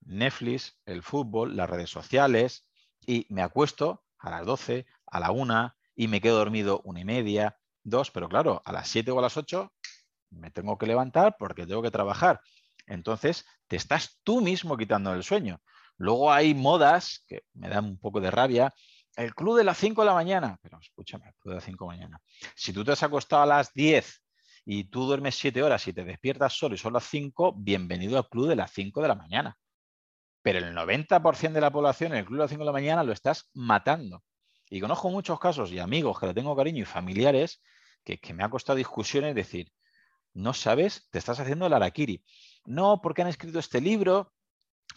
[0.00, 2.66] Netflix, el fútbol, las redes sociales,
[3.06, 7.04] y me acuesto a las 12, a la 1 y me quedo dormido una y
[7.04, 9.72] media, dos, pero claro, a las 7 o a las 8
[10.30, 12.40] me tengo que levantar porque tengo que trabajar.
[12.86, 15.60] Entonces, te estás tú mismo quitando el sueño.
[15.98, 18.72] Luego hay modas que me dan un poco de rabia.
[19.16, 21.84] El club de las 5 de la mañana, pero escúchame, el club de las 5
[21.84, 22.20] de la mañana.
[22.54, 24.22] Si tú te has acostado a las 10
[24.64, 28.28] y tú duermes 7 horas y te despiertas solo y son las 5, bienvenido al
[28.28, 29.56] club de las 5 de la mañana.
[30.42, 33.04] Pero el 90% de la población en el club de las 5 de la mañana
[33.04, 34.24] lo estás matando.
[34.68, 37.62] Y conozco muchos casos y amigos que le tengo cariño y familiares
[38.04, 39.72] que, me ha costado discusiones decir,
[40.34, 42.24] no sabes, te estás haciendo el araquiri.
[42.64, 44.32] No, porque han escrito este libro,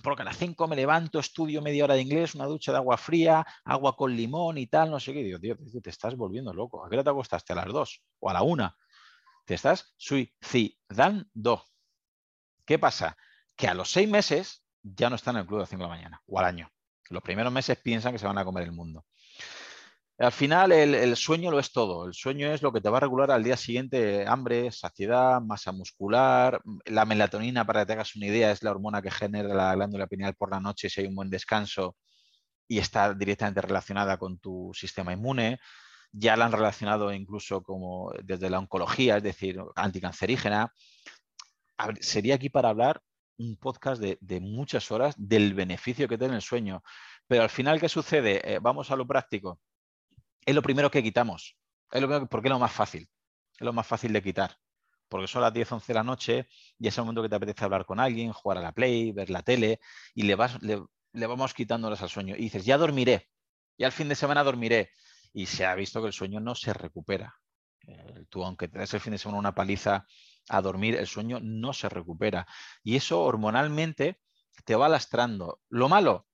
[0.01, 2.97] porque a las 5 me levanto, estudio media hora de inglés, una ducha de agua
[2.97, 5.23] fría, agua con limón y tal, no sé qué.
[5.23, 6.83] Digo, tío, te estás volviendo loco.
[6.83, 7.53] ¿A qué hora te acostaste?
[7.53, 8.75] ¿A las 2 o a la 1?
[9.45, 11.63] Te estás suicidando.
[12.65, 13.15] ¿Qué pasa?
[13.55, 15.89] Que a los seis meses ya no están en el club de las 5 de
[15.89, 16.69] la mañana o al año.
[17.09, 19.05] Los primeros meses piensan que se van a comer el mundo.
[20.17, 22.05] Al final el, sueño lo es todo.
[22.05, 25.73] El sueño es lo que te va a regular al día siguiente hambre, saciedad, masa
[25.73, 26.61] muscular.
[26.85, 30.07] La melatonina, para que te hagas una idea, es la hormona que genera la glándula
[30.07, 31.97] pineal por la noche si hay un buen descanso
[32.67, 35.59] y está directamente relacionada con tu sistema inmune.
[36.11, 40.71] Ya la han relacionado incluso como desde la oncología, es decir, anticancerígena.
[41.99, 43.01] sería aquí para hablar
[43.37, 46.83] un podcast de, muchas horas del beneficio que tiene el sueño.
[47.27, 48.53] Pero al final, ¿qué sucede?
[48.53, 49.59] Eh, vamos a lo práctico.
[50.45, 51.57] Es lo primero que quitamos.
[51.91, 53.09] Es lo porque es lo más fácil.
[53.53, 54.57] Es lo más fácil de quitar.
[55.07, 56.47] Porque son las 10, 11 de la noche
[56.79, 59.29] y es el momento que te apetece hablar con alguien, jugar a la play, ver
[59.29, 59.79] la tele
[60.13, 60.81] y le, vas, le,
[61.27, 62.35] vamos quitando horas al sueño.
[62.35, 63.29] Y dices, ya dormiré.
[63.77, 64.91] Y al fin de semana dormiré.
[65.33, 67.35] Y se ha visto que el sueño no se recupera.
[67.87, 70.05] Eh, tú, aunque te el fin de semana una paliza
[70.49, 72.47] a dormir, el sueño no se recupera.
[72.83, 74.19] Y eso hormonalmente
[74.65, 75.59] te va lastrando.
[75.69, 76.27] Lo malo,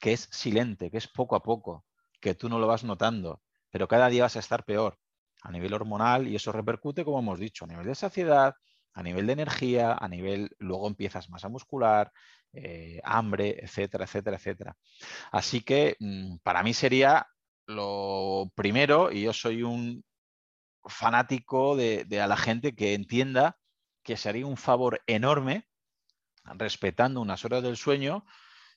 [0.00, 1.84] que es silente, que es poco a poco,
[2.20, 4.98] que tú no lo vas notando, pero cada día vas a estar peor
[5.42, 8.54] a nivel hormonal y eso repercute, como hemos dicho, a nivel de saciedad,
[8.94, 12.12] a nivel de energía, a nivel, luego empiezas masa muscular,
[12.52, 14.76] eh, hambre, etcétera, etcétera, etcétera.
[15.32, 17.26] Así que mm, para mí sería
[17.66, 20.04] lo primero, y yo soy un
[20.84, 23.58] fanático de, a la gente que entienda
[24.02, 25.68] que sería un favor enorme
[26.44, 28.26] respetando unas horas del sueño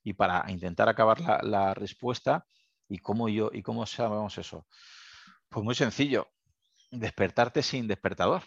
[0.03, 2.45] y para intentar acabar la, respuesta
[2.88, 4.68] y cómo yo y cómo sabemos eso.
[5.49, 6.30] Pues muy sencillo,
[6.91, 8.44] despertarte sin despertador.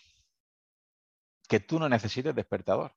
[1.49, 2.95] Que tú no necesites despertador.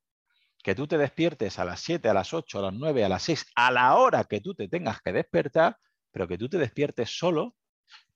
[0.63, 3.23] Que tú te despiertes a las 7, a las 8, a las 9, a las
[3.23, 5.77] 6, a la hora que tú te tengas que despertar,
[6.11, 7.55] pero que tú te despiertes solo,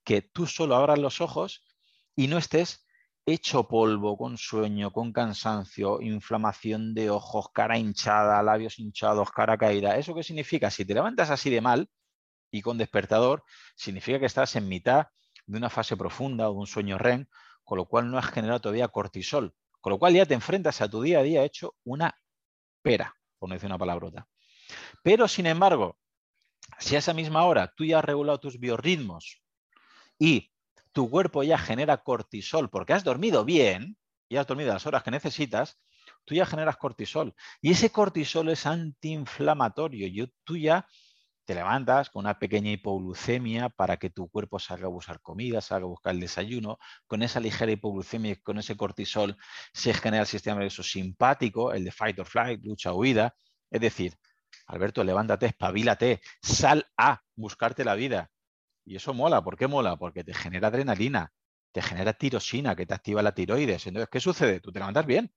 [0.04, 1.65] que tú solo abras los ojos
[2.16, 2.86] y no estés
[3.26, 9.98] hecho polvo, con sueño, con cansancio, inflamación de ojos, cara hinchada, labios hinchados, cara caída.
[9.98, 10.70] ¿Eso qué significa?
[10.70, 11.90] Si te levantas así de mal
[12.52, 13.44] y con despertador,
[13.76, 15.08] significa que estás en mitad
[15.48, 17.26] de una fase profunda o de un sueño REM,
[17.64, 20.90] con lo cual no has generado todavía cortisol, con lo cual ya te enfrentas a
[20.90, 22.16] tu día a día hecho una
[22.84, 24.28] pera, por no decir una palabrota.
[25.04, 25.98] Pero, sin embargo,
[26.80, 29.42] si a esa misma hora tú ya has regulado tus biorritmos
[30.20, 30.52] y
[30.96, 33.98] tu cuerpo ya genera cortisol porque has dormido bien
[34.30, 35.78] y has dormido las horas que necesitas,
[36.24, 37.36] tú ya generas cortisol.
[37.62, 40.08] Y ese cortisol es antiinflamatorio.
[40.08, 40.88] Y tú ya
[41.44, 45.84] te levantas con una pequeña hipoglucemia para que tu cuerpo salga a buscar comida, salga
[45.86, 46.80] a buscar el desayuno.
[47.08, 49.36] Con esa ligera hipoglucemia con ese cortisol
[49.74, 53.36] se genera el sistema nervioso simpático, el de fight or flight, lucha o huida.
[53.70, 54.14] Es decir,
[54.68, 58.32] Alberto, levántate, espabilate, sal a buscarte la vida.
[58.86, 59.44] Y eso mola.
[59.44, 59.98] ¿Por qué mola?
[59.98, 61.34] Porque te genera adrenalina,
[61.72, 63.88] te genera tirosina, que te activa la tiroides.
[63.88, 64.60] Entonces, ¿qué sucede?
[64.60, 65.34] Tú te levantas bien,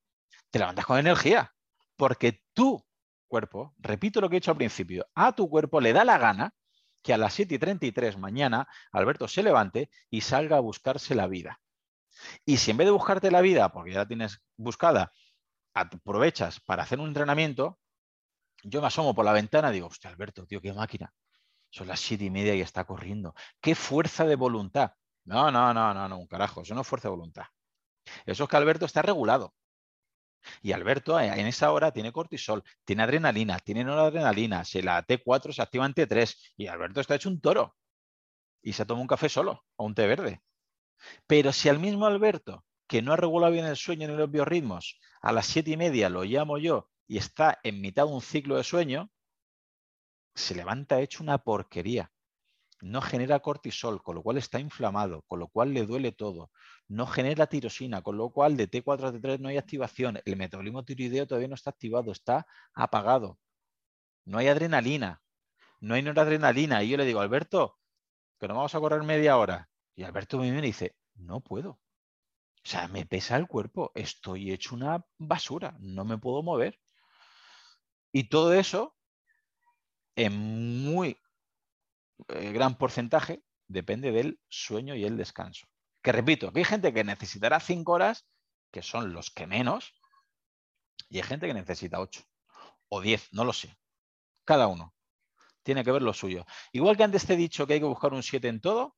[0.51, 1.55] te levantas con energía,
[1.97, 2.85] porque tu
[3.27, 6.55] cuerpo, repito lo que he dicho al principio, a tu cuerpo le da la gana
[7.03, 11.27] que a las 7 y 33 mañana Alberto se levante y salga a buscarse la
[11.27, 11.61] vida.
[12.45, 15.13] Y si en vez de buscarte la vida, porque ya la tienes buscada,
[15.75, 17.79] aprovechas para hacer un entrenamiento,
[18.65, 21.13] yo me asomo por la ventana y digo, hostia, Alberto, tío, qué máquina
[21.71, 23.35] son las siete y media y está corriendo.
[23.61, 24.93] ¡Qué fuerza de voluntad!
[25.25, 27.45] No, no, no, no, no, un carajo, eso no es fuerza de voluntad.
[28.25, 29.55] Eso es que Alberto está regulado.
[30.63, 35.53] Y Alberto eh, en esa hora tiene cortisol, tiene adrenalina, tiene noradrenalina, se la T4
[35.53, 37.77] se activa en T3 y Alberto está hecho un toro
[38.63, 40.43] y se toma un café solo o un té verde.
[41.27, 44.99] Pero si al mismo Alberto, que no ha regulado bien el sueño ni los biorritmos,
[45.21, 48.57] a las siete y media lo llamo yo y está en mitad de un ciclo
[48.57, 49.11] de sueño,
[50.39, 52.11] se levanta hecho una porquería.
[52.81, 56.53] No genera cortisol, con lo cual está inflamado, con lo cual le duele todo.
[56.87, 60.21] No genera tirosina, con lo cual de T4 a T3 no hay activación.
[60.25, 63.39] El metabolismo tiroideo todavía no está activado, está apagado.
[64.25, 65.23] No hay adrenalina,
[65.81, 66.85] no hay noradrenalina.
[66.85, 67.79] Y yo le digo, Alberto,
[68.39, 69.69] que nos vamos a correr media hora.
[69.97, 71.71] Y Alberto me dice, no puedo.
[71.71, 76.79] O sea, me pesa el cuerpo, estoy hecho una basura, no me puedo mover.
[78.13, 78.98] Y todo eso,
[80.19, 80.37] en
[80.85, 81.17] muy
[82.29, 85.69] eh, gran porcentaje, depende del sueño y el descanso.
[86.03, 88.27] Que repito, que hay gente que necesitará cinco horas,
[88.73, 89.95] que son los que menos,
[91.09, 92.23] y hay gente que necesita ocho
[92.89, 93.79] o diez, no lo sé.
[94.45, 94.93] Cada uno
[95.63, 96.45] tiene que ver lo suyo.
[96.73, 98.97] Igual que antes te he dicho que hay que buscar un 7 en todo,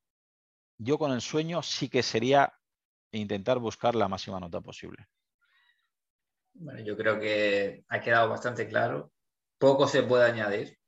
[0.79, 2.55] yo con el sueño sí que sería
[3.13, 5.07] intentar buscar la máxima nota posible.
[6.55, 9.13] Bueno, yo creo que ha quedado bastante claro.
[9.59, 10.80] Poco se puede añadir.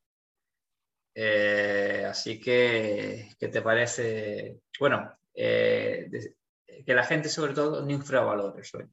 [1.15, 4.61] Eh, así que, ¿qué te parece?
[4.79, 6.09] Bueno, eh,
[6.85, 8.91] que la gente sobre todo no infravalore el sueño.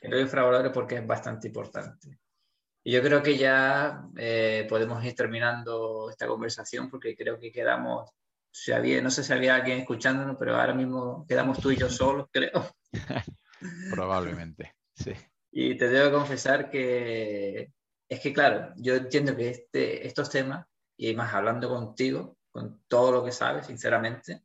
[0.00, 2.18] Que no infravalore porque es bastante importante.
[2.82, 8.10] Y yo creo que ya eh, podemos ir terminando esta conversación porque creo que quedamos,
[8.50, 11.90] si había, no sé si había alguien escuchándonos, pero ahora mismo quedamos tú y yo
[11.90, 12.76] solos, creo.
[13.90, 15.12] Probablemente, sí.
[15.50, 17.72] Y te debo confesar que
[18.08, 20.66] es que, claro, yo entiendo que este, estos temas,
[20.96, 24.42] y más hablando contigo, con todo lo que sabes, sinceramente,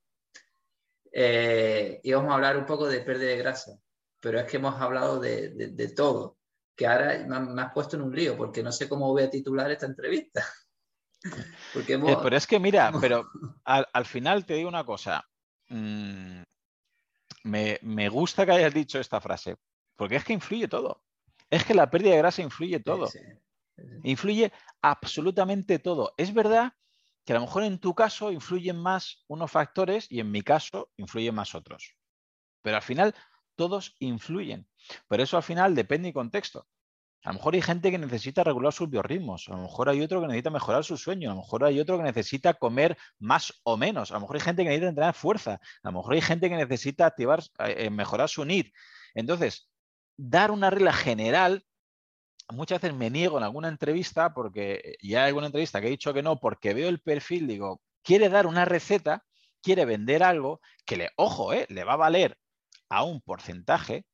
[1.12, 3.80] eh, íbamos a hablar un poco de pérdida de grasa,
[4.20, 6.38] pero es que hemos hablado de, de, de todo
[6.82, 9.70] que ahora me, has puesto en un lío porque no sé cómo voy a titular
[9.70, 10.44] esta entrevista.
[11.74, 13.30] porque eh, pero es que mira, pero
[13.64, 15.24] al, final te digo una cosa.
[15.70, 16.42] Mm,
[17.44, 19.58] me, gusta que hayas dicho esta frase,
[19.96, 21.04] porque es que influye todo.
[21.50, 23.08] Es que la pérdida de grasa influye todo.
[24.04, 24.52] Influye
[24.82, 26.14] absolutamente todo.
[26.18, 26.74] Es verdad
[27.26, 30.90] que a lo mejor en tu caso influyen más unos factores y en mi caso
[30.98, 31.96] influyen más otros.
[32.62, 33.16] Pero al final
[33.56, 34.68] todos influyen.
[35.08, 36.68] Pero eso al final depende del contexto.
[37.24, 40.22] A lo mejor hay gente que necesita regular sus biorritmos, a lo mejor hay otro
[40.22, 43.78] que necesita mejorar su sueño, a lo mejor hay otro que necesita comer más o
[43.78, 45.54] menos, a lo mejor hay gente que necesita entrenar fuerza,
[45.84, 48.72] a lo mejor hay gente que necesita activar, eh, mejorar su NID.
[49.14, 49.70] Entonces,
[50.18, 51.64] dar una regla general,
[52.52, 56.14] muchas veces me niego en alguna entrevista, porque ya hay alguna entrevista que he dicho
[56.14, 59.24] que no, porque veo el perfil, digo, quiere dar una receta,
[59.62, 62.38] quiere vender algo que le, ojo, eh, le va a valer
[62.90, 64.06] a un porcentaje,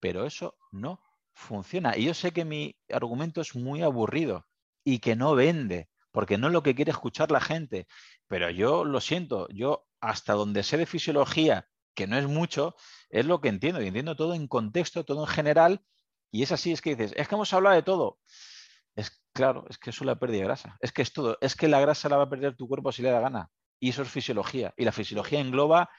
[0.00, 1.00] pero eso no
[1.34, 1.96] funciona.
[1.96, 4.46] Y yo sé que mi argumento es muy aburrido
[4.84, 7.86] y que no vende, porque no es lo que quiere escuchar la gente.
[8.28, 12.76] Pero yo lo siento, yo hasta donde sé de fisiología, que no es mucho,
[13.10, 13.82] es lo que entiendo.
[13.82, 15.82] Y entiendo todo en contexto, todo en general.
[16.30, 18.18] Y es así, es que dices, es que hemos hablado de todo.
[18.94, 20.76] Es claro, es que eso es la pérdida de grasa.
[20.80, 21.38] Es que es todo.
[21.40, 23.50] Es que la grasa la va a perder tu cuerpo si le da gana.
[23.78, 24.72] Y eso es fisiología.
[24.76, 25.90] Y la fisiología engloba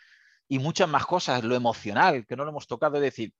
[0.47, 3.33] y muchas más cosas, lo emocional, que no lo hemos tocado, es decir,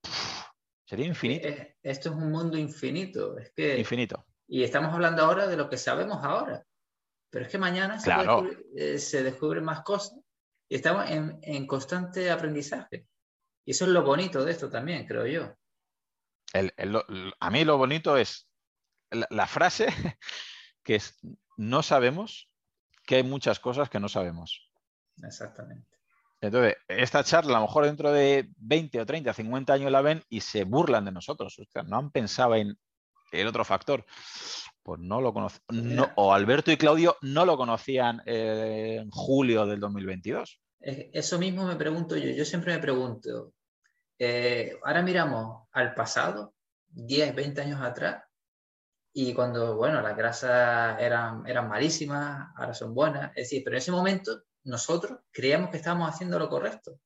[0.86, 1.48] sería infinito.
[1.82, 3.38] Esto es un mundo infinito.
[3.38, 4.26] Es que, infinito.
[4.48, 6.64] Y estamos hablando ahora de lo que sabemos ahora.
[7.30, 8.12] Pero es que mañana se,
[8.76, 10.18] eh, se descubren más cosas
[10.70, 13.06] y estamos en, en, constante aprendizaje.
[13.66, 15.54] Y eso es lo bonito de esto también, creo yo.
[16.54, 18.50] A mí lo bonito es
[19.12, 19.88] la, la frase
[20.84, 21.20] que es,
[21.58, 22.50] no sabemos
[23.06, 24.70] que hay muchas cosas que no sabemos.
[25.24, 25.98] Exactamente.
[26.40, 30.24] Entonces, esta charla a lo mejor dentro de 20 o 30, 50 años la ven
[30.30, 31.58] y se burlan de nosotros.
[31.86, 32.78] no han pensado en
[33.32, 34.06] el otro factor.
[34.84, 35.62] Pues no lo conocen.
[35.70, 40.62] No, o Alberto y Claudio no lo conocían eh, en julio del 2022.
[40.80, 42.30] Eso mismo me pregunto yo.
[42.30, 43.54] Yo siempre me pregunto,
[44.20, 46.54] eh, ahora miramos al pasado,
[46.90, 48.24] 10, 20 años atrás,
[49.20, 53.32] y cuando, bueno, las grasas eran, eran malísimas, ahora son buenas.
[53.32, 57.00] Es decir, pero en ese momento nosotros creíamos que estábamos haciendo lo correcto.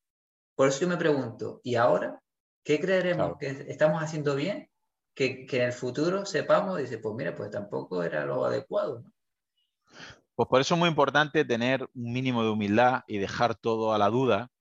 [0.53, 2.21] Por eso yo me pregunto, ¿y ahora
[2.65, 4.69] qué creeremos que estamos haciendo bien?
[5.15, 9.05] Que, en el futuro sepamos dice, pues mira, pues tampoco era lo adecuado.
[10.35, 13.97] Pues por eso es muy importante tener un mínimo de humildad y dejar todo a
[13.97, 14.51] la duda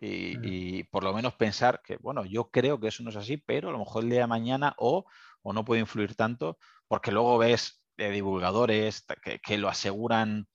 [0.00, 0.40] y, mm.
[0.44, 3.68] y, por lo menos pensar que, bueno, yo creo que eso no es así, pero
[3.68, 5.04] a lo mejor el día de mañana o,
[5.42, 10.46] o no puede influir tanto, porque luego ves de divulgadores que, que, lo aseguran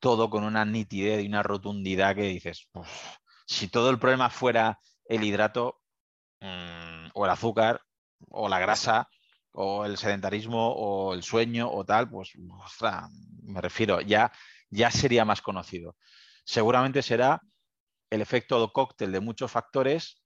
[0.00, 2.68] todo con una nitidez y una rotundidad que dices,
[3.46, 5.80] si todo el problema fuera el hidrato
[6.40, 7.82] mm, o el azúcar
[8.30, 9.08] o la grasa
[9.52, 12.32] o el sedentarismo o el sueño o tal, pues
[13.42, 14.32] me refiero, ya,
[14.70, 15.96] ya sería más conocido.
[16.44, 17.40] Seguramente será
[18.10, 20.22] el efecto cóctel de muchos factores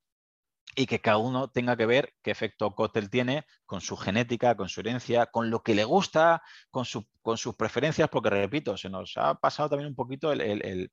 [0.76, 4.68] y que cada uno tenga que ver qué efecto cóctel tiene con su genética, con
[4.68, 9.34] su herencia, con lo que le gusta, con, sus preferencias, porque repito, se nos ha
[9.34, 10.92] pasado también un poquito el,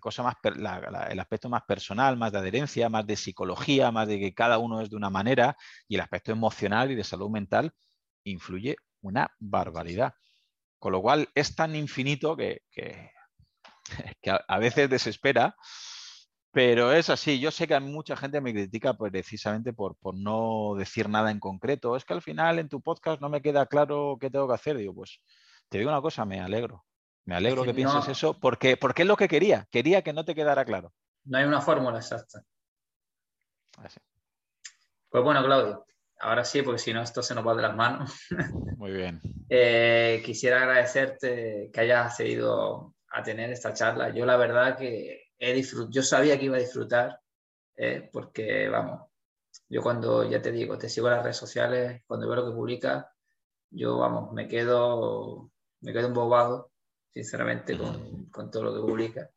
[0.00, 4.34] cosa más el aspecto más personal, más de adherencia, más de psicología, más de que
[4.34, 7.72] cada uno es de una manera y el aspecto emocional y de salud mental
[8.24, 10.14] influye una barbaridad.
[10.78, 13.10] Con lo cual es tan infinito que, que,
[14.48, 15.54] a veces desespera
[16.52, 21.08] pero es así, yo sé que a mucha gente me critica precisamente por, no decir
[21.08, 21.96] nada en concreto.
[21.96, 24.76] Es que al final en tu podcast no me queda claro qué tengo que hacer.
[24.76, 25.20] Digo, pues
[25.68, 26.84] te digo una cosa, me alegro.
[27.24, 29.68] Me alegro que, pienses eso porque, porque es lo que quería.
[29.70, 30.92] Quería que no te quedara claro.
[31.24, 32.42] No hay una fórmula exacta.
[35.08, 35.84] Pues bueno, Claudio,
[36.18, 38.26] ahora sí, porque si no esto se nos va de las manos.
[38.76, 39.20] Muy bien.
[39.52, 44.10] Eh, quisiera agradecerte que hayas accedido a tener esta charla.
[44.10, 45.19] Yo la verdad que
[45.88, 47.20] yo sabía que iba a disfrutar,
[47.76, 49.08] eh, porque vamos,
[49.68, 52.56] yo cuando, ya te digo, te sigo en las redes sociales, cuando veo lo que
[52.56, 53.06] publicas,
[53.70, 55.50] yo vamos, me quedo,
[55.80, 56.72] me quedo embobado,
[57.12, 59.30] sinceramente, con, con todo lo que publica.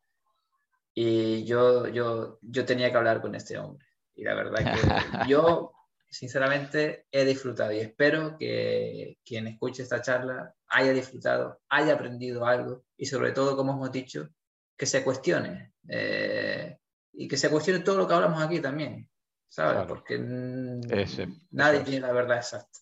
[0.92, 3.86] Y yo, yo, yo tenía que hablar con este hombre.
[4.14, 5.72] Y la verdad que yo,
[6.08, 12.84] sinceramente, he disfrutado y espero que quien escuche esta charla haya disfrutado, haya aprendido algo
[12.96, 14.28] y sobre todo, como hemos dicho,
[14.76, 15.72] que se cuestione.
[15.88, 16.78] Eh,
[17.12, 19.08] y que se cuestione todo lo que hablamos aquí también,
[19.48, 19.86] ¿sabes?
[19.86, 22.80] Porque nadie tiene la verdad exacta.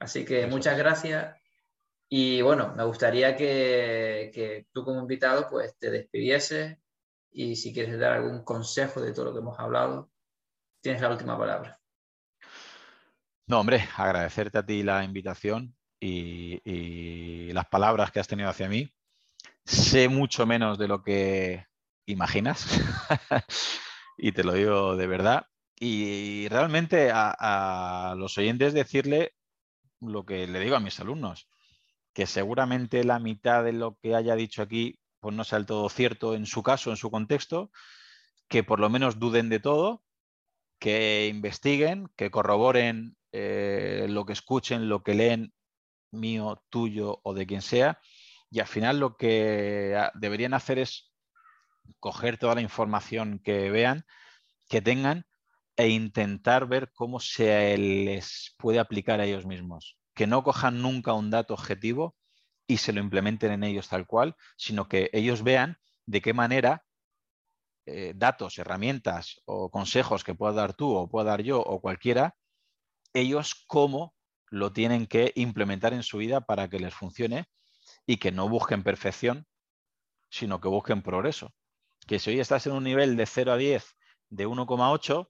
[0.00, 1.36] Así que muchas gracias.
[2.08, 6.78] Y bueno, me gustaría que, que, tú como invitado pues te despidieses
[7.30, 10.10] y si quieres dar algún consejo de todo lo que hemos hablado,
[10.80, 11.78] tienes la última palabra.
[13.46, 18.68] No, hombre, agradecerte a ti la invitación y, y las palabras que has tenido hacia
[18.68, 18.92] mí
[19.64, 21.66] sé mucho menos de lo que
[22.06, 22.66] imaginas
[24.18, 25.46] y te lo digo de verdad.
[25.78, 29.34] Y realmente a, los oyentes decirle
[30.00, 31.48] lo que le digo a mis alumnos,
[32.12, 35.88] que seguramente la mitad de lo que haya dicho aquí pues no sea del todo
[35.88, 37.70] cierto en su caso, en su contexto,
[38.48, 40.02] que por lo menos duden de todo,
[40.78, 45.52] que investiguen, que corroboren eh, lo que escuchen, lo que leen
[46.10, 48.00] mío, tuyo o de quien sea,
[48.50, 51.12] y al final lo que deberían hacer es
[52.00, 54.04] coger toda la información que vean,
[54.68, 55.26] que tengan,
[55.76, 59.96] e intentar ver cómo se les puede aplicar a ellos mismos.
[60.14, 62.16] Que no cojan nunca un dato objetivo
[62.66, 66.84] y se lo implementen en ellos tal cual, sino que ellos vean de qué manera
[67.86, 72.36] eh, datos, herramientas o consejos que pueda dar tú o pueda dar yo o cualquiera,
[73.14, 74.14] ellos cómo
[74.50, 77.46] lo tienen que implementar en su vida para que les funcione
[78.10, 79.46] y que no busquen perfección,
[80.30, 81.54] sino que busquen progreso.
[82.08, 83.96] Que si hoy estás en un nivel de 0 a 10
[84.30, 85.28] de 1,8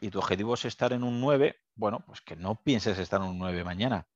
[0.00, 3.28] y tu objetivo es estar en un 9, bueno, pues que no pienses estar en
[3.28, 4.08] un 9 mañana,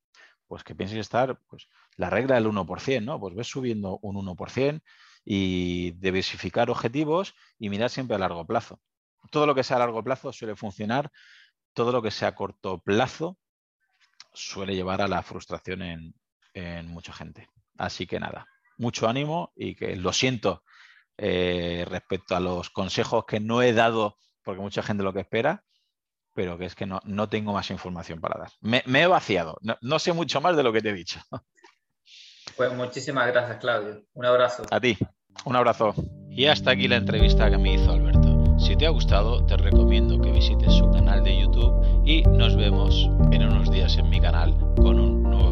[0.48, 3.20] pues que pienses estar, pues la regla del 1%, ¿no?
[3.20, 4.82] Pues ves subiendo un 1%
[5.24, 8.80] y diversificar objetivos y mirar siempre a largo plazo.
[9.30, 11.12] Todo lo que sea a largo plazo suele funcionar,
[11.72, 13.38] todo lo que sea a corto plazo
[14.32, 16.14] suele llevar a la frustración en,
[16.52, 17.46] en mucha gente.
[17.78, 18.47] Así que nada,
[18.77, 20.62] mucho ánimo y que lo siento
[21.19, 25.65] eh, respecto a los consejos que no he dado, porque mucha gente lo que espera,
[26.35, 28.51] pero que es que no, tengo más información para dar.
[28.61, 31.20] Me, he vaciado, no, sé mucho más de lo que te he dicho.
[32.57, 34.03] Pues muchísimas gracias, Claudio.
[34.12, 34.65] Un abrazo.
[34.70, 34.99] A ti,
[35.47, 35.94] un abrazo.
[36.28, 38.59] Y hasta aquí la entrevista que me hizo Alberto.
[38.59, 43.09] Si te ha gustado, te recomiendo que visites su canal de YouTube y nos vemos
[43.31, 45.22] en unos días en mi canal con un